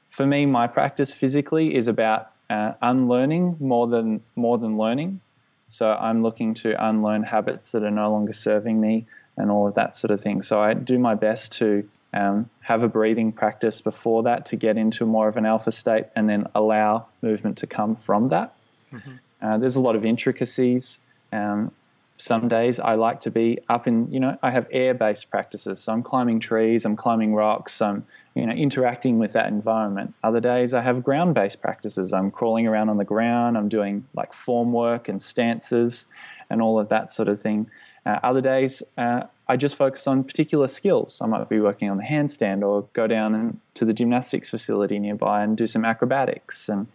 for 0.08 0.24
me, 0.24 0.46
my 0.46 0.68
practice 0.68 1.12
physically 1.12 1.74
is 1.74 1.88
about 1.88 2.30
uh, 2.48 2.72
unlearning 2.80 3.56
more 3.58 3.88
than 3.88 4.22
more 4.36 4.56
than 4.56 4.78
learning. 4.78 5.20
So 5.68 5.90
I'm 5.94 6.22
looking 6.22 6.54
to 6.62 6.68
unlearn 6.78 7.24
habits 7.24 7.72
that 7.72 7.82
are 7.82 7.90
no 7.90 8.12
longer 8.12 8.32
serving 8.32 8.80
me, 8.80 9.06
and 9.36 9.50
all 9.50 9.66
of 9.66 9.74
that 9.74 9.96
sort 9.96 10.12
of 10.12 10.20
thing. 10.20 10.42
So 10.42 10.62
I 10.62 10.74
do 10.74 10.96
my 10.96 11.16
best 11.16 11.50
to 11.58 11.88
um, 12.16 12.48
have 12.60 12.82
a 12.82 12.88
breathing 12.88 13.30
practice 13.30 13.82
before 13.82 14.22
that 14.22 14.46
to 14.46 14.56
get 14.56 14.78
into 14.78 15.04
more 15.04 15.28
of 15.28 15.36
an 15.36 15.44
alpha 15.44 15.70
state 15.70 16.06
and 16.16 16.28
then 16.28 16.46
allow 16.54 17.06
movement 17.20 17.58
to 17.58 17.66
come 17.66 17.94
from 17.94 18.28
that. 18.28 18.54
Mm-hmm. 18.90 19.12
Uh, 19.42 19.58
there's 19.58 19.76
a 19.76 19.80
lot 19.80 19.94
of 19.94 20.04
intricacies. 20.06 21.00
Um, 21.30 21.72
some 22.16 22.48
days 22.48 22.80
I 22.80 22.94
like 22.94 23.20
to 23.22 23.30
be 23.30 23.58
up 23.68 23.86
in, 23.86 24.10
you 24.10 24.18
know, 24.18 24.38
I 24.42 24.50
have 24.50 24.66
air 24.70 24.94
based 24.94 25.28
practices. 25.28 25.80
So 25.80 25.92
I'm 25.92 26.02
climbing 26.02 26.40
trees, 26.40 26.86
I'm 26.86 26.96
climbing 26.96 27.34
rocks, 27.34 27.82
I'm, 27.82 28.06
you 28.34 28.46
know, 28.46 28.54
interacting 28.54 29.18
with 29.18 29.34
that 29.34 29.48
environment. 29.48 30.14
Other 30.24 30.40
days 30.40 30.72
I 30.72 30.80
have 30.80 31.04
ground 31.04 31.34
based 31.34 31.60
practices. 31.60 32.14
I'm 32.14 32.30
crawling 32.30 32.66
around 32.66 32.88
on 32.88 32.96
the 32.96 33.04
ground, 33.04 33.58
I'm 33.58 33.68
doing 33.68 34.06
like 34.14 34.32
form 34.32 34.72
work 34.72 35.10
and 35.10 35.20
stances 35.20 36.06
and 36.48 36.62
all 36.62 36.80
of 36.80 36.88
that 36.88 37.10
sort 37.10 37.28
of 37.28 37.42
thing. 37.42 37.68
Uh, 38.06 38.20
other 38.22 38.40
days 38.40 38.84
uh, 38.96 39.24
I 39.48 39.56
just 39.56 39.74
focus 39.74 40.06
on 40.06 40.24
particular 40.24 40.68
skills. 40.68 41.20
I 41.20 41.26
might 41.26 41.48
be 41.48 41.60
working 41.60 41.90
on 41.90 41.98
the 41.98 42.04
handstand 42.04 42.66
or 42.66 42.82
go 42.92 43.06
down 43.06 43.34
and, 43.34 43.60
to 43.74 43.84
the 43.84 43.92
gymnastics 43.92 44.50
facility 44.50 44.98
nearby 44.98 45.42
and 45.42 45.56
do 45.56 45.66
some 45.66 45.84
acrobatics 45.84 46.68
and 46.68 46.86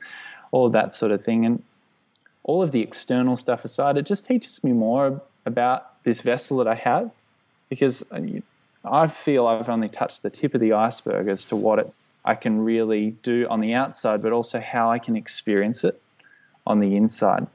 all 0.51 0.65
of 0.65 0.71
that 0.73 0.93
sort 0.93 1.11
of 1.11 1.23
thing. 1.23 1.45
And 1.45 1.63
all 2.43 2.61
of 2.61 2.71
the 2.71 2.81
external 2.81 3.35
stuff 3.35 3.63
aside, 3.63 3.97
it 3.97 4.05
just 4.05 4.25
teaches 4.25 4.63
me 4.63 4.71
more 4.71 5.21
about 5.45 6.03
this 6.03 6.21
vessel 6.21 6.57
that 6.57 6.67
I 6.67 6.75
have 6.75 7.13
because 7.69 8.03
I 8.83 9.07
feel 9.07 9.47
I've 9.47 9.69
only 9.69 9.89
touched 9.89 10.23
the 10.23 10.29
tip 10.29 10.53
of 10.53 10.59
the 10.59 10.73
iceberg 10.73 11.27
as 11.27 11.45
to 11.45 11.55
what 11.55 11.79
it, 11.79 11.93
I 12.25 12.35
can 12.35 12.63
really 12.63 13.11
do 13.23 13.47
on 13.49 13.61
the 13.61 13.73
outside, 13.73 14.21
but 14.21 14.33
also 14.33 14.59
how 14.59 14.91
I 14.91 14.99
can 14.99 15.15
experience 15.15 15.83
it 15.83 16.01
on 16.67 16.79
the 16.79 16.95
inside. 16.95 17.47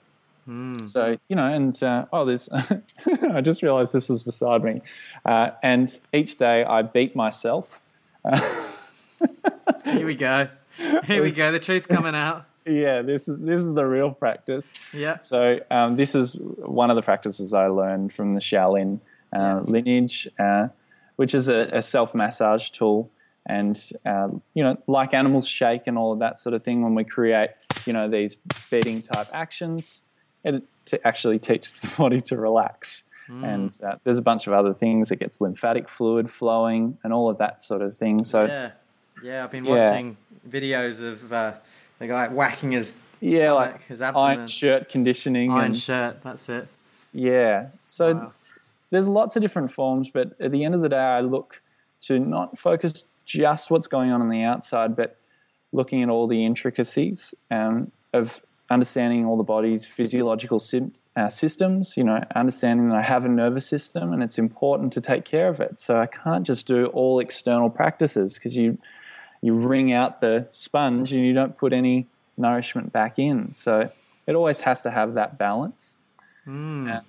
Mm. 0.48 0.88
So, 0.88 1.16
you 1.28 1.36
know, 1.36 1.46
and 1.46 1.80
uh, 1.82 2.06
oh, 2.12 2.24
there's, 2.24 2.48
I 3.32 3.40
just 3.40 3.62
realized 3.62 3.92
this 3.92 4.10
is 4.10 4.22
beside 4.22 4.62
me. 4.62 4.82
Uh, 5.24 5.50
and 5.62 5.98
each 6.12 6.36
day 6.36 6.64
I 6.64 6.82
beat 6.82 7.16
myself. 7.16 7.80
Here 9.84 10.06
we 10.06 10.14
go. 10.14 10.48
Here 11.04 11.22
we 11.22 11.30
go. 11.30 11.52
The 11.52 11.58
truth's 11.58 11.86
coming 11.86 12.14
out 12.14 12.46
yeah, 12.66 13.02
this 13.02 13.28
is 13.28 13.38
this 13.38 13.60
is 13.60 13.72
the 13.74 13.86
real 13.86 14.10
practice. 14.10 14.92
Yeah. 14.92 15.20
So 15.20 15.60
um, 15.70 15.96
this 15.96 16.14
is 16.14 16.34
one 16.34 16.90
of 16.90 16.96
the 16.96 17.02
practices 17.02 17.54
I 17.54 17.68
learned 17.68 18.12
from 18.12 18.34
the 18.34 18.40
Shaolin 18.40 19.00
uh, 19.32 19.60
lineage, 19.64 20.28
uh, 20.38 20.68
which 21.14 21.34
is 21.34 21.48
a, 21.48 21.68
a 21.72 21.82
self 21.82 22.14
massage 22.14 22.70
tool, 22.70 23.10
and 23.46 23.80
uh, 24.04 24.28
you 24.54 24.64
know, 24.64 24.76
like 24.88 25.14
animals 25.14 25.46
shake 25.46 25.82
and 25.86 25.96
all 25.96 26.12
of 26.12 26.18
that 26.18 26.38
sort 26.38 26.54
of 26.54 26.64
thing. 26.64 26.82
When 26.82 26.94
we 26.94 27.04
create, 27.04 27.50
you 27.86 27.92
know, 27.92 28.08
these 28.08 28.36
beating 28.68 29.00
type 29.02 29.28
actions, 29.32 30.00
it 30.46 30.62
actually 31.04 31.38
teaches 31.38 31.80
the 31.80 31.88
body 31.96 32.20
to 32.22 32.36
relax. 32.36 33.04
Mm. 33.28 33.54
And 33.54 33.80
uh, 33.84 33.96
there's 34.04 34.18
a 34.18 34.22
bunch 34.22 34.46
of 34.46 34.52
other 34.52 34.72
things. 34.72 35.10
It 35.10 35.18
gets 35.18 35.40
lymphatic 35.40 35.88
fluid 35.88 36.30
flowing 36.30 36.96
and 37.02 37.12
all 37.12 37.28
of 37.28 37.38
that 37.38 37.60
sort 37.60 37.82
of 37.82 37.96
thing. 37.96 38.24
So 38.24 38.44
yeah, 38.44 38.70
yeah, 39.22 39.44
I've 39.44 39.50
been 39.50 39.64
watching 39.64 40.16
videos 40.48 41.02
of 41.02 41.32
uh, 41.32 41.54
the 41.98 42.06
guy 42.06 42.28
whacking 42.28 42.72
his 42.72 42.96
yeah, 43.20 43.50
stomach, 43.50 43.72
like 43.72 43.86
his 43.86 44.02
abdomen. 44.02 44.28
Iron 44.30 44.46
shirt 44.46 44.88
conditioning. 44.88 45.50
Iron 45.50 45.64
and, 45.66 45.76
shirt, 45.76 46.22
that's 46.22 46.48
it. 46.48 46.68
Yeah. 47.12 47.68
So 47.80 48.14
wow. 48.14 48.32
there's 48.90 49.08
lots 49.08 49.34
of 49.34 49.42
different 49.42 49.72
forms, 49.72 50.10
but 50.10 50.40
at 50.40 50.52
the 50.52 50.64
end 50.64 50.74
of 50.74 50.82
the 50.82 50.88
day, 50.88 50.96
I 50.96 51.20
look 51.20 51.60
to 52.02 52.18
not 52.18 52.58
focus 52.58 53.04
just 53.24 53.70
what's 53.70 53.88
going 53.88 54.12
on 54.12 54.20
on 54.20 54.28
the 54.28 54.42
outside, 54.42 54.94
but 54.94 55.18
looking 55.72 56.02
at 56.02 56.08
all 56.08 56.26
the 56.28 56.44
intricacies 56.44 57.34
um, 57.50 57.90
of 58.12 58.40
understanding 58.68 59.24
all 59.24 59.36
the 59.36 59.44
body's 59.44 59.86
physiological 59.86 60.58
sim- 60.58 60.92
uh, 61.14 61.28
systems, 61.28 61.96
you 61.96 62.04
know, 62.04 62.22
understanding 62.34 62.88
that 62.88 62.96
I 62.96 63.02
have 63.02 63.24
a 63.24 63.28
nervous 63.28 63.66
system 63.66 64.12
and 64.12 64.22
it's 64.22 64.38
important 64.38 64.92
to 64.94 65.00
take 65.00 65.24
care 65.24 65.48
of 65.48 65.60
it. 65.60 65.78
So 65.78 66.00
I 66.00 66.06
can't 66.06 66.44
just 66.44 66.66
do 66.66 66.86
all 66.86 67.20
external 67.20 67.70
practices 67.70 68.34
because 68.34 68.56
you 68.56 68.78
you 69.42 69.54
wring 69.54 69.92
out 69.92 70.20
the 70.20 70.46
sponge 70.50 71.12
and 71.12 71.24
you 71.24 71.32
don't 71.32 71.56
put 71.56 71.72
any 71.72 72.06
nourishment 72.36 72.92
back 72.92 73.18
in. 73.18 73.52
So 73.52 73.90
it 74.26 74.34
always 74.34 74.62
has 74.62 74.82
to 74.82 74.90
have 74.90 75.14
that 75.14 75.38
balance. 75.38 75.94
Mm. 76.46 76.96
Uh, 76.96 77.00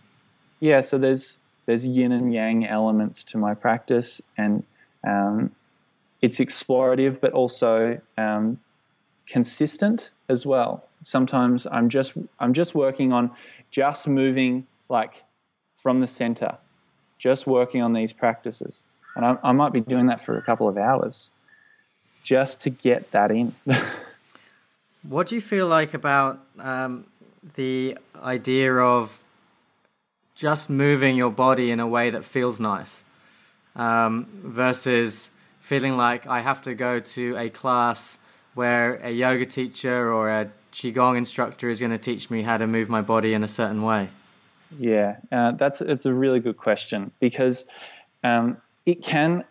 yeah, 0.59 0.81
so 0.81 0.97
there's 0.97 1.39
there's 1.65 1.87
yin 1.87 2.11
and 2.11 2.33
yang 2.33 2.65
elements 2.65 3.23
to 3.25 3.37
my 3.37 3.53
practice, 3.53 4.21
and 4.37 4.63
um, 5.05 5.51
it's 6.21 6.39
explorative, 6.39 7.19
but 7.19 7.33
also 7.33 7.99
um, 8.17 8.59
consistent 9.27 10.11
as 10.29 10.45
well. 10.45 10.86
Sometimes 11.01 11.67
I'm 11.67 11.89
just 11.89 12.13
I'm 12.39 12.53
just 12.53 12.75
working 12.75 13.13
on 13.13 13.31
just 13.69 14.07
moving 14.07 14.67
like 14.89 15.23
from 15.75 15.99
the 15.99 16.07
center, 16.07 16.57
just 17.19 17.47
working 17.47 17.81
on 17.81 17.93
these 17.93 18.13
practices, 18.13 18.83
and 19.15 19.25
I, 19.25 19.37
I 19.43 19.51
might 19.51 19.73
be 19.73 19.81
doing 19.81 20.07
that 20.07 20.21
for 20.21 20.37
a 20.37 20.41
couple 20.41 20.67
of 20.67 20.77
hours 20.77 21.31
just 22.23 22.59
to 22.61 22.69
get 22.69 23.11
that 23.11 23.31
in. 23.31 23.55
what 25.03 25.27
do 25.27 25.35
you 25.35 25.41
feel 25.41 25.67
like 25.67 25.93
about 25.93 26.39
um, 26.59 27.05
the 27.55 27.97
idea 28.21 28.73
of 28.75 29.21
just 30.35 30.69
moving 30.69 31.15
your 31.15 31.31
body 31.31 31.71
in 31.71 31.79
a 31.79 31.87
way 31.87 32.09
that 32.09 32.25
feels 32.25 32.59
nice 32.59 33.03
um, 33.75 34.27
versus 34.43 35.31
feeling 35.61 35.97
like 35.97 36.27
I 36.27 36.41
have 36.41 36.61
to 36.63 36.75
go 36.75 36.99
to 36.99 37.35
a 37.37 37.49
class 37.49 38.19
where 38.57 38.95
a 38.95 39.11
yoga 39.11 39.45
teacher 39.45 40.11
or 40.11 40.29
a 40.29 40.49
qigong 40.71 41.15
instructor 41.17 41.69
is 41.69 41.79
going 41.79 41.91
to 41.91 41.97
teach 41.97 42.29
me 42.29 42.41
how 42.41 42.57
to 42.57 42.67
move 42.67 42.89
my 42.89 43.01
body 43.01 43.33
in 43.33 43.43
a 43.43 43.47
certain 43.47 43.83
way? 43.83 44.09
Yeah, 44.77 45.17
uh, 45.31 45.51
that's 45.51 45.79
it's 45.79 46.05
a 46.05 46.13
really 46.13 46.39
good 46.39 46.57
question 46.57 47.11
because 47.19 47.65
um, 48.23 48.57
it 48.85 49.01
can 49.03 49.45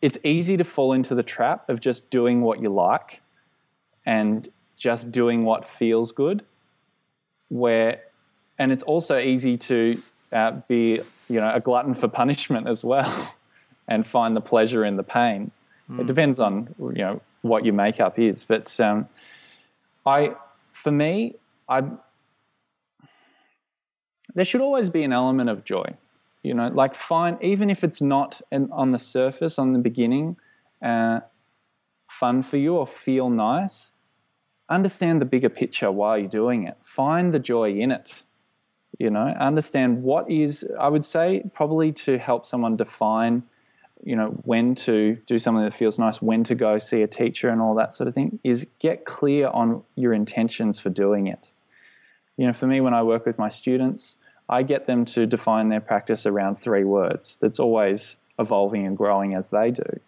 it's 0.00 0.18
easy 0.24 0.56
to 0.56 0.64
fall 0.64 0.92
into 0.92 1.14
the 1.14 1.22
trap 1.22 1.68
of 1.68 1.80
just 1.80 2.08
doing 2.10 2.40
what 2.40 2.60
you 2.60 2.68
like 2.68 3.20
and 4.06 4.48
just 4.76 5.12
doing 5.12 5.44
what 5.44 5.66
feels 5.66 6.12
good 6.12 6.44
where 7.48 8.00
and 8.58 8.72
it's 8.72 8.82
also 8.84 9.18
easy 9.18 9.56
to 9.56 10.00
uh, 10.32 10.52
be 10.68 11.00
you 11.28 11.40
know 11.40 11.52
a 11.54 11.60
glutton 11.60 11.94
for 11.94 12.08
punishment 12.08 12.68
as 12.68 12.84
well 12.84 13.36
and 13.88 14.06
find 14.06 14.36
the 14.36 14.40
pleasure 14.40 14.84
in 14.84 14.96
the 14.96 15.02
pain 15.02 15.50
mm. 15.90 16.00
it 16.00 16.06
depends 16.06 16.38
on 16.38 16.74
you 16.78 17.02
know 17.02 17.20
what 17.42 17.64
your 17.64 17.74
makeup 17.74 18.18
is 18.18 18.44
but 18.44 18.78
um, 18.80 19.08
i 20.06 20.34
for 20.72 20.90
me 20.90 21.34
i 21.68 21.82
there 24.34 24.44
should 24.44 24.60
always 24.60 24.90
be 24.90 25.02
an 25.02 25.12
element 25.12 25.48
of 25.48 25.64
joy 25.64 25.86
you 26.42 26.54
know 26.54 26.68
like 26.68 26.94
find 26.94 27.36
even 27.42 27.70
if 27.70 27.82
it's 27.84 28.00
not 28.00 28.40
on 28.52 28.92
the 28.92 28.98
surface 28.98 29.58
on 29.58 29.72
the 29.72 29.78
beginning 29.78 30.36
uh, 30.82 31.20
fun 32.08 32.42
for 32.42 32.56
you 32.56 32.76
or 32.76 32.86
feel 32.86 33.30
nice 33.30 33.92
understand 34.68 35.20
the 35.20 35.24
bigger 35.24 35.48
picture 35.48 35.90
while 35.90 36.18
you're 36.18 36.28
doing 36.28 36.66
it. 36.66 36.76
Find 36.82 37.32
the 37.32 37.38
joy 37.38 37.72
in 37.72 37.90
it 37.90 38.22
you 38.98 39.10
know 39.10 39.28
understand 39.38 40.02
what 40.02 40.30
is 40.30 40.68
i 40.78 40.88
would 40.88 41.04
say 41.04 41.42
probably 41.54 41.92
to 41.92 42.18
help 42.18 42.44
someone 42.46 42.76
define 42.76 43.42
you 44.04 44.14
know 44.16 44.28
when 44.44 44.74
to 44.74 45.16
do 45.26 45.38
something 45.38 45.64
that 45.64 45.74
feels 45.74 45.98
nice 45.98 46.22
when 46.22 46.44
to 46.44 46.54
go 46.54 46.78
see 46.78 47.02
a 47.02 47.06
teacher 47.06 47.48
and 47.48 47.60
all 47.60 47.74
that 47.74 47.92
sort 47.92 48.08
of 48.08 48.14
thing 48.14 48.38
is 48.44 48.66
get 48.78 49.04
clear 49.04 49.48
on 49.48 49.82
your 49.96 50.12
intentions 50.12 50.78
for 50.78 50.90
doing 50.90 51.26
it 51.26 51.50
you 52.36 52.46
know 52.46 52.52
for 52.52 52.66
me 52.66 52.80
when 52.80 52.94
i 52.94 53.02
work 53.02 53.26
with 53.26 53.38
my 53.38 53.48
students 53.48 54.16
I 54.48 54.62
get 54.62 54.86
them 54.86 55.04
to 55.06 55.26
define 55.26 55.68
their 55.68 55.80
practice 55.80 56.24
around 56.24 56.56
three 56.56 56.84
words 56.84 57.36
that's 57.40 57.60
always 57.60 58.16
evolving 58.38 58.86
and 58.86 58.96
growing 58.96 59.34
as 59.34 59.50
they 59.50 59.70
do. 59.70 60.00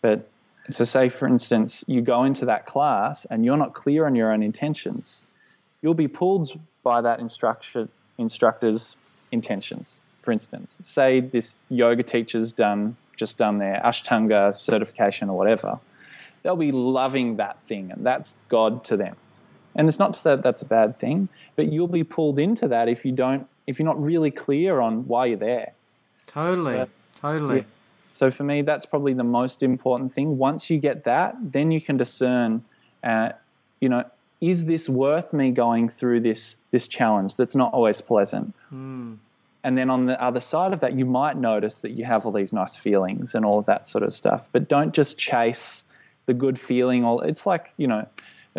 But 0.00 0.28
so, 0.68 0.84
say 0.84 1.08
for 1.08 1.26
instance, 1.26 1.84
you 1.88 2.00
go 2.00 2.22
into 2.22 2.44
that 2.44 2.66
class 2.66 3.24
and 3.24 3.44
you're 3.44 3.56
not 3.56 3.74
clear 3.74 4.06
on 4.06 4.14
your 4.14 4.32
own 4.32 4.42
intentions, 4.42 5.24
you'll 5.80 5.94
be 5.94 6.06
pulled 6.06 6.60
by 6.84 7.00
that 7.00 7.18
instructor, 7.18 7.88
instructor's 8.18 8.96
intentions. 9.32 10.00
For 10.22 10.30
instance, 10.30 10.78
say 10.82 11.18
this 11.18 11.58
yoga 11.68 12.04
teacher's 12.04 12.52
done 12.52 12.96
just 13.22 13.38
done 13.38 13.58
their 13.58 13.80
Ashtanga 13.84 14.60
certification 14.60 15.30
or 15.30 15.38
whatever, 15.38 15.78
they'll 16.42 16.56
be 16.56 16.72
loving 16.72 17.36
that 17.36 17.62
thing 17.62 17.92
and 17.92 18.04
that's 18.04 18.34
God 18.48 18.82
to 18.86 18.96
them. 18.96 19.14
And 19.76 19.88
it's 19.88 20.00
not 20.00 20.12
to 20.14 20.20
say 20.20 20.30
that 20.34 20.42
that's 20.42 20.62
a 20.62 20.70
bad 20.78 20.98
thing, 20.98 21.28
but 21.54 21.72
you'll 21.72 21.94
be 22.00 22.02
pulled 22.02 22.40
into 22.40 22.66
that 22.68 22.88
if 22.88 23.04
you 23.04 23.12
don't 23.12 23.46
if 23.68 23.78
you're 23.78 23.86
not 23.86 24.02
really 24.02 24.32
clear 24.32 24.80
on 24.80 25.06
why 25.06 25.26
you're 25.26 25.36
there. 25.52 25.72
Totally, 26.26 26.72
so, 26.72 26.88
totally. 27.20 27.58
Yeah. 27.58 27.64
So 28.10 28.28
for 28.30 28.42
me, 28.42 28.62
that's 28.62 28.84
probably 28.84 29.14
the 29.14 29.30
most 29.40 29.62
important 29.62 30.12
thing. 30.12 30.36
Once 30.36 30.68
you 30.68 30.78
get 30.80 31.04
that, 31.04 31.36
then 31.40 31.70
you 31.70 31.80
can 31.80 31.96
discern, 31.96 32.64
uh, 33.04 33.30
you 33.80 33.88
know, 33.88 34.04
is 34.40 34.66
this 34.66 34.88
worth 34.88 35.32
me 35.32 35.52
going 35.52 35.88
through 35.88 36.20
this 36.20 36.58
this 36.72 36.88
challenge 36.88 37.36
that's 37.36 37.54
not 37.54 37.72
always 37.72 38.00
pleasant? 38.00 38.52
Mm. 38.74 39.18
And 39.64 39.78
then 39.78 39.90
on 39.90 40.06
the 40.06 40.20
other 40.22 40.40
side 40.40 40.72
of 40.72 40.80
that, 40.80 40.94
you 40.94 41.04
might 41.04 41.36
notice 41.36 41.76
that 41.76 41.92
you 41.92 42.04
have 42.04 42.26
all 42.26 42.32
these 42.32 42.52
nice 42.52 42.74
feelings 42.74 43.34
and 43.34 43.44
all 43.44 43.60
of 43.60 43.66
that 43.66 43.86
sort 43.86 44.02
of 44.02 44.12
stuff. 44.12 44.48
But 44.50 44.68
don't 44.68 44.92
just 44.92 45.18
chase 45.18 45.84
the 46.26 46.34
good 46.34 46.58
feeling. 46.58 47.04
Or 47.04 47.24
it's 47.24 47.46
like 47.46 47.72
you 47.76 47.86
know, 47.86 48.06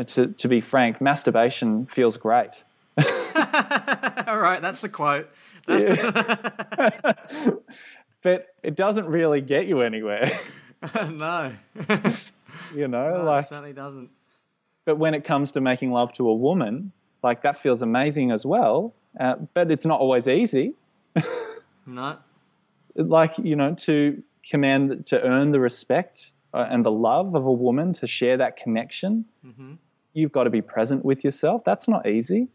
to 0.06 0.28
to 0.28 0.48
be 0.48 0.62
frank, 0.62 1.02
masturbation 1.02 1.86
feels 1.86 2.18
great. 2.18 2.64
All 4.28 4.38
right, 4.38 4.60
that's 4.62 4.82
the 4.82 4.90
quote. 4.90 5.30
That's 5.66 5.84
yeah. 5.84 6.12
the 6.12 7.62
but 8.22 8.56
it 8.62 8.76
doesn't 8.76 9.06
really 9.06 9.42
get 9.42 9.68
you 9.68 9.82
anywhere. 9.82 10.40
no, 10.96 11.54
you 12.74 12.88
know, 12.88 13.10
no, 13.10 13.16
it 13.16 13.24
like 13.24 13.48
certainly 13.48 13.74
doesn't. 13.74 14.10
but 14.86 14.98
when 14.98 15.14
it 15.14 15.24
comes 15.24 15.52
to 15.54 15.62
making 15.62 15.92
love 15.92 16.14
to 16.14 16.30
a 16.30 16.34
woman, 16.36 16.92
like 17.24 17.42
that 17.42 17.58
feels 17.58 17.82
amazing 17.82 18.32
as 18.32 18.46
well. 18.46 18.94
Uh, 19.20 19.36
but 19.54 19.72
it's 19.72 19.86
not 19.86 20.00
always 20.00 20.28
easy. 20.28 20.74
No, 21.86 22.18
Like 22.96 23.38
you 23.38 23.56
know, 23.56 23.74
to 23.76 24.24
command, 24.50 25.06
to 25.08 25.22
earn 25.22 25.52
the 25.52 25.60
respect 25.60 26.32
uh, 26.54 26.68
and 26.70 26.86
the 26.86 26.92
love 26.92 27.36
of 27.36 27.46
a 27.46 27.52
woman, 27.52 27.94
to 27.94 28.08
share 28.08 28.38
that 28.38 28.56
connection, 28.58 29.26
you've 30.14 30.32
got 30.32 30.46
to 30.46 30.50
be 30.50 30.62
present 30.62 31.04
with 31.04 31.24
yourself. 31.24 31.64
That's 31.66 31.88
not 31.88 32.08
easy. 32.08 32.48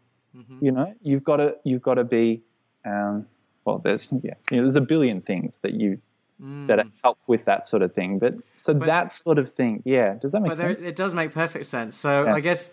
You 0.61 0.71
know, 0.71 0.93
you've 1.01 1.23
got 1.23 1.37
to 1.37 1.57
you've 1.63 1.81
got 1.81 1.95
to 1.95 2.03
be. 2.03 2.41
Um, 2.85 3.27
well, 3.65 3.79
there's 3.79 4.11
yeah, 4.23 4.33
you 4.49 4.57
know, 4.57 4.63
there's 4.63 4.75
a 4.77 4.81
billion 4.81 5.21
things 5.21 5.59
that 5.59 5.73
you 5.73 5.99
that 6.39 6.87
help 7.03 7.19
with 7.27 7.43
that 7.45 7.67
sort 7.67 7.81
of 7.81 7.93
thing. 7.93 8.17
But 8.17 8.35
so 8.55 8.73
that 8.73 9.11
sort 9.11 9.37
of 9.37 9.51
thing, 9.51 9.83
yeah. 9.85 10.15
Does 10.15 10.31
that 10.31 10.39
make 10.41 10.51
but 10.51 10.57
there, 10.57 10.73
sense? 10.75 10.87
it 10.87 10.95
does 10.95 11.13
make 11.13 11.33
perfect 11.33 11.65
sense. 11.65 11.97
So 11.97 12.23
Yeah. 12.23 12.33
I 12.33 12.39
guess 12.39 12.71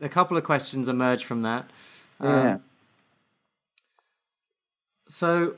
a 0.00 0.08
couple 0.08 0.36
of 0.36 0.44
questions 0.44 0.88
emerge 0.88 1.24
from 1.24 1.42
that. 1.42 1.68
yeah. 2.22 2.58
So 5.10 5.56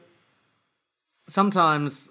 sometimes, 1.29 2.09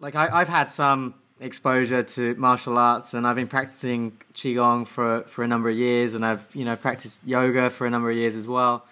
like 0.00 0.14
I, 0.14 0.28
I've 0.32 0.48
had 0.48 0.70
some 0.70 1.14
exposure 1.38 2.02
to 2.02 2.34
martial 2.36 2.78
arts, 2.78 3.12
and 3.12 3.26
I've 3.26 3.36
been 3.36 3.46
practicing 3.46 4.12
qigong 4.32 4.86
for 4.86 5.24
for 5.24 5.44
a 5.44 5.48
number 5.48 5.68
of 5.68 5.76
years, 5.76 6.14
and 6.14 6.24
I've 6.24 6.48
you 6.56 6.64
know 6.64 6.74
practiced 6.74 7.22
yoga 7.26 7.68
for 7.68 7.86
a 7.86 7.90
number 7.90 8.10
of 8.10 8.16
years 8.16 8.34
as 8.34 8.48
well. 8.48 8.86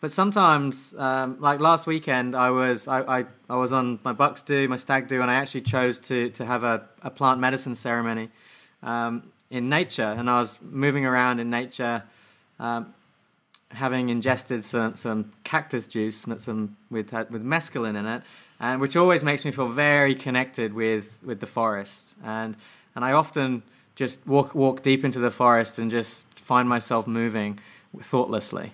But 0.00 0.10
sometimes, 0.12 0.94
um, 0.96 1.36
like 1.40 1.60
last 1.60 1.86
weekend, 1.86 2.34
I 2.34 2.50
was 2.52 2.88
I, 2.88 3.18
I, 3.18 3.26
I 3.50 3.56
was 3.56 3.70
on 3.70 3.98
my 4.02 4.14
bucks 4.14 4.42
do, 4.42 4.66
my 4.66 4.76
stag 4.76 5.06
do, 5.06 5.20
and 5.20 5.30
I 5.30 5.34
actually 5.34 5.60
chose 5.60 5.98
to 6.08 6.30
to 6.30 6.46
have 6.46 6.64
a, 6.64 6.88
a 7.02 7.10
plant 7.10 7.38
medicine 7.38 7.74
ceremony 7.74 8.30
um, 8.82 9.30
in 9.50 9.68
nature, 9.68 10.14
and 10.16 10.30
I 10.30 10.40
was 10.40 10.58
moving 10.62 11.04
around 11.04 11.38
in 11.38 11.50
nature. 11.50 12.02
Um, 12.58 12.94
having 13.72 14.08
ingested 14.08 14.64
some, 14.64 14.96
some 14.96 15.32
cactus 15.44 15.86
juice 15.86 16.26
with 16.26 16.40
some 16.40 16.76
with 16.90 17.14
uh, 17.14 17.24
with 17.30 17.44
mescaline 17.44 17.96
in 17.96 18.06
it, 18.06 18.22
and 18.58 18.80
which 18.80 18.96
always 18.96 19.22
makes 19.24 19.44
me 19.44 19.50
feel 19.50 19.68
very 19.68 20.14
connected 20.14 20.74
with, 20.74 21.20
with 21.24 21.40
the 21.40 21.46
forest. 21.46 22.14
And 22.24 22.56
and 22.94 23.04
I 23.04 23.12
often 23.12 23.62
just 23.94 24.26
walk 24.26 24.54
walk 24.54 24.82
deep 24.82 25.04
into 25.04 25.18
the 25.18 25.30
forest 25.30 25.78
and 25.78 25.90
just 25.90 26.26
find 26.38 26.68
myself 26.68 27.06
moving 27.06 27.58
thoughtlessly. 28.00 28.72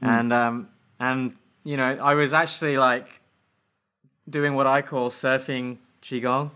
And 0.00 0.32
um 0.32 0.68
and 1.00 1.36
you 1.64 1.76
know 1.76 1.98
I 2.00 2.14
was 2.14 2.32
actually 2.32 2.76
like 2.76 3.08
doing 4.28 4.54
what 4.54 4.66
I 4.66 4.82
call 4.82 5.10
surfing 5.10 5.78
qigong, 6.02 6.50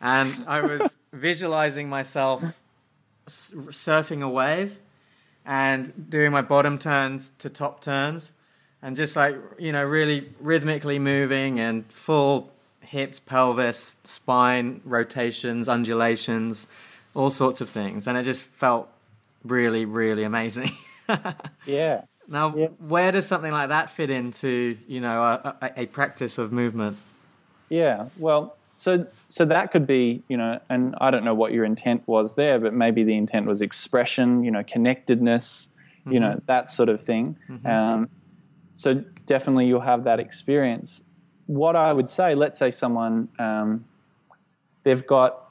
and 0.00 0.34
I 0.48 0.60
was 0.60 0.96
visualizing 1.12 1.88
myself 1.88 2.42
surfing 3.26 4.22
a 4.22 4.28
wave 4.28 4.78
and 5.44 6.08
doing 6.10 6.32
my 6.32 6.42
bottom 6.42 6.78
turns 6.78 7.32
to 7.38 7.50
top 7.50 7.80
turns 7.82 8.32
and 8.82 8.96
just 8.96 9.16
like 9.16 9.36
you 9.58 9.72
know 9.72 9.84
really 9.84 10.30
rhythmically 10.40 10.98
moving 10.98 11.60
and 11.60 11.86
full 11.92 12.50
hips 12.80 13.20
pelvis 13.20 13.96
spine 14.04 14.80
rotations 14.84 15.68
undulations 15.68 16.66
all 17.14 17.30
sorts 17.30 17.60
of 17.60 17.68
things 17.68 18.06
and 18.06 18.16
it 18.18 18.24
just 18.24 18.42
felt 18.42 18.88
really 19.44 19.84
really 19.84 20.22
amazing 20.22 20.70
yeah. 21.66 22.02
now 22.28 22.54
Yeah. 22.56 22.66
where 22.78 23.12
does 23.12 23.26
something 23.26 23.52
like 23.52 23.68
that 23.68 23.90
fit 23.90 24.10
into 24.10 24.76
you 24.88 25.00
know 25.00 25.22
a, 25.22 25.56
a, 25.60 25.82
a 25.82 25.86
practice 25.86 26.38
of 26.38 26.52
movement 26.52 26.96
Yeah, 27.68 28.06
well, 28.18 28.56
so 28.76 29.06
so 29.28 29.44
that 29.44 29.70
could 29.70 29.86
be, 29.86 30.22
you 30.28 30.36
know, 30.36 30.60
and 30.68 30.94
I 31.00 31.10
don't 31.10 31.24
know 31.24 31.34
what 31.34 31.52
your 31.52 31.64
intent 31.64 32.02
was 32.06 32.34
there, 32.34 32.58
but 32.58 32.74
maybe 32.74 33.04
the 33.04 33.16
intent 33.16 33.46
was 33.46 33.62
expression, 33.62 34.44
you 34.44 34.50
know, 34.50 34.62
connectedness, 34.64 35.74
you 36.10 36.20
know, 36.20 36.40
that 36.46 36.68
sort 36.68 36.88
of 36.88 37.00
thing. 37.00 37.36
Um, 37.64 38.08
so 38.74 39.04
definitely 39.26 39.66
you'll 39.66 39.80
have 39.80 40.04
that 40.04 40.20
experience. 40.20 41.02
What 41.46 41.76
I 41.76 41.92
would 41.92 42.08
say, 42.08 42.34
let's 42.34 42.58
say 42.58 42.70
someone 42.70 43.28
um, 43.38 43.84
they've 44.82 45.06
got 45.06 45.50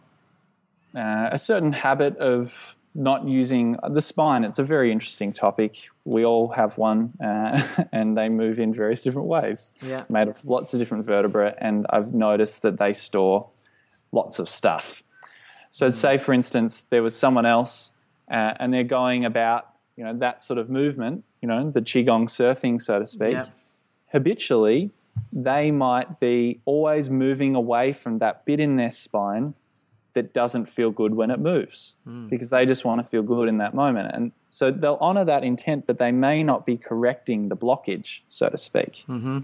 uh, 0.95 1.29
a 1.31 1.37
certain 1.39 1.71
habit 1.71 2.17
of 2.17 2.72
not 2.95 3.27
using 3.27 3.77
the 3.89 4.01
spine. 4.01 4.43
It's 4.43 4.59
a 4.59 4.63
very 4.63 4.91
interesting 4.91 5.33
topic. 5.33 5.89
We 6.05 6.25
all 6.25 6.49
have 6.49 6.77
one, 6.77 7.13
uh, 7.23 7.61
and 7.91 8.15
they 8.17 8.29
move 8.29 8.59
in 8.59 8.73
various 8.73 9.01
different 9.01 9.27
ways 9.27 9.73
Yeah. 9.85 10.01
made 10.09 10.27
of 10.27 10.45
lots 10.45 10.73
of 10.73 10.79
different 10.79 11.05
vertebrae, 11.05 11.55
and 11.57 11.85
I've 11.89 12.13
noticed 12.13 12.61
that 12.61 12.77
they 12.77 12.93
store 12.93 13.49
lots 14.11 14.37
of 14.39 14.47
stuff. 14.47 15.01
So, 15.71 15.89
say 15.89 16.19
for 16.19 16.33
instance, 16.33 16.83
there 16.83 17.01
was 17.01 17.15
someone 17.15 17.47
else, 17.47 17.93
uh, 18.29 18.53
and 18.59 18.71
they're 18.71 18.83
going 18.83 19.25
about, 19.25 19.69
you 19.97 20.03
know, 20.03 20.15
that 20.19 20.41
sort 20.41 20.59
of 20.59 20.69
movement, 20.69 21.23
you 21.41 21.47
know, 21.47 21.71
the 21.71 21.81
qigong 21.81 22.25
surfing, 22.29 22.79
so 22.81 22.99
to 22.99 23.07
speak. 23.07 23.33
Yeah. 23.33 23.47
Habitually, 24.11 24.91
they 25.31 25.71
might 25.71 26.19
be 26.19 26.59
always 26.65 27.09
moving 27.09 27.55
away 27.55 27.91
from 27.93 28.19
that 28.19 28.45
bit 28.45 28.59
in 28.59 28.75
their 28.75 28.91
spine 28.91 29.55
that 30.13 30.33
doesn't 30.33 30.65
feel 30.65 30.91
good 30.91 31.15
when 31.15 31.31
it 31.31 31.39
moves 31.39 31.97
hmm. 32.03 32.27
because 32.27 32.49
they 32.49 32.65
just 32.65 32.85
want 32.85 33.01
to 33.01 33.07
feel 33.07 33.23
good 33.23 33.47
in 33.47 33.57
that 33.57 33.73
moment. 33.73 34.11
And 34.13 34.31
so 34.51 34.71
they'll 34.71 34.97
honor 35.01 35.25
that 35.25 35.43
intent, 35.43 35.87
but 35.87 35.97
they 35.97 36.11
may 36.11 36.43
not 36.43 36.65
be 36.65 36.77
correcting 36.77 37.49
the 37.49 37.57
blockage, 37.57 38.21
so 38.27 38.49
to 38.49 38.57
speak. 38.57 39.03
Mm-hmm. 39.07 39.39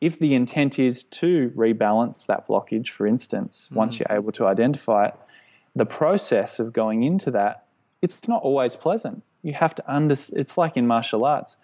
If 0.00 0.18
the 0.18 0.34
intent 0.34 0.78
is 0.78 1.04
to 1.04 1.50
rebalance 1.56 2.26
that 2.26 2.46
blockage, 2.46 2.90
for 2.90 3.06
instance, 3.06 3.68
hmm. 3.68 3.76
once 3.76 3.98
you're 3.98 4.10
able 4.10 4.32
to 4.32 4.46
identify 4.46 5.06
it, 5.06 5.14
the 5.74 5.86
process 5.86 6.58
of 6.58 6.72
going 6.72 7.02
into 7.02 7.30
that, 7.32 7.64
it's 8.02 8.28
not 8.28 8.42
always 8.42 8.76
pleasant. 8.76 9.22
You 9.42 9.54
have 9.54 9.74
to 9.76 9.90
understand, 9.90 10.40
it's 10.40 10.58
like 10.58 10.76
in 10.76 10.86
martial 10.86 11.24
arts. 11.24 11.56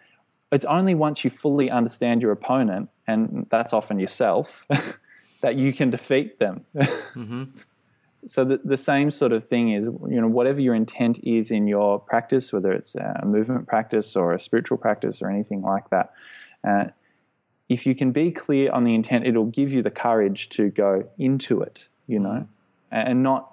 It's 0.51 0.66
only 0.66 0.95
once 0.95 1.24
you 1.24 1.30
fully 1.30 1.70
understand 1.70 2.20
your 2.20 2.30
opponent, 2.30 2.91
and 3.07 3.47
that's 3.51 3.72
often 3.72 3.99
yourself, 3.99 4.66
that 5.41 5.57
you 5.57 5.72
can 5.72 5.91
defeat 5.91 6.39
them. 6.39 6.64
Mm-hmm. 6.74 7.45
so 8.26 8.44
the, 8.44 8.60
the 8.64 8.76
same 8.76 9.10
sort 9.10 9.32
of 9.32 9.46
thing 9.46 9.72
is 9.72 9.86
you 9.86 10.20
know 10.20 10.28
whatever 10.28 10.60
your 10.60 10.74
intent 10.74 11.18
is 11.22 11.50
in 11.50 11.66
your 11.66 11.98
practice 11.98 12.52
whether 12.52 12.72
it's 12.72 12.94
a 12.94 13.22
movement 13.24 13.66
practice 13.66 14.14
or 14.16 14.32
a 14.32 14.38
spiritual 14.38 14.78
practice 14.78 15.20
or 15.22 15.28
anything 15.28 15.62
like 15.62 15.88
that 15.90 16.12
uh, 16.66 16.84
if 17.68 17.86
you 17.86 17.94
can 17.94 18.12
be 18.12 18.30
clear 18.30 18.70
on 18.72 18.84
the 18.84 18.94
intent 18.94 19.26
it'll 19.26 19.46
give 19.46 19.72
you 19.72 19.82
the 19.82 19.90
courage 19.90 20.48
to 20.48 20.68
go 20.70 21.08
into 21.18 21.60
it 21.60 21.88
you 22.06 22.18
know 22.18 22.46
and 22.90 23.22
not 23.22 23.52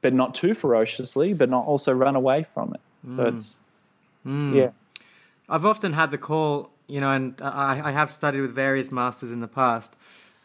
but 0.00 0.14
not 0.14 0.34
too 0.34 0.54
ferociously 0.54 1.32
but 1.32 1.48
not 1.48 1.66
also 1.66 1.92
run 1.92 2.16
away 2.16 2.42
from 2.42 2.74
it. 2.74 2.80
So 3.10 3.24
it's 3.26 3.62
yeah. 4.54 4.70
I've 5.48 5.64
often 5.64 5.94
had 5.94 6.10
the 6.10 6.18
call, 6.18 6.70
you 6.86 7.00
know, 7.00 7.10
and 7.10 7.40
I, 7.40 7.80
I 7.84 7.90
have 7.92 8.10
studied 8.10 8.40
with 8.40 8.54
various 8.54 8.92
masters 8.92 9.32
in 9.32 9.40
the 9.40 9.48
past, 9.48 9.96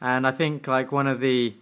and 0.01 0.25
I 0.25 0.31
think 0.31 0.67
like 0.67 0.91
one 0.91 1.07
of 1.07 1.19
the 1.19 1.53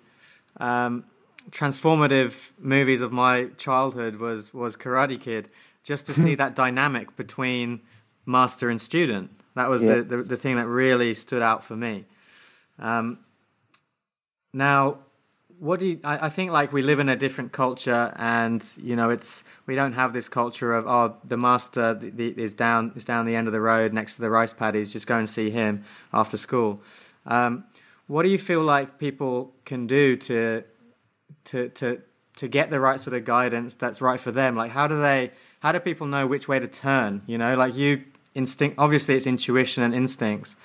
um, 0.57 1.05
transformative 1.51 2.51
movies 2.57 3.01
of 3.01 3.11
my 3.11 3.45
childhood 3.57 4.17
was 4.17 4.53
was 4.53 4.75
Karate 4.75 5.19
Kid, 5.19 5.49
just 5.83 6.05
to 6.07 6.13
see 6.13 6.35
that 6.43 6.55
dynamic 6.55 7.15
between 7.15 7.81
master 8.25 8.69
and 8.69 8.79
student. 8.79 9.31
That 9.55 9.69
was 9.69 9.81
the, 9.81 10.03
the 10.03 10.17
the 10.17 10.37
thing 10.37 10.55
that 10.55 10.67
really 10.67 11.13
stood 11.13 11.41
out 11.41 11.63
for 11.63 11.75
me. 11.75 12.05
Um, 12.79 13.19
now, 14.53 14.99
what 15.63 15.79
do 15.79 15.85
you, 15.87 15.99
I, 16.03 16.25
I 16.25 16.29
think 16.29 16.51
like 16.51 16.73
we 16.73 16.81
live 16.81 16.99
in 16.99 17.07
a 17.07 17.15
different 17.15 17.53
culture 17.53 18.13
and 18.17 18.61
you 18.77 18.95
know 18.95 19.09
it's 19.09 19.45
we 19.65 19.75
don't 19.75 19.93
have 19.93 20.11
this 20.11 20.27
culture 20.27 20.73
of 20.73 20.85
oh 20.85 21.15
the 21.23 21.37
master 21.37 21.93
the, 21.93 22.09
the, 22.09 22.41
is 22.41 22.53
down 22.53 22.91
is 22.95 23.05
down 23.05 23.25
the 23.25 23.35
end 23.35 23.47
of 23.47 23.53
the 23.53 23.61
road 23.61 23.93
next 23.93 24.15
to 24.15 24.21
the 24.21 24.29
rice 24.29 24.51
paddies 24.51 24.91
just 24.91 25.07
go 25.07 25.17
and 25.17 25.29
see 25.29 25.49
him 25.49 25.85
after 26.11 26.35
school 26.35 26.81
um, 27.25 27.63
what 28.07 28.23
do 28.23 28.29
you 28.29 28.37
feel 28.37 28.61
like 28.61 28.97
people 28.97 29.53
can 29.63 29.87
do 29.87 30.17
to 30.17 30.63
to 31.45 31.69
to 31.69 32.01
to 32.35 32.47
get 32.47 32.71
the 32.71 32.79
right 32.79 32.99
sort 32.99 33.15
of 33.15 33.25
guidance 33.25 33.75
that's 33.75 34.01
right 34.01 34.19
for 34.19 34.31
them. 34.31 34.55
Like 34.55 34.71
how 34.71 34.87
do 34.87 34.99
they 34.99 35.31
how 35.59 35.71
do 35.71 35.79
people 35.79 36.07
know 36.07 36.25
which 36.27 36.47
way 36.47 36.59
to 36.59 36.67
turn 36.67 37.21
you 37.27 37.37
know? 37.37 37.55
Like 37.55 37.75
you 37.75 38.03
instinct 38.35 38.77
obviously 38.79 39.15
it's 39.15 39.27
intuition 39.27 39.83
and 39.83 39.93
instincts 39.93 40.55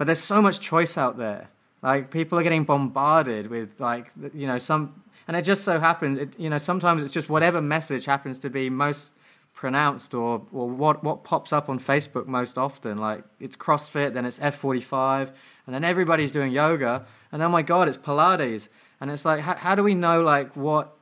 but 0.00 0.06
there's 0.06 0.18
so 0.18 0.40
much 0.40 0.60
choice 0.60 0.96
out 0.96 1.18
there. 1.18 1.50
Like 1.82 2.10
people 2.10 2.38
are 2.38 2.42
getting 2.42 2.64
bombarded 2.64 3.48
with 3.48 3.78
like 3.80 4.10
you 4.32 4.46
know 4.46 4.56
some 4.56 5.02
and 5.28 5.36
it 5.36 5.42
just 5.42 5.62
so 5.62 5.78
happens 5.78 6.16
it, 6.16 6.40
you 6.40 6.48
know 6.48 6.56
sometimes 6.56 7.02
it's 7.02 7.12
just 7.12 7.28
whatever 7.28 7.60
message 7.60 8.06
happens 8.06 8.38
to 8.38 8.48
be 8.48 8.70
most 8.70 9.12
pronounced 9.52 10.14
or 10.14 10.46
or 10.52 10.70
what 10.70 11.04
what 11.04 11.22
pops 11.22 11.52
up 11.52 11.68
on 11.68 11.78
Facebook 11.78 12.26
most 12.26 12.56
often. 12.56 12.96
Like 12.96 13.24
it's 13.38 13.56
CrossFit 13.56 14.14
then 14.14 14.24
it's 14.24 14.38
F45 14.38 15.32
and 15.66 15.74
then 15.74 15.84
everybody's 15.84 16.32
doing 16.32 16.50
yoga 16.50 17.04
and 17.30 17.42
oh 17.42 17.50
my 17.50 17.60
god 17.60 17.86
it's 17.86 17.98
Pilates 17.98 18.70
and 19.00 19.10
it's 19.10 19.24
like 19.24 19.40
how, 19.40 19.56
how 19.56 19.74
do 19.74 19.82
we 19.82 19.94
know 19.94 20.22
like 20.22 20.54
what 20.56 20.96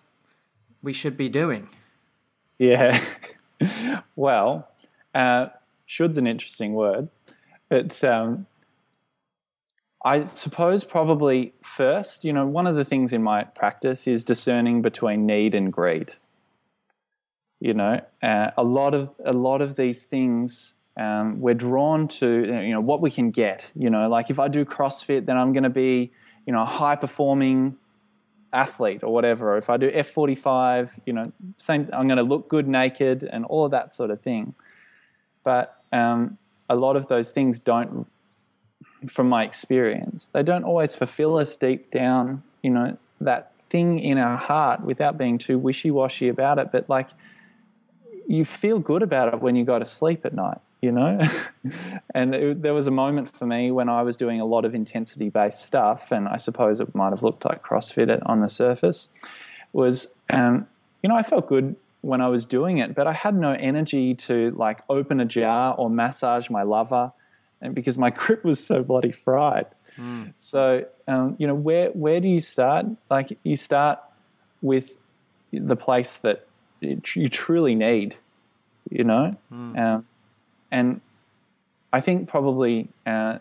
we 0.83 0.93
should 0.93 1.17
be 1.17 1.29
doing 1.29 1.69
Yeah. 2.59 3.01
well, 4.17 4.69
uh, 5.15 5.47
should's 5.87 6.19
an 6.19 6.27
interesting 6.27 6.75
word, 6.75 7.09
but 7.69 8.03
um, 8.05 8.47
I 10.05 10.25
suppose 10.25 10.85
probably 10.85 11.55
first, 11.63 12.25
you 12.25 12.33
know, 12.33 12.47
one 12.47 12.67
of 12.67 12.77
the 12.77 12.85
things 12.85 13.13
in 13.13 13.23
my 13.23 13.45
practice 13.45 14.07
is 14.07 14.23
discerning 14.23 14.83
between 14.83 15.27
need 15.27 15.55
and 15.55 15.73
greed. 15.73 16.13
You 17.61 17.75
know, 17.75 18.01
uh, 18.23 18.51
a 18.57 18.63
lot 18.63 18.95
of 18.95 19.13
a 19.25 19.33
lot 19.33 19.63
of 19.63 19.75
these 19.75 20.01
things 20.01 20.75
um, 20.97 21.41
we're 21.41 21.55
drawn 21.55 22.07
to, 22.09 22.45
you 22.45 22.71
know, 22.71 22.81
what 22.81 23.01
we 23.01 23.11
can 23.11 23.31
get. 23.31 23.71
You 23.75 23.91
know, 23.91 24.09
like 24.09 24.31
if 24.31 24.39
I 24.39 24.47
do 24.47 24.65
CrossFit, 24.65 25.27
then 25.27 25.37
I'm 25.37 25.53
going 25.53 25.65
to 25.65 25.71
be, 25.71 26.13
you 26.47 26.53
know, 26.53 26.63
a 26.63 26.67
high 26.67 26.95
performing 26.95 27.77
athlete 28.53 29.03
or 29.03 29.13
whatever. 29.13 29.57
If 29.57 29.71
I 29.71 29.77
do 29.77 29.91
F45, 29.91 31.01
you 31.05 31.13
know, 31.13 31.33
same, 31.57 31.89
I'm 31.93 32.09
going 32.09 32.19
to 32.19 32.25
look 32.25 32.49
good 32.49 32.67
naked 32.69 33.25
and 33.25 33.45
all 33.45 33.65
of 33.65 33.71
that 33.73 33.93
sort 33.93 34.11
of 34.11 34.21
thing. 34.21 34.55
But 35.45 35.83
um, 35.93 36.39
a 36.69 36.77
lot 36.77 36.97
of 36.97 37.09
those 37.09 37.31
things 37.31 37.59
don't 37.59 38.07
from 39.07 39.29
my 39.29 39.45
experience, 39.45 40.27
they 40.27 40.43
don't 40.43 40.65
always 40.65 40.95
fulfill 40.95 41.37
us 41.37 41.55
deep 41.57 41.91
down, 41.91 42.43
you 42.63 42.71
know, 42.71 42.97
that 43.21 43.53
thing 43.71 43.99
in 44.01 44.19
our 44.19 44.37
heart 44.37 44.81
without 44.81 45.19
being 45.19 45.39
too 45.39 45.59
wishy 45.59 45.91
washy 45.91 46.29
about 46.29 46.59
it. 46.59 46.73
But 46.73 46.89
like, 46.89 47.09
you 48.27 48.45
feel 48.45 48.79
good 48.79 49.03
about 49.03 49.33
it 49.33 49.41
when 49.41 49.57
you 49.57 49.65
go 49.65 49.79
to 49.79 49.87
sleep 49.87 50.27
at 50.27 50.35
night, 50.35 50.59
you 50.81 50.93
know? 50.93 51.21
and 52.15 52.35
it, 52.35 52.63
there 52.63 52.75
was 52.75 52.87
a 52.87 52.93
moment 52.93 53.35
for 53.35 53.47
me 53.47 53.71
when 53.71 53.89
I 53.89 54.03
was 54.03 54.17
doing 54.17 54.41
a 54.41 54.45
lot 54.45 54.65
of 54.65 54.75
intensity 54.75 55.29
based 55.29 55.65
stuff, 55.65 56.13
and 56.13 56.29
I 56.29 56.37
suppose 56.37 56.81
it 56.81 56.95
might 56.95 57.11
have 57.11 57.23
looked 57.23 57.45
like 57.45 57.63
CrossFit 57.63 58.21
on 58.27 58.41
the 58.41 58.49
surface, 58.49 59.09
was, 59.73 60.15
um, 60.31 60.67
you 61.03 61.09
know, 61.09 61.17
I 61.17 61.23
felt 61.23 61.47
good 61.47 61.77
when 62.01 62.21
I 62.21 62.29
was 62.29 62.47
doing 62.47 62.79
it, 62.79 62.95
but 62.95 63.07
I 63.07 63.13
had 63.13 63.35
no 63.35 63.53
energy 63.53 64.15
to 64.15 64.53
like 64.53 64.81
open 64.89 65.21
a 65.21 65.25
jar 65.25 65.75
or 65.75 65.91
massage 65.91 66.49
my 66.49 66.63
lover 66.63 67.13
and 67.61 67.75
because 67.75 67.99
my 67.99 68.11
grip 68.23 68.45
was 68.45 68.65
so 68.65 68.83
bloody 68.83 69.13
fried. 69.13 69.67
Mm. 69.97 70.33
So, 70.37 70.87
um, 71.09 71.37
you 71.39 71.47
know, 71.47 71.55
where 71.55 71.91
where 71.91 72.21
do 72.21 72.29
you 72.29 72.41
start? 72.41 72.87
Like, 73.11 73.37
you 73.43 73.57
start 73.57 73.99
with 74.63 74.97
the 75.53 75.77
place 75.77 76.19
that 76.19 76.47
you 76.81 77.29
truly 77.29 77.75
need, 77.75 78.17
you 78.91 79.05
know, 79.05 79.37
mm. 79.53 79.79
um, 79.79 80.07
and 80.71 81.01
I 81.93 82.01
think 82.01 82.29
probably 82.29 82.89
uh, 83.07 83.39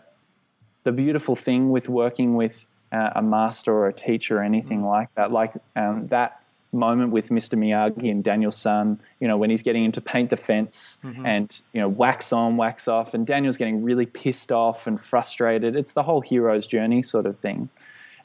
the 0.84 0.92
beautiful 0.92 1.36
thing 1.36 1.70
with 1.70 1.88
working 1.88 2.34
with 2.34 2.66
uh, 2.92 3.10
a 3.16 3.22
master 3.22 3.72
or 3.72 3.88
a 3.88 3.92
teacher 3.92 4.38
or 4.38 4.42
anything 4.42 4.82
mm. 4.82 4.90
like 4.90 5.14
that, 5.14 5.30
like 5.30 5.54
um, 5.76 6.06
that 6.08 6.40
moment 6.72 7.12
with 7.12 7.28
Mr. 7.28 7.58
Miyagi 7.58 8.10
and 8.10 8.22
Daniel 8.22 8.50
San, 8.50 8.98
you 9.20 9.28
know, 9.28 9.36
when 9.36 9.50
he's 9.50 9.62
getting 9.62 9.84
into 9.84 10.00
paint 10.00 10.30
the 10.30 10.36
fence 10.36 10.98
mm-hmm. 11.02 11.24
and, 11.24 11.62
you 11.72 11.80
know, 11.80 11.88
wax 11.88 12.32
on, 12.32 12.56
wax 12.56 12.88
off, 12.88 13.14
and 13.14 13.26
Daniel's 13.26 13.56
getting 13.56 13.82
really 13.82 14.06
pissed 14.06 14.52
off 14.52 14.86
and 14.86 15.00
frustrated. 15.00 15.76
It's 15.76 15.92
the 15.92 16.02
whole 16.02 16.20
hero's 16.20 16.66
journey 16.66 17.02
sort 17.02 17.26
of 17.26 17.38
thing. 17.38 17.68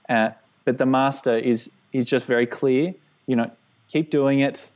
Uh, 0.09 0.31
but 0.65 0.77
the 0.77 0.85
master 0.85 1.37
is 1.37 1.69
is 1.91 2.05
just 2.05 2.25
very 2.25 2.47
clear, 2.47 2.93
you 3.27 3.35
know, 3.35 3.51
keep 3.89 4.09
doing 4.09 4.39
it. 4.39 4.67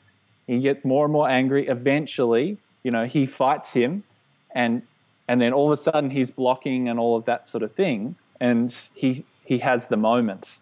He 0.45 0.59
gets 0.59 0.85
more 0.85 1.05
and 1.05 1.11
more 1.11 1.27
angry. 1.27 1.67
Eventually, 1.67 2.57
you 2.83 2.91
know, 2.91 3.05
he 3.05 3.25
fights 3.25 3.73
him 3.73 4.03
and 4.51 4.83
and 5.27 5.41
then 5.41 5.53
all 5.53 5.67
of 5.67 5.73
a 5.73 5.77
sudden 5.77 6.11
he's 6.11 6.31
blocking 6.31 6.87
and 6.87 6.99
all 6.99 7.15
of 7.15 7.25
that 7.25 7.47
sort 7.47 7.63
of 7.63 7.73
thing. 7.73 8.15
And 8.39 8.73
he 8.93 9.25
he 9.43 9.59
has 9.59 9.87
the 9.87 9.97
moment. 9.97 10.59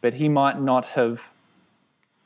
But 0.00 0.14
he 0.14 0.28
might 0.28 0.60
not 0.60 0.84
have 0.96 1.32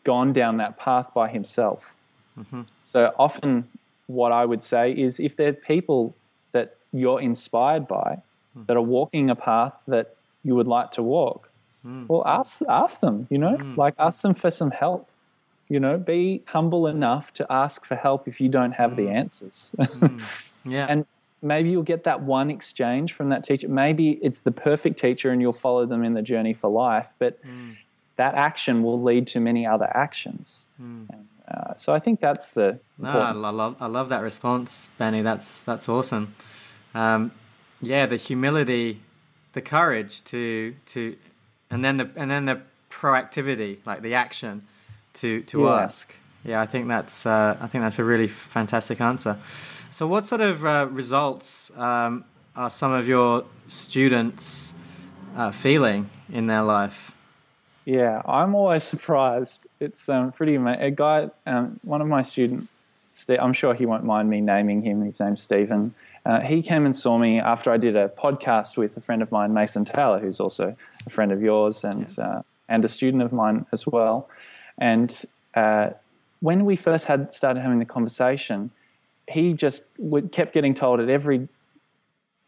gone 0.05 0.33
down 0.33 0.57
that 0.59 0.79
path 0.79 1.13
by 1.13 1.29
himself. 1.29 1.95
Mm-hmm. 2.39 2.63
So 2.83 3.13
often, 3.19 3.69
what 4.07 4.33
I 4.33 4.45
would 4.45 4.63
say 4.63 4.93
is 4.93 5.19
if 5.19 5.37
there 5.37 5.49
are 5.49 5.53
people 5.53 6.15
that 6.53 6.77
you're 6.93 7.21
inspired 7.21 7.89
by 7.89 8.23
mm. 8.57 8.67
that 8.67 8.77
are 8.77 8.83
walking 8.83 9.31
a 9.31 9.35
path 9.35 9.83
that 9.89 10.17
you 10.45 10.55
would 10.55 10.67
like 10.67 10.93
to 10.93 11.03
walk, 11.03 11.51
mm. 11.85 12.09
well, 12.09 12.23
ask 12.27 12.63
ask 12.69 13.01
them. 13.01 13.27
You 13.31 13.39
know, 13.39 13.57
mm. 13.57 13.77
like 13.77 13.95
ask 13.99 14.23
them 14.23 14.35
for 14.35 14.51
some 14.51 14.71
help. 14.71 15.09
You 15.69 15.81
know, 15.81 15.99
be 15.99 16.43
humble 16.47 16.87
enough 16.87 17.33
to 17.35 17.47
ask 17.51 17.85
for 17.85 17.97
help 17.97 18.29
if 18.29 18.41
you 18.41 18.49
don't 18.49 18.73
have 18.73 18.97
the 18.97 19.07
mm. 19.07 19.15
answers. 19.15 19.75
Mm. 19.87 20.23
yeah, 20.65 20.87
and 20.89 21.07
maybe 21.43 21.71
you'll 21.71 21.83
get 21.83 22.05
that 22.05 22.23
one 22.23 22.51
exchange 22.51 23.13
from 23.13 23.29
that 23.29 23.45
teacher. 23.45 23.69
Maybe 23.69 24.13
it's 24.23 24.41
the 24.41 24.51
perfect 24.51 24.99
teacher 24.99 25.31
and 25.31 25.41
you'll 25.41 25.53
follow 25.53 25.87
them 25.87 26.03
in 26.03 26.15
the 26.15 26.23
journey 26.23 26.55
for 26.55 26.69
life. 26.69 27.15
But 27.19 27.45
mm 27.45 27.77
that 28.17 28.35
action 28.35 28.83
will 28.83 29.01
lead 29.01 29.27
to 29.29 29.41
many 29.41 29.67
other 29.67 29.95
actions. 29.95 30.67
Mm. 30.81 31.07
And, 31.11 31.29
uh, 31.49 31.75
so 31.77 31.95
I 31.95 32.01
think 32.01 32.21
that's 32.21 32.51
the. 32.51 32.81
No, 32.99 33.11
I 33.11 33.31
love 33.31 33.77
I 33.79 33.87
love 33.87 34.09
that 34.09 34.23
response, 34.23 34.91
Benny. 34.99 35.23
That's 35.23 35.63
that's 35.63 35.89
awesome. 35.89 36.35
Um, 36.95 37.31
yeah, 37.81 38.07
the 38.07 38.17
humility, 38.17 39.03
the 39.53 39.61
courage 39.61 40.25
to 40.25 40.75
to, 40.87 41.17
and 41.71 41.85
then 41.85 41.99
the 41.99 42.11
and 42.17 42.31
then 42.31 42.47
the 42.47 42.63
proactivity, 42.91 43.79
like 43.87 44.03
the 44.03 44.15
action, 44.15 44.67
to 45.17 45.43
to 45.43 45.63
yeah. 45.63 45.83
ask. 45.83 46.13
Yeah, 46.45 46.61
I 46.61 46.67
think 46.67 46.89
that's 46.89 47.27
uh, 47.27 47.57
I 47.61 47.67
think 47.67 47.83
that's 47.83 47.99
a 47.99 48.05
really 48.05 48.29
fantastic 48.29 49.01
answer. 49.01 49.39
So, 49.91 50.07
what 50.07 50.27
sort 50.27 50.41
of 50.41 50.65
uh, 50.65 50.89
results 50.91 51.71
um, 51.77 52.25
are 52.55 52.71
some 52.71 52.93
of 52.93 53.09
your 53.09 53.45
students 53.69 54.75
uh, 55.37 55.51
feeling 55.51 56.11
in 56.33 56.47
their 56.47 56.63
life? 56.63 57.13
Yeah, 57.85 58.21
I'm 58.27 58.55
always 58.55 58.85
surprised. 58.95 59.67
It's 59.81 60.09
um, 60.09 60.33
pretty 60.33 60.55
amazing. 60.55 60.83
A 60.83 60.91
guy, 60.91 61.31
um, 61.47 61.81
one 61.83 62.01
of 62.01 62.09
my 62.09 62.23
students, 62.23 62.69
I'm 63.29 63.53
sure 63.53 63.75
he 63.75 63.87
won't 63.87 64.05
mind 64.05 64.29
me 64.29 64.41
naming 64.41 64.83
him. 64.83 65.03
His 65.03 65.19
name's 65.19 65.43
Stephen. 65.43 65.95
Uh, 66.25 66.41
he 66.41 66.61
came 66.61 66.85
and 66.85 66.95
saw 66.95 67.17
me 67.17 67.39
after 67.39 67.71
I 67.71 67.77
did 67.77 67.95
a 67.95 68.09
podcast 68.09 68.77
with 68.77 68.97
a 68.97 69.01
friend 69.01 69.23
of 69.23 69.31
mine, 69.31 69.55
Mason 69.55 69.85
Taylor, 69.85 70.19
who's 70.19 70.41
also 70.41 70.77
a 71.07 71.11
friend 71.11 71.31
of 71.31 71.41
yours 71.41 71.85
and 71.85 72.13
yeah. 72.19 72.25
uh, 72.25 72.43
and 72.69 72.85
a 72.85 72.89
student 72.89 73.23
of 73.23 73.33
mine 73.33 73.65
as 73.73 73.87
well. 73.87 74.29
And 74.79 75.25
uh, 75.55 75.91
when 76.41 76.65
we 76.65 76.77
first 76.77 77.07
had 77.07 77.33
started 77.33 77.61
having 77.61 77.79
the 77.79 77.85
conversation, 77.85 78.71
he 79.29 79.53
just 79.53 79.85
would, 79.99 80.33
kept 80.33 80.53
getting 80.53 80.75
told 80.75 81.01
at 81.01 81.09
every 81.09 81.49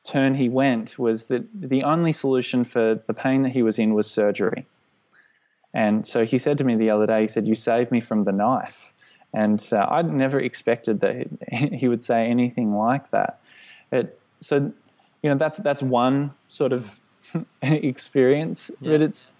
turn 0.05 0.35
he 0.35 0.49
went 0.49 0.99
was 0.99 1.27
that 1.27 1.45
the 1.55 1.83
only 1.83 2.13
solution 2.13 2.65
for 2.65 3.01
the 3.07 3.15
pain 3.15 3.43
that 3.43 3.51
he 3.51 3.63
was 3.63 3.79
in 3.79 3.95
was 3.95 4.11
surgery. 4.11 4.67
And 5.75 6.07
so 6.07 6.25
he 6.25 6.39
said 6.39 6.59
to 6.59 6.65
me 6.65 6.77
the 6.77 6.91
other 6.91 7.07
day, 7.07 7.23
he 7.23 7.29
said, 7.29 7.47
You 7.47 7.55
saved 7.55 7.91
me 7.91 8.01
from 8.01 8.25
the 8.25 8.33
knife. 8.33 8.93
And 9.35 9.67
uh, 9.73 9.87
I'd 9.91 10.11
never 10.11 10.41
expected 10.41 11.01
that 11.01 11.27
he 11.53 11.89
would 11.89 12.03
say 12.03 12.27
anything 12.27 12.75
like 12.75 13.11
that. 13.11 13.41
It, 13.93 14.19
so, 14.41 14.73
you 15.23 15.31
know, 15.31 15.37
that's, 15.37 15.59
that's 15.59 15.83
one 15.83 16.33
sort 16.49 16.73
of 16.73 16.99
experience. 17.63 18.71
Yeah. 18.81 18.93
But 18.93 19.03
it's 19.03 19.33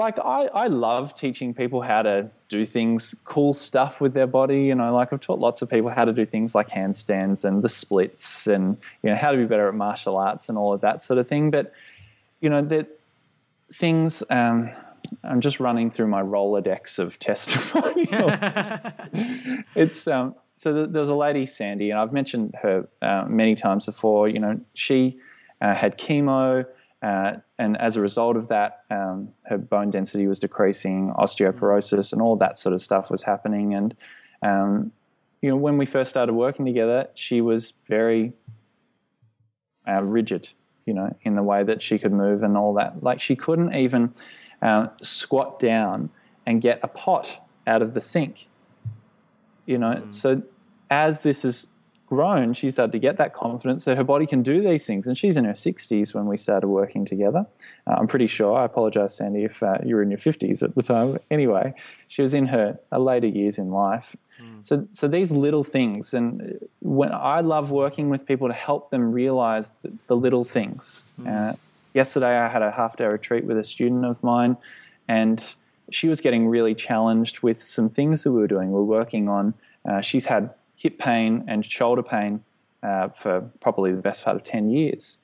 like, 0.00 0.18
I, 0.18 0.46
I 0.46 0.66
love 0.68 1.14
teaching 1.14 1.52
people 1.52 1.82
how 1.82 2.00
to 2.00 2.30
do 2.48 2.64
things, 2.64 3.14
cool 3.24 3.52
stuff 3.52 4.00
with 4.00 4.14
their 4.14 4.26
body. 4.26 4.62
You 4.64 4.74
know, 4.74 4.94
like 4.94 5.12
I've 5.12 5.20
taught 5.20 5.38
lots 5.38 5.60
of 5.60 5.68
people 5.68 5.90
how 5.90 6.06
to 6.06 6.12
do 6.14 6.24
things 6.24 6.54
like 6.54 6.70
handstands 6.70 7.44
and 7.44 7.62
the 7.62 7.68
splits 7.68 8.46
and, 8.46 8.78
you 9.02 9.10
know, 9.10 9.16
how 9.16 9.30
to 9.30 9.36
be 9.36 9.44
better 9.44 9.68
at 9.68 9.74
martial 9.74 10.16
arts 10.16 10.48
and 10.48 10.56
all 10.56 10.72
of 10.72 10.80
that 10.80 11.02
sort 11.02 11.18
of 11.18 11.28
thing. 11.28 11.50
But, 11.50 11.74
you 12.40 12.48
know, 12.48 12.62
that 12.62 12.88
things, 13.74 14.22
um, 14.30 14.70
I'm 15.22 15.42
just 15.42 15.60
running 15.60 15.90
through 15.90 16.08
my 16.08 16.22
Rolodex 16.22 16.98
of 16.98 17.18
testimonials. 17.18 18.32
it's 19.74 20.08
um, 20.08 20.34
so 20.56 20.86
there's 20.86 21.10
a 21.10 21.14
lady, 21.14 21.44
Sandy, 21.44 21.90
and 21.90 22.00
I've 22.00 22.12
mentioned 22.12 22.54
her 22.62 22.88
uh, 23.02 23.26
many 23.28 23.54
times 23.54 23.84
before. 23.84 24.28
You 24.28 24.38
know, 24.38 24.60
she 24.72 25.18
uh, 25.60 25.74
had 25.74 25.98
chemo, 25.98 26.64
uh, 27.02 27.36
and 27.58 27.76
as 27.78 27.96
a 27.96 28.00
result 28.00 28.36
of 28.36 28.48
that, 28.48 28.84
um, 28.90 29.30
her 29.46 29.56
bone 29.56 29.90
density 29.90 30.26
was 30.26 30.38
decreasing, 30.38 31.12
osteoporosis, 31.18 32.12
and 32.12 32.20
all 32.20 32.36
that 32.36 32.58
sort 32.58 32.74
of 32.74 32.82
stuff 32.82 33.10
was 33.10 33.22
happening. 33.22 33.74
And 33.74 33.96
um, 34.42 34.92
you 35.40 35.48
know, 35.48 35.56
when 35.56 35.78
we 35.78 35.86
first 35.86 36.10
started 36.10 36.34
working 36.34 36.66
together, 36.66 37.08
she 37.14 37.40
was 37.40 37.72
very 37.88 38.34
uh, 39.88 40.02
rigid. 40.02 40.50
You 40.86 40.94
know, 40.94 41.16
in 41.22 41.36
the 41.36 41.42
way 41.42 41.62
that 41.62 41.82
she 41.82 41.98
could 41.98 42.12
move 42.12 42.42
and 42.42 42.56
all 42.56 42.74
that. 42.74 43.02
Like 43.02 43.20
she 43.20 43.36
couldn't 43.36 43.74
even 43.74 44.12
uh, 44.60 44.88
squat 45.02 45.60
down 45.60 46.10
and 46.46 46.60
get 46.60 46.80
a 46.82 46.88
pot 46.88 47.46
out 47.66 47.80
of 47.80 47.94
the 47.94 48.00
sink. 48.00 48.48
You 49.66 49.78
know, 49.78 49.92
mm. 49.92 50.14
so 50.14 50.42
as 50.90 51.22
this 51.22 51.42
has 51.42 51.68
grown, 52.10 52.52
she 52.52 52.70
started 52.70 52.90
to 52.92 52.98
get 52.98 53.16
that 53.18 53.32
confidence 53.32 53.84
that 53.84 53.96
her 53.96 54.04
body 54.04 54.26
can 54.26 54.42
do 54.42 54.60
these 54.60 54.84
things. 54.84 55.06
And 55.06 55.16
she's 55.16 55.36
in 55.36 55.44
her 55.44 55.52
60s 55.52 56.12
when 56.12 56.26
we 56.26 56.36
started 56.36 56.66
working 56.66 57.04
together. 57.04 57.46
Uh, 57.86 57.94
I'm 57.98 58.08
pretty 58.08 58.26
sure. 58.26 58.58
I 58.58 58.64
apologize, 58.64 59.16
Sandy, 59.16 59.44
if 59.44 59.62
uh, 59.62 59.78
you 59.86 59.94
were 59.94 60.02
in 60.02 60.10
your 60.10 60.18
50s 60.18 60.62
at 60.62 60.74
the 60.74 60.82
time. 60.82 61.18
Anyway, 61.30 61.72
she 62.08 62.20
was 62.20 62.34
in 62.34 62.46
her 62.46 62.78
later 62.92 63.28
years 63.28 63.58
in 63.58 63.70
life. 63.70 64.16
Mm. 64.42 64.66
So, 64.66 64.88
so 64.92 65.06
these 65.06 65.30
little 65.30 65.62
things, 65.62 66.12
and 66.12 66.58
when 66.80 67.12
I 67.12 67.40
love 67.40 67.70
working 67.70 68.10
with 68.10 68.26
people 68.26 68.48
to 68.48 68.54
help 68.54 68.90
them 68.90 69.12
realize 69.12 69.70
the, 69.82 69.92
the 70.08 70.16
little 70.16 70.44
things. 70.44 71.04
Mm. 71.20 71.52
Uh, 71.52 71.56
yesterday 71.94 72.36
I 72.36 72.48
had 72.48 72.62
a 72.62 72.72
half 72.72 72.96
day 72.96 73.06
retreat 73.06 73.44
with 73.44 73.56
a 73.56 73.64
student 73.64 74.04
of 74.04 74.22
mine, 74.24 74.56
and 75.06 75.54
she 75.90 76.08
was 76.08 76.20
getting 76.20 76.48
really 76.48 76.74
challenged 76.74 77.40
with 77.40 77.62
some 77.62 77.88
things 77.88 78.24
that 78.24 78.32
we 78.32 78.40
were 78.40 78.48
doing. 78.48 78.72
We 78.72 78.80
we're 78.80 78.98
working 78.98 79.28
on. 79.28 79.54
Uh, 79.88 80.00
she's 80.00 80.26
had 80.26 80.50
hip 80.80 80.98
pain 80.98 81.44
and 81.46 81.62
shoulder 81.62 82.02
pain 82.02 82.42
uh, 82.82 83.08
for 83.08 83.42
probably 83.60 83.92
the 83.92 84.00
best 84.00 84.24
part 84.24 84.34
of 84.34 84.42
ten 84.42 84.70
years, 84.70 85.20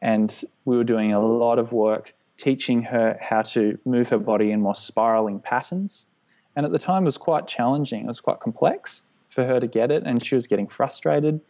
and 0.00 0.44
we 0.64 0.76
were 0.76 0.84
doing 0.84 1.12
a 1.12 1.20
lot 1.20 1.58
of 1.58 1.72
work 1.72 2.14
teaching 2.36 2.84
her 2.84 3.18
how 3.20 3.42
to 3.42 3.78
move 3.84 4.08
her 4.08 4.18
body 4.18 4.52
in 4.52 4.60
more 4.60 4.74
spiraling 4.74 5.40
patterns. 5.40 6.06
And 6.54 6.64
at 6.64 6.72
the 6.72 6.78
time, 6.78 7.02
it 7.02 7.06
was 7.06 7.18
quite 7.18 7.46
challenging. 7.46 8.04
It 8.04 8.06
was 8.06 8.20
quite 8.20 8.40
complex 8.40 9.04
for 9.28 9.44
her 9.44 9.58
to 9.58 9.66
get 9.66 9.90
it, 9.90 10.04
and 10.04 10.24
she 10.24 10.34
was 10.36 10.46
getting 10.46 10.68
frustrated. 10.68 11.40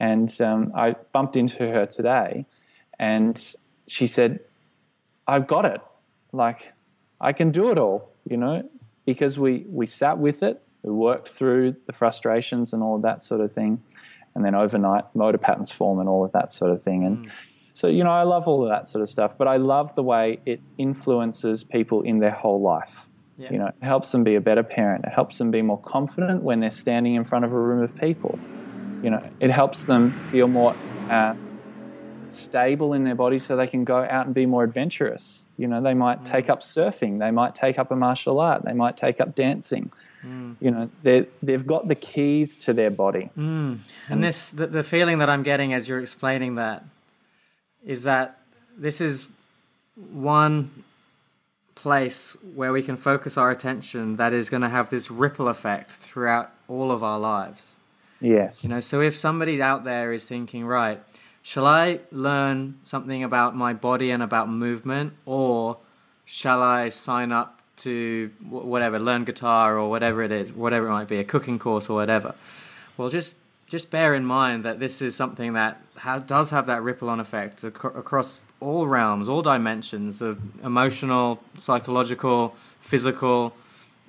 And 0.00 0.30
um, 0.42 0.72
I 0.74 0.96
bumped 1.12 1.36
into 1.36 1.66
her 1.66 1.86
today, 1.86 2.44
and 2.98 3.36
she 3.86 4.06
said, 4.06 4.40
"I've 5.26 5.46
got 5.46 5.64
it. 5.64 5.80
Like, 6.32 6.72
I 7.20 7.32
can 7.32 7.50
do 7.52 7.70
it 7.70 7.78
all." 7.78 8.12
You 8.28 8.36
know, 8.36 8.68
because 9.06 9.38
we 9.38 9.64
we 9.68 9.86
sat 9.86 10.18
with 10.18 10.42
it, 10.42 10.60
we 10.82 10.90
worked 10.90 11.28
through 11.28 11.76
the 11.86 11.92
frustrations 11.92 12.72
and 12.72 12.82
all 12.82 12.96
of 12.96 13.02
that 13.02 13.22
sort 13.22 13.40
of 13.40 13.52
thing, 13.52 13.82
and 14.34 14.44
then 14.44 14.54
overnight 14.54 15.04
motor 15.14 15.38
patterns 15.38 15.72
form 15.72 15.98
and 15.98 16.08
all 16.08 16.24
of 16.24 16.32
that 16.32 16.52
sort 16.52 16.70
of 16.70 16.82
thing. 16.82 17.04
And 17.04 17.26
mm. 17.26 17.30
so, 17.72 17.88
you 17.88 18.04
know, 18.04 18.10
I 18.10 18.22
love 18.22 18.46
all 18.46 18.62
of 18.62 18.70
that 18.70 18.88
sort 18.88 19.02
of 19.02 19.08
stuff, 19.08 19.36
but 19.36 19.48
I 19.48 19.56
love 19.56 19.94
the 19.94 20.02
way 20.02 20.40
it 20.46 20.60
influences 20.76 21.64
people 21.64 22.02
in 22.02 22.18
their 22.20 22.30
whole 22.30 22.60
life. 22.60 23.08
Yeah. 23.38 23.52
You 23.52 23.58
know, 23.58 23.66
it 23.66 23.84
helps 23.84 24.10
them 24.10 24.24
be 24.24 24.34
a 24.34 24.40
better 24.40 24.64
parent. 24.64 25.04
It 25.04 25.12
helps 25.12 25.38
them 25.38 25.50
be 25.50 25.62
more 25.62 25.80
confident 25.80 26.42
when 26.42 26.60
they're 26.60 26.70
standing 26.70 27.14
in 27.14 27.24
front 27.24 27.44
of 27.44 27.52
a 27.52 27.58
room 27.58 27.82
of 27.82 27.96
people. 27.96 28.38
You 29.02 29.10
know, 29.10 29.30
it 29.38 29.50
helps 29.50 29.84
them 29.84 30.18
feel 30.22 30.48
more 30.48 30.74
uh, 31.08 31.34
stable 32.30 32.92
in 32.94 33.04
their 33.04 33.14
body 33.14 33.38
so 33.38 33.56
they 33.56 33.68
can 33.68 33.84
go 33.84 33.98
out 33.98 34.26
and 34.26 34.34
be 34.34 34.44
more 34.44 34.64
adventurous. 34.64 35.50
You 35.56 35.68
know, 35.68 35.80
they 35.80 35.94
might 35.94 36.22
mm. 36.22 36.24
take 36.24 36.50
up 36.50 36.60
surfing, 36.60 37.20
they 37.20 37.30
might 37.30 37.54
take 37.54 37.78
up 37.78 37.90
a 37.90 37.96
martial 37.96 38.40
art, 38.40 38.64
they 38.64 38.72
might 38.72 38.96
take 38.96 39.20
up 39.20 39.34
dancing. 39.34 39.92
Mm. 40.24 40.56
You 40.60 40.70
know, 40.70 40.90
they 41.02 41.26
they've 41.42 41.66
got 41.66 41.88
the 41.88 41.94
keys 41.94 42.56
to 42.56 42.72
their 42.72 42.90
body. 42.90 43.30
Mm. 43.38 43.78
And 44.08 44.24
this, 44.24 44.48
the, 44.48 44.66
the 44.66 44.82
feeling 44.82 45.18
that 45.18 45.30
I'm 45.30 45.42
getting 45.42 45.72
as 45.72 45.88
you're 45.88 46.00
explaining 46.00 46.56
that, 46.56 46.84
is 47.84 48.02
that 48.02 48.40
this 48.76 49.00
is 49.00 49.28
one 50.12 50.84
place 51.74 52.36
where 52.54 52.72
we 52.72 52.82
can 52.82 52.96
focus 52.96 53.36
our 53.36 53.50
attention 53.50 54.16
that 54.16 54.32
is 54.32 54.50
going 54.50 54.62
to 54.62 54.68
have 54.68 54.90
this 54.90 55.10
ripple 55.10 55.48
effect 55.48 55.92
throughout 55.92 56.52
all 56.66 56.90
of 56.90 57.02
our 57.02 57.18
lives. 57.18 57.76
Yes. 58.20 58.64
You 58.64 58.70
know, 58.70 58.80
so 58.80 59.00
if 59.00 59.16
somebody 59.16 59.62
out 59.62 59.84
there 59.84 60.12
is 60.12 60.24
thinking, 60.24 60.66
right, 60.66 61.00
shall 61.42 61.66
I 61.66 62.00
learn 62.10 62.78
something 62.82 63.22
about 63.22 63.54
my 63.54 63.72
body 63.72 64.10
and 64.10 64.22
about 64.22 64.48
movement, 64.48 65.12
or 65.24 65.78
shall 66.24 66.62
I 66.62 66.88
sign 66.88 67.30
up 67.30 67.57
to 67.78 68.30
whatever, 68.48 68.98
learn 68.98 69.24
guitar 69.24 69.78
or 69.78 69.88
whatever 69.88 70.22
it 70.22 70.32
is, 70.32 70.52
whatever 70.52 70.88
it 70.88 70.90
might 70.90 71.08
be, 71.08 71.18
a 71.18 71.24
cooking 71.24 71.58
course 71.58 71.88
or 71.88 71.94
whatever? 71.94 72.34
Well, 72.96 73.08
just 73.08 73.34
just 73.66 73.90
bear 73.90 74.14
in 74.14 74.24
mind 74.24 74.64
that 74.64 74.80
this 74.80 75.02
is 75.02 75.14
something 75.14 75.52
that 75.52 75.80
ha- 75.96 76.18
does 76.18 76.50
have 76.50 76.66
that 76.66 76.82
ripple 76.82 77.10
on 77.10 77.20
effect 77.20 77.62
ac- 77.62 77.74
across 77.94 78.40
all 78.60 78.86
realms, 78.86 79.28
all 79.28 79.42
dimensions 79.42 80.22
of 80.22 80.38
emotional, 80.64 81.42
psychological, 81.56 82.56
physical. 82.80 83.54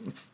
It's 0.06 0.32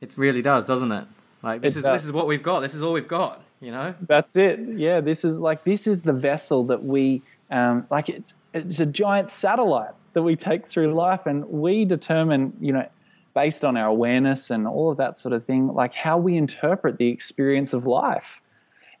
it 0.00 0.16
really 0.16 0.42
does, 0.42 0.64
doesn't 0.64 0.92
it? 0.92 1.04
Like 1.42 1.60
this 1.60 1.74
it 1.74 1.78
is 1.78 1.84
does. 1.84 2.00
this 2.00 2.06
is 2.06 2.12
what 2.12 2.26
we've 2.26 2.42
got. 2.42 2.60
This 2.60 2.74
is 2.74 2.82
all 2.82 2.92
we've 2.92 3.08
got. 3.08 3.42
You 3.60 3.70
know. 3.70 3.94
That's 4.00 4.36
it. 4.36 4.58
Yeah. 4.76 5.00
This 5.00 5.24
is 5.24 5.38
like 5.38 5.64
this 5.64 5.86
is 5.86 6.02
the 6.02 6.12
vessel 6.12 6.64
that 6.64 6.84
we 6.84 7.22
um, 7.50 7.86
like. 7.90 8.08
It's 8.08 8.34
it's 8.54 8.80
a 8.80 8.86
giant 8.86 9.30
satellite 9.30 9.94
that 10.12 10.22
we 10.22 10.36
take 10.36 10.66
through 10.66 10.94
life, 10.94 11.26
and 11.26 11.44
we 11.48 11.84
determine. 11.84 12.54
You 12.60 12.72
know. 12.72 12.88
Based 13.34 13.64
on 13.64 13.78
our 13.78 13.86
awareness 13.86 14.50
and 14.50 14.66
all 14.66 14.90
of 14.90 14.98
that 14.98 15.16
sort 15.16 15.32
of 15.32 15.46
thing, 15.46 15.68
like 15.68 15.94
how 15.94 16.18
we 16.18 16.36
interpret 16.36 16.98
the 16.98 17.08
experience 17.08 17.72
of 17.72 17.86
life. 17.86 18.42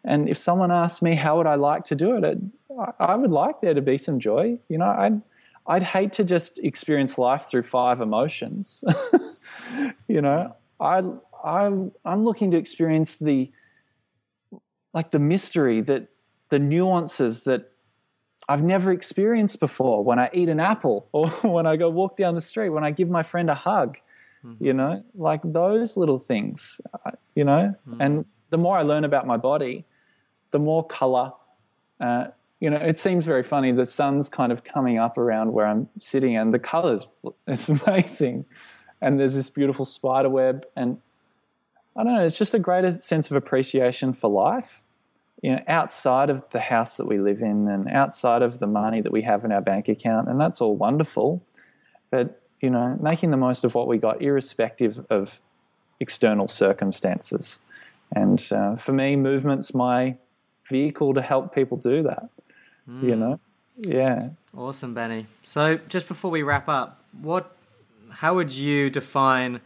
And 0.04 0.28
if 0.28 0.38
someone 0.38 0.72
asked 0.72 1.02
me 1.02 1.14
how 1.14 1.36
would 1.36 1.46
I 1.46 1.56
like 1.56 1.84
to 1.86 1.94
do 1.94 2.16
it, 2.16 2.38
I 2.98 3.14
would 3.14 3.30
like 3.30 3.60
there 3.60 3.74
to 3.74 3.82
be 3.82 3.98
some 3.98 4.18
joy. 4.18 4.58
You 4.68 4.78
know, 4.78 4.86
I'd 4.86 5.20
I'd 5.66 5.82
hate 5.82 6.12
to 6.14 6.24
just 6.24 6.58
experience 6.58 7.18
life 7.18 7.42
through 7.42 7.62
five 7.62 8.00
emotions. 8.00 8.82
you 10.08 10.20
know, 10.20 10.56
I 10.80 11.02
I 11.44 11.66
I'm 12.04 12.24
looking 12.24 12.50
to 12.52 12.56
experience 12.56 13.16
the 13.16 13.50
like 14.92 15.10
the 15.10 15.18
mystery 15.18 15.80
that 15.82 16.08
the 16.48 16.58
nuances 16.58 17.44
that 17.44 17.71
I've 18.52 18.62
never 18.62 18.92
experienced 18.92 19.60
before 19.60 20.04
when 20.04 20.18
I 20.18 20.28
eat 20.34 20.50
an 20.50 20.60
apple 20.60 21.08
or 21.12 21.28
when 21.56 21.66
I 21.66 21.76
go 21.76 21.88
walk 21.88 22.18
down 22.18 22.34
the 22.34 22.42
street, 22.42 22.68
when 22.68 22.84
I 22.84 22.90
give 22.90 23.08
my 23.08 23.22
friend 23.22 23.48
a 23.48 23.54
hug, 23.54 23.96
mm-hmm. 24.44 24.62
you 24.62 24.74
know, 24.74 25.02
like 25.14 25.40
those 25.42 25.96
little 25.96 26.18
things, 26.18 26.78
uh, 27.06 27.12
you 27.34 27.44
know. 27.44 27.74
Mm-hmm. 27.88 28.02
And 28.02 28.24
the 28.50 28.58
more 28.58 28.76
I 28.76 28.82
learn 28.82 29.04
about 29.04 29.26
my 29.26 29.38
body, 29.38 29.86
the 30.50 30.58
more 30.58 30.86
color, 30.86 31.32
uh, 31.98 32.26
you 32.60 32.68
know, 32.68 32.76
it 32.76 33.00
seems 33.00 33.24
very 33.24 33.42
funny. 33.42 33.72
The 33.72 33.86
sun's 33.86 34.28
kind 34.28 34.52
of 34.52 34.64
coming 34.64 34.98
up 34.98 35.16
around 35.16 35.54
where 35.54 35.66
I'm 35.66 35.88
sitting, 35.98 36.36
and 36.36 36.52
the 36.52 36.58
colors, 36.58 37.06
it's 37.46 37.70
amazing. 37.70 38.44
And 39.00 39.18
there's 39.18 39.34
this 39.34 39.48
beautiful 39.48 39.86
spider 39.86 40.28
web, 40.28 40.66
and 40.76 41.00
I 41.96 42.04
don't 42.04 42.14
know, 42.14 42.24
it's 42.24 42.38
just 42.38 42.52
a 42.52 42.58
greater 42.58 42.92
sense 42.92 43.30
of 43.30 43.36
appreciation 43.36 44.12
for 44.12 44.30
life. 44.30 44.82
You 45.42 45.52
know, 45.52 45.62
outside 45.68 46.30
of 46.30 46.48
the 46.50 46.60
house 46.60 46.96
that 46.96 47.06
we 47.06 47.18
live 47.18 47.42
in, 47.42 47.68
and 47.68 47.88
outside 47.88 48.42
of 48.42 48.58
the 48.60 48.66
money 48.66 49.00
that 49.00 49.12
we 49.12 49.22
have 49.22 49.44
in 49.44 49.52
our 49.52 49.60
bank 49.60 49.88
account, 49.88 50.28
and 50.28 50.40
that's 50.40 50.60
all 50.60 50.76
wonderful. 50.76 51.44
But 52.10 52.40
you 52.60 52.70
know, 52.70 52.96
making 53.00 53.32
the 53.32 53.36
most 53.36 53.64
of 53.64 53.74
what 53.74 53.88
we 53.88 53.98
got, 53.98 54.22
irrespective 54.22 55.04
of 55.10 55.40
external 56.00 56.48
circumstances. 56.48 57.60
And 58.14 58.42
uh, 58.52 58.76
for 58.76 58.92
me, 58.92 59.16
movement's 59.16 59.74
my 59.74 60.16
vehicle 60.68 61.14
to 61.14 61.22
help 61.22 61.54
people 61.54 61.76
do 61.76 62.02
that. 62.04 62.28
Mm. 62.88 63.02
You 63.02 63.16
know, 63.16 63.40
yeah. 63.76 64.30
Awesome, 64.56 64.94
Benny. 64.94 65.26
So, 65.42 65.78
just 65.88 66.08
before 66.08 66.30
we 66.30 66.42
wrap 66.42 66.68
up, 66.68 67.02
what, 67.20 67.56
how 68.10 68.34
would 68.34 68.52
you 68.52 68.90
define 68.90 69.60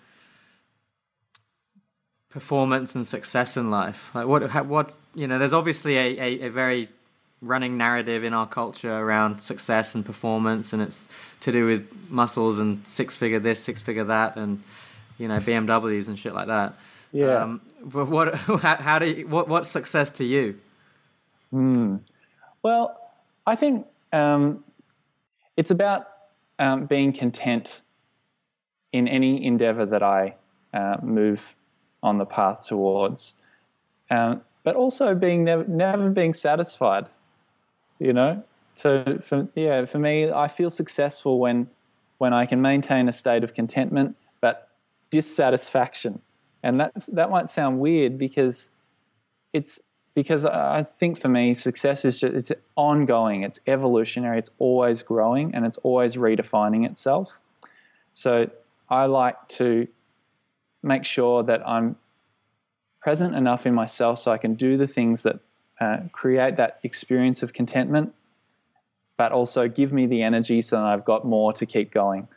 performance 2.37 2.95
and 2.95 3.07
success 3.07 3.57
in 3.57 3.71
life? 3.71 4.11
Like, 4.15 4.27
what, 4.27 4.67
what, 4.67 4.95
you 5.15 5.27
know, 5.27 5.39
there's 5.39 5.55
obviously 5.55 5.97
a, 5.97 6.21
a, 6.21 6.41
a 6.43 6.51
very 6.51 6.89
running 7.41 7.79
narrative 7.79 8.25
in 8.25 8.35
our 8.35 8.47
culture 8.47 8.93
around 8.93 9.41
success 9.41 9.95
and 9.95 10.05
performance, 10.05 10.75
and 10.75 10.83
it's 10.83 11.09
to 11.41 11.51
do 11.51 11.65
with 11.65 11.89
muscles 12.11 12.59
and 12.59 12.87
six 12.87 13.17
figure 13.17 13.41
this, 13.41 13.65
six 13.65 13.81
figure 13.81 14.05
that, 14.05 14.37
and 14.37 14.63
you 15.17 15.29
know 15.29 15.37
BMWs 15.37 16.09
and 16.09 16.19
shit 16.19 16.35
like 16.35 16.49
that. 16.49 16.75
Yeah. 17.11 17.45
Um, 17.45 17.63
but 17.83 18.09
what? 18.09 18.35
How, 18.67 18.77
how 18.77 18.99
do 18.99 19.07
you, 19.07 19.27
what? 19.27 19.49
What's 19.49 19.71
success 19.71 20.11
to 20.13 20.25
you? 20.25 20.59
Hmm. 21.51 21.97
Well, 22.63 23.01
I 23.47 23.57
think 23.57 23.87
um, 24.13 24.63
it's 25.57 25.71
about 25.71 26.07
um, 26.59 26.85
being 26.85 27.15
content 27.15 27.81
in 28.93 29.09
any 29.09 29.43
endeavor 29.43 29.87
that 29.87 30.03
I 30.03 30.35
uh, 30.75 30.99
move 31.03 31.56
on 32.07 32.19
the 32.19 32.25
path 32.25 32.67
towards, 32.67 33.35
um, 34.11 34.41
but 34.63 34.77
also 34.77 35.15
being 35.15 35.45
never, 35.45 35.65
never 35.65 36.09
being 36.11 36.33
satisfied. 36.33 37.07
You 37.99 38.13
know, 38.13 38.45
so 38.75 39.19
for 39.23 39.49
yeah, 39.55 39.85
for 39.87 39.99
me, 39.99 40.31
I 40.31 40.49
feel 40.49 40.71
successful 40.71 41.39
when 41.39 41.69
when 42.19 42.33
I 42.33 42.47
can 42.47 42.63
maintain 42.63 43.09
a 43.09 43.13
state 43.13 43.43
of 43.45 43.55
contentment, 43.55 44.17
but 44.41 44.69
dissatisfaction, 45.11 46.21
and 46.63 46.81
that 46.81 46.93
that 47.13 47.31
might 47.31 47.49
sound 47.49 47.81
weird 47.81 48.19
because 48.19 48.71
it's 49.53 49.81
because 50.15 50.47
I 50.47 50.83
think 50.83 51.19
for 51.19 51.29
me, 51.29 51.55
success 51.55 52.05
is 52.05 52.21
just 52.21 52.35
it's 52.35 52.53
ongoing, 52.77 53.43
it's 53.43 53.61
evolutionary, 53.67 54.39
it's 54.39 54.51
always 54.59 55.03
growing, 55.03 55.55
and 55.55 55.67
it's 55.67 55.79
always 55.79 56.17
redefining 56.17 56.87
itself. 56.87 57.41
So 58.15 58.51
I 58.89 59.07
like 59.07 59.37
to 59.61 59.89
make 60.87 61.05
sure 61.05 61.43
that 61.43 61.67
I'm 61.69 61.97
present 63.01 63.35
enough 63.35 63.67
in 63.67 63.75
myself 63.75 64.19
so 64.19 64.33
I 64.33 64.39
can 64.39 64.55
do 64.55 64.77
the 64.77 64.87
things 64.87 65.23
that 65.23 65.41
uh, 65.81 65.99
create 66.13 66.57
that 66.57 66.79
experience 66.83 67.43
of 67.43 67.53
contentment, 67.53 68.15
but 69.17 69.33
also 69.33 69.69
give 69.69 69.93
me 69.93 70.07
the 70.07 70.23
energy 70.23 70.63
so 70.63 70.77
that 70.77 70.85
I've 70.85 71.05
got 71.05 71.25
more 71.25 71.53
to 71.53 71.67
keep 71.67 71.91
going. 71.91 72.29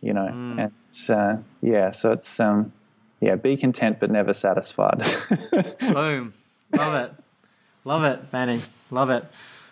You 0.00 0.12
know, 0.12 0.28
mm. 0.32 0.70
and 0.70 1.10
uh, 1.10 1.42
yeah, 1.62 1.90
so 1.90 2.12
it's 2.12 2.38
um, 2.38 2.72
yeah, 3.20 3.34
be 3.34 3.56
content 3.56 3.98
but 3.98 4.10
never 4.10 4.32
satisfied. 4.32 5.04
Boom, 5.80 6.34
love 6.72 6.94
it. 6.94 7.12
Love 7.84 8.04
it, 8.04 8.30
Benny. 8.30 8.62
Love 8.90 9.10
it. 9.10 9.24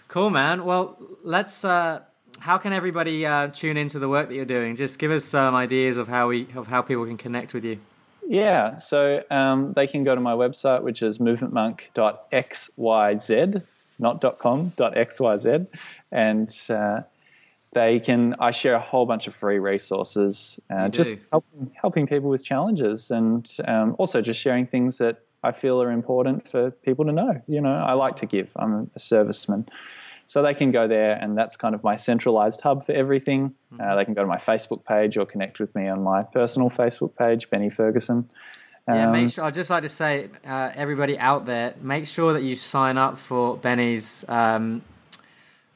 Cool, 0.09 0.31
man. 0.31 0.65
Well, 0.65 0.97
let's. 1.23 1.65
Uh, 1.65 2.01
how 2.41 2.59
can 2.59 2.73
everybody 2.73 3.25
uh, 3.27 3.49
tune 3.49 3.77
into 3.77 3.99
the 3.99 4.09
work 4.09 4.29
that 4.29 4.35
you're 4.35 4.45
doing? 4.45 4.77
Just 4.77 4.99
give 4.99 5.11
us 5.11 5.25
some 5.25 5.55
ideas 5.55 5.97
of 5.97 6.09
how 6.09 6.29
we 6.29 6.47
of 6.55 6.69
how 6.69 6.83
people 6.83 7.07
can 7.07 7.17
connect 7.17 7.55
with 7.55 7.65
you. 7.65 7.79
Yeah, 8.29 8.77
so 8.79 9.23
um, 9.31 9.75
they 9.75 9.87
can 9.87 10.03
go 10.05 10.15
to 10.15 10.21
my 10.21 10.33
website, 10.33 10.83
which 10.83 11.03
is 11.03 11.19
movementmonk.xyz, 11.19 13.63
not 13.99 14.39
.com, 14.39 14.73
.xyz, 14.77 15.67
and 16.11 16.61
uh, 16.71 17.03
they 17.73 18.01
can. 18.01 18.35
I 18.39 18.51
share 18.51 18.75
a 18.75 18.81
whole 18.81 19.05
bunch 19.07 19.27
of 19.27 19.35
free 19.35 19.59
resources, 19.59 20.61
uh, 20.71 20.89
just 20.89 21.13
helping 21.31 21.71
helping 21.75 22.07
people 22.07 22.31
with 22.31 22.43
challenges, 22.45 23.11
and 23.11 23.47
um, 23.67 23.95
also 23.99 24.23
just 24.23 24.41
sharing 24.41 24.67
things 24.67 24.97
that 24.99 25.21
I 25.43 25.53
feel 25.53 25.83
are 25.83 25.91
important 25.91 26.49
for 26.49 26.71
people 26.71 27.05
to 27.05 27.13
know. 27.13 27.43
You 27.47 27.61
know, 27.61 27.75
I 27.75 27.93
like 27.93 28.17
to 28.17 28.27
give. 28.27 28.51
I'm 28.57 28.91
a 28.95 28.99
serviceman. 28.99 29.69
So 30.27 30.43
they 30.43 30.55
can 30.55 30.71
go 30.73 30.89
there, 30.89 31.13
and 31.13 31.37
that's 31.37 31.57
kind 31.57 31.75
of 31.75 31.85
my 31.85 31.97
centralized 31.97 32.61
hub 32.63 32.85
for 32.85 32.93
everything. 32.93 33.55
Uh, 33.79 33.95
they 33.97 34.05
can 34.05 34.15
go 34.15 34.23
to 34.23 34.27
my 34.27 34.39
Facebook 34.39 34.85
page 34.85 35.17
or 35.17 35.27
connect 35.27 35.61
with 35.61 35.75
me 35.75 35.87
on 35.89 36.03
my 36.03 36.23
personal 36.23 36.71
Facebook 36.71 37.15
page, 37.17 37.51
Benny 37.51 37.69
Fergusson. 37.69 38.25
Yeah, 38.89 39.07
Um, 39.07 39.13
make 39.13 39.31
sure. 39.33 39.45
I'd 39.45 39.55
just 39.55 39.71
like 39.71 39.83
to 39.83 39.89
say, 39.89 40.29
uh, 40.47 40.71
everybody 40.75 41.19
out 41.19 41.47
there, 41.47 41.75
make 41.81 42.07
sure 42.07 42.33
that 42.33 42.43
you 42.43 42.57
sign 42.57 42.97
up 42.99 43.19
for 43.19 43.57
Benny's 43.57 44.25
um, 44.29 44.83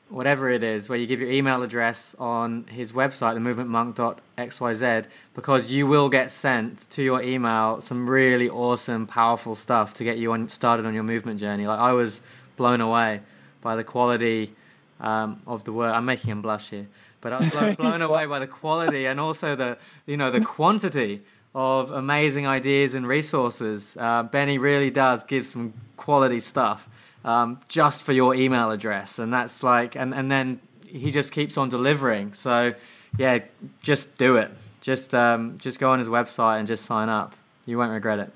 whatever 0.09 0.49
it 0.49 0.63
is, 0.63 0.89
where 0.89 0.99
you 0.99 1.07
give 1.07 1.21
your 1.21 1.31
email 1.31 1.63
address 1.63 2.17
on 2.19 2.65
his 2.69 2.93
website, 2.93 3.37
themovementmonk.xyz, 3.39 5.07
because 5.35 5.71
you 5.71 5.87
will 5.87 6.09
get 6.09 6.31
sent 6.31 6.89
to 6.91 7.03
your 7.03 7.23
email 7.23 7.81
some 7.81 8.09
really 8.09 8.49
awesome, 8.49 9.07
powerful 9.07 9.55
stuff 9.55 9.93
to 9.95 10.05
get 10.05 10.19
you 10.19 10.33
on 10.33 10.49
started 10.49 10.87
on 10.87 10.95
your 10.95 11.03
movement 11.03 11.39
journey. 11.41 11.67
Like 11.67 11.79
I 11.79 11.93
was 11.93 12.21
blown 12.57 12.81
away 12.81 13.21
by 13.61 13.77
the 13.77 13.85
quality 13.85 14.55
um, 15.01 15.43
of 15.47 15.65
the 15.65 15.73
work. 15.73 15.95
I'm 15.95 16.05
making 16.05 16.31
him 16.31 16.43
blush 16.43 16.71
here, 16.71 16.89
but 17.21 17.33
I 17.33 17.39
was 17.39 17.51
blown, 17.51 17.75
blown 17.79 18.03
away 18.03 18.27
by 18.27 18.39
the 18.39 18.47
quality 18.47 19.07
and 19.07 19.21
also 19.21 19.55
the 19.55 19.79
you 20.07 20.17
know 20.17 20.31
the 20.31 20.41
quantity 20.41 21.23
of 21.55 21.91
amazing 21.91 22.47
ideas 22.47 22.95
and 22.95 23.07
resources. 23.07 23.97
Uh, 23.99 24.23
Benny 24.23 24.59
really 24.59 24.91
does 24.91 25.25
give 25.25 25.47
some 25.47 25.73
quality 25.97 26.41
stuff 26.41 26.89
um, 27.25 27.61
just 27.69 28.03
for 28.03 28.13
your 28.13 28.35
email 28.35 28.71
address, 28.71 29.19
and 29.19 29.33
that's 29.33 29.63
like, 29.63 29.97
and 29.97 30.15
and 30.15 30.31
then 30.31 30.61
he 30.87 31.11
just 31.11 31.33
keeps 31.33 31.57
on 31.57 31.69
delivering. 31.69 32.35
So 32.35 32.75
yeah, 33.17 33.41
just 33.83 34.17
do 34.19 34.37
it. 34.37 34.51
Just 34.81 35.15
um, 35.15 35.59
just 35.59 35.79
go 35.79 35.91
on 35.91 35.99
his 35.99 36.09
website 36.09 36.59
and 36.59 36.69
just 36.69 36.85
sign 36.85 37.09
up. 37.09 37.35
You 37.67 37.79
won't 37.79 37.93
regret 37.93 38.19
it. 38.19 38.33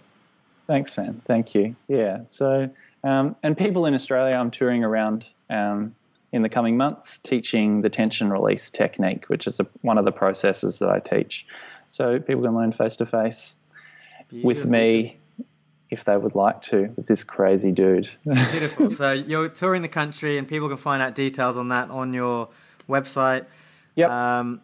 Thanks, 0.66 0.96
man. 0.96 1.22
Thank 1.26 1.54
you. 1.54 1.76
Yeah. 1.88 2.20
So, 2.28 2.70
um, 3.04 3.36
and 3.42 3.56
people 3.56 3.86
in 3.86 3.94
Australia, 3.94 4.36
I'm 4.36 4.50
touring 4.50 4.84
around 4.84 5.28
um, 5.50 5.94
in 6.32 6.42
the 6.42 6.48
coming 6.48 6.76
months 6.76 7.18
teaching 7.18 7.82
the 7.82 7.90
tension 7.90 8.30
release 8.30 8.70
technique, 8.70 9.28
which 9.28 9.46
is 9.46 9.60
a, 9.60 9.66
one 9.82 9.98
of 9.98 10.04
the 10.04 10.12
processes 10.12 10.78
that 10.78 10.88
I 10.88 10.98
teach. 10.98 11.46
So 11.88 12.18
people 12.18 12.42
can 12.42 12.54
learn 12.54 12.72
face 12.72 12.96
to 12.96 13.06
face 13.06 13.56
with 14.30 14.64
me 14.64 15.18
if 15.90 16.04
they 16.04 16.16
would 16.16 16.34
like 16.34 16.62
to 16.62 16.90
with 16.96 17.06
this 17.06 17.22
crazy 17.22 17.70
dude. 17.70 18.08
Beautiful. 18.24 18.90
so 18.92 19.12
you're 19.12 19.50
touring 19.50 19.82
the 19.82 19.88
country, 19.88 20.38
and 20.38 20.48
people 20.48 20.68
can 20.68 20.78
find 20.78 21.02
out 21.02 21.14
details 21.14 21.56
on 21.56 21.68
that 21.68 21.90
on 21.90 22.14
your 22.14 22.48
website. 22.88 23.44
Yep. 23.96 24.08
Um, 24.08 24.62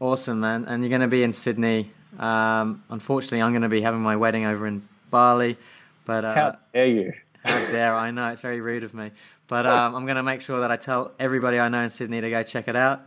awesome, 0.00 0.40
man. 0.40 0.64
And 0.64 0.82
you're 0.82 0.88
going 0.88 1.02
to 1.02 1.06
be 1.06 1.22
in 1.22 1.34
Sydney. 1.34 1.90
Um, 2.18 2.82
unfortunately, 2.88 3.42
I'm 3.42 3.52
going 3.52 3.62
to 3.62 3.68
be 3.68 3.82
having 3.82 4.00
my 4.00 4.16
wedding 4.16 4.46
over 4.46 4.66
in 4.66 4.88
Bali, 5.10 5.58
but 6.06 6.24
uh, 6.24 6.34
How 6.34 6.56
dare 6.72 6.86
you? 6.86 7.12
How 7.44 7.58
dare 7.70 7.94
I 7.94 8.10
know 8.10 8.28
it's 8.28 8.40
very 8.40 8.60
rude 8.60 8.84
of 8.84 8.94
me. 8.94 9.10
But 9.48 9.66
um, 9.66 9.94
I'm 9.94 10.04
going 10.04 10.16
to 10.16 10.22
make 10.22 10.40
sure 10.40 10.60
that 10.60 10.70
I 10.70 10.76
tell 10.76 11.12
everybody 11.18 11.58
I 11.58 11.68
know 11.68 11.82
in 11.82 11.90
Sydney 11.90 12.20
to 12.20 12.30
go 12.30 12.42
check 12.42 12.68
it 12.68 12.76
out. 12.76 13.02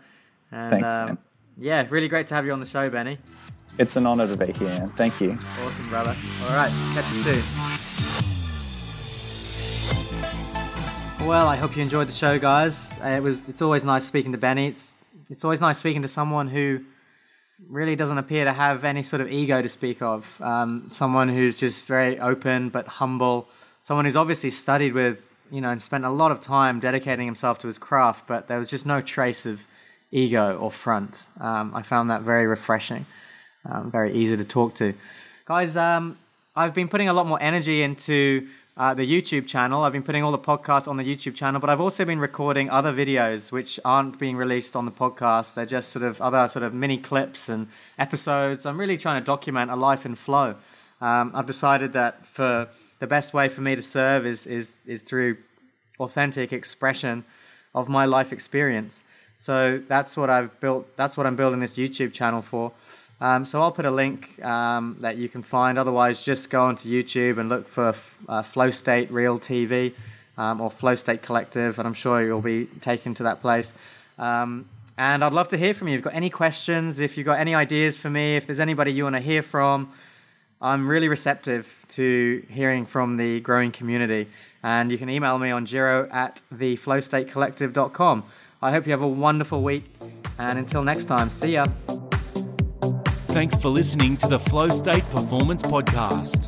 And, 0.51 0.71
Thanks, 0.71 0.91
um, 0.91 1.05
man. 1.07 1.17
Yeah, 1.57 1.85
really 1.89 2.07
great 2.07 2.27
to 2.27 2.35
have 2.35 2.45
you 2.45 2.51
on 2.51 2.59
the 2.59 2.65
show, 2.65 2.89
Benny. 2.89 3.17
It's 3.79 3.95
an 3.95 4.05
honor 4.05 4.27
to 4.27 4.37
be 4.37 4.51
here, 4.57 4.69
man. 4.69 4.87
Thank 4.89 5.19
you. 5.21 5.31
Awesome, 5.31 5.89
brother. 5.89 6.15
All 6.43 6.55
right, 6.55 6.71
catch 6.93 7.05
you 7.13 7.33
soon. 7.33 7.43
Well, 11.27 11.47
I 11.47 11.55
hope 11.55 11.75
you 11.75 11.81
enjoyed 11.81 12.07
the 12.07 12.13
show, 12.13 12.37
guys. 12.37 12.99
Uh, 13.03 13.07
It 13.07 13.23
was. 13.23 13.47
It's 13.47 13.61
always 13.61 13.85
nice 13.85 14.03
speaking 14.03 14.33
to 14.33 14.37
Benny. 14.37 14.67
It's 14.67 14.95
it's 15.29 15.43
always 15.45 15.61
nice 15.61 15.77
speaking 15.77 16.01
to 16.01 16.07
someone 16.07 16.49
who 16.49 16.81
really 17.69 17.95
doesn't 17.95 18.17
appear 18.17 18.43
to 18.43 18.51
have 18.51 18.83
any 18.83 19.03
sort 19.03 19.21
of 19.21 19.31
ego 19.31 19.61
to 19.61 19.69
speak 19.69 20.01
of. 20.01 20.41
Um, 20.41 20.89
someone 20.91 21.29
who's 21.29 21.57
just 21.57 21.87
very 21.87 22.19
open 22.19 22.69
but 22.69 22.87
humble. 22.87 23.47
Someone 23.83 24.05
who's 24.05 24.15
obviously 24.15 24.49
studied 24.49 24.93
with, 24.93 25.27
you 25.51 25.59
know, 25.59 25.69
and 25.69 25.81
spent 25.81 26.05
a 26.05 26.09
lot 26.09 26.31
of 26.31 26.39
time 26.39 26.79
dedicating 26.79 27.25
himself 27.25 27.59
to 27.59 27.67
his 27.67 27.77
craft, 27.77 28.25
but 28.27 28.47
there 28.47 28.57
was 28.57 28.69
just 28.69 28.85
no 28.85 29.01
trace 29.01 29.45
of 29.45 29.67
ego 30.09 30.57
or 30.57 30.71
front. 30.71 31.27
Um, 31.41 31.75
I 31.75 31.81
found 31.81 32.09
that 32.09 32.21
very 32.21 32.47
refreshing, 32.47 33.05
um, 33.65 33.91
very 33.91 34.13
easy 34.13 34.37
to 34.37 34.45
talk 34.45 34.73
to. 34.75 34.93
Guys, 35.43 35.75
um, 35.75 36.17
I've 36.55 36.73
been 36.73 36.87
putting 36.87 37.09
a 37.09 37.13
lot 37.13 37.27
more 37.27 37.41
energy 37.41 37.83
into 37.83 38.47
uh, 38.77 38.93
the 38.93 39.05
YouTube 39.05 39.47
channel. 39.47 39.83
I've 39.83 39.91
been 39.91 40.01
putting 40.01 40.23
all 40.23 40.31
the 40.31 40.37
podcasts 40.37 40.87
on 40.87 40.95
the 40.95 41.03
YouTube 41.03 41.35
channel, 41.35 41.59
but 41.59 41.69
I've 41.69 41.81
also 41.81 42.05
been 42.05 42.19
recording 42.19 42.69
other 42.69 42.93
videos 42.93 43.51
which 43.51 43.81
aren't 43.83 44.17
being 44.17 44.37
released 44.37 44.77
on 44.77 44.85
the 44.85 44.91
podcast. 44.91 45.55
They're 45.55 45.65
just 45.65 45.89
sort 45.89 46.03
of 46.03 46.21
other 46.21 46.47
sort 46.47 46.63
of 46.63 46.73
mini 46.73 46.97
clips 46.97 47.49
and 47.49 47.67
episodes. 47.99 48.65
I'm 48.65 48.79
really 48.79 48.97
trying 48.97 49.21
to 49.21 49.25
document 49.25 49.71
a 49.71 49.75
life 49.75 50.05
in 50.05 50.15
flow. 50.15 50.55
Um, 51.01 51.33
I've 51.35 51.47
decided 51.47 51.91
that 51.91 52.25
for 52.25 52.69
the 52.99 53.07
best 53.07 53.33
way 53.33 53.49
for 53.49 53.61
me 53.61 53.75
to 53.75 53.81
serve 53.81 54.25
is 54.25 54.45
is 54.45 54.77
is 54.85 55.03
through 55.03 55.37
authentic 55.99 56.51
expression 56.53 57.23
of 57.73 57.89
my 57.89 58.05
life 58.05 58.31
experience. 58.31 59.03
So 59.37 59.81
that's 59.87 60.15
what 60.15 60.29
I've 60.29 60.59
built. 60.59 60.95
That's 60.95 61.17
what 61.17 61.25
I'm 61.25 61.35
building 61.35 61.59
this 61.59 61.75
YouTube 61.77 62.13
channel 62.13 62.41
for. 62.41 62.71
Um, 63.19 63.45
so 63.45 63.61
I'll 63.61 63.71
put 63.71 63.85
a 63.85 63.91
link 63.91 64.43
um, 64.43 64.97
that 64.99 65.17
you 65.17 65.29
can 65.29 65.43
find. 65.43 65.77
Otherwise, 65.77 66.23
just 66.23 66.49
go 66.49 66.63
onto 66.63 66.89
YouTube 66.89 67.37
and 67.37 67.49
look 67.49 67.67
for 67.67 67.93
uh, 68.27 68.41
Flow 68.41 68.69
State 68.69 69.11
Real 69.11 69.39
TV 69.39 69.93
um, 70.37 70.59
or 70.59 70.69
Flow 70.69 70.95
State 70.95 71.21
Collective, 71.21 71.79
and 71.79 71.87
I'm 71.87 71.93
sure 71.93 72.23
you'll 72.23 72.41
be 72.41 72.65
taken 72.81 73.13
to 73.15 73.23
that 73.23 73.41
place. 73.41 73.71
Um, 74.17 74.67
and 74.97 75.23
I'd 75.23 75.33
love 75.33 75.47
to 75.49 75.57
hear 75.57 75.73
from 75.73 75.87
you. 75.87 75.95
If 75.95 75.99
you've 75.99 76.05
got 76.05 76.15
any 76.15 76.29
questions, 76.29 76.99
if 76.99 77.17
you've 77.17 77.25
got 77.25 77.39
any 77.39 77.55
ideas 77.55 77.97
for 77.97 78.09
me, 78.09 78.35
if 78.35 78.45
there's 78.45 78.59
anybody 78.59 78.91
you 78.91 79.03
want 79.03 79.15
to 79.15 79.21
hear 79.21 79.41
from, 79.41 79.91
I'm 80.63 80.87
really 80.87 81.09
receptive 81.09 81.85
to 81.89 82.45
hearing 82.49 82.85
from 82.85 83.17
the 83.17 83.41
growing 83.41 83.73
community. 83.73 84.29
And 84.63 84.93
you 84.93 84.97
can 84.97 85.09
email 85.09 85.37
me 85.37 85.51
on 85.51 85.65
giro 85.65 86.07
at 86.09 86.41
theflowstatecollective.com. 86.55 88.23
I 88.61 88.71
hope 88.71 88.85
you 88.85 88.93
have 88.93 89.01
a 89.01 89.07
wonderful 89.07 89.61
week. 89.61 89.93
And 90.39 90.57
until 90.57 90.85
next 90.85 91.03
time, 91.05 91.29
see 91.29 91.55
ya. 91.55 91.65
Thanks 93.27 93.57
for 93.57 93.67
listening 93.67 94.15
to 94.17 94.27
the 94.29 94.39
Flow 94.39 94.69
State 94.69 95.03
Performance 95.09 95.63
Podcast. 95.63 96.47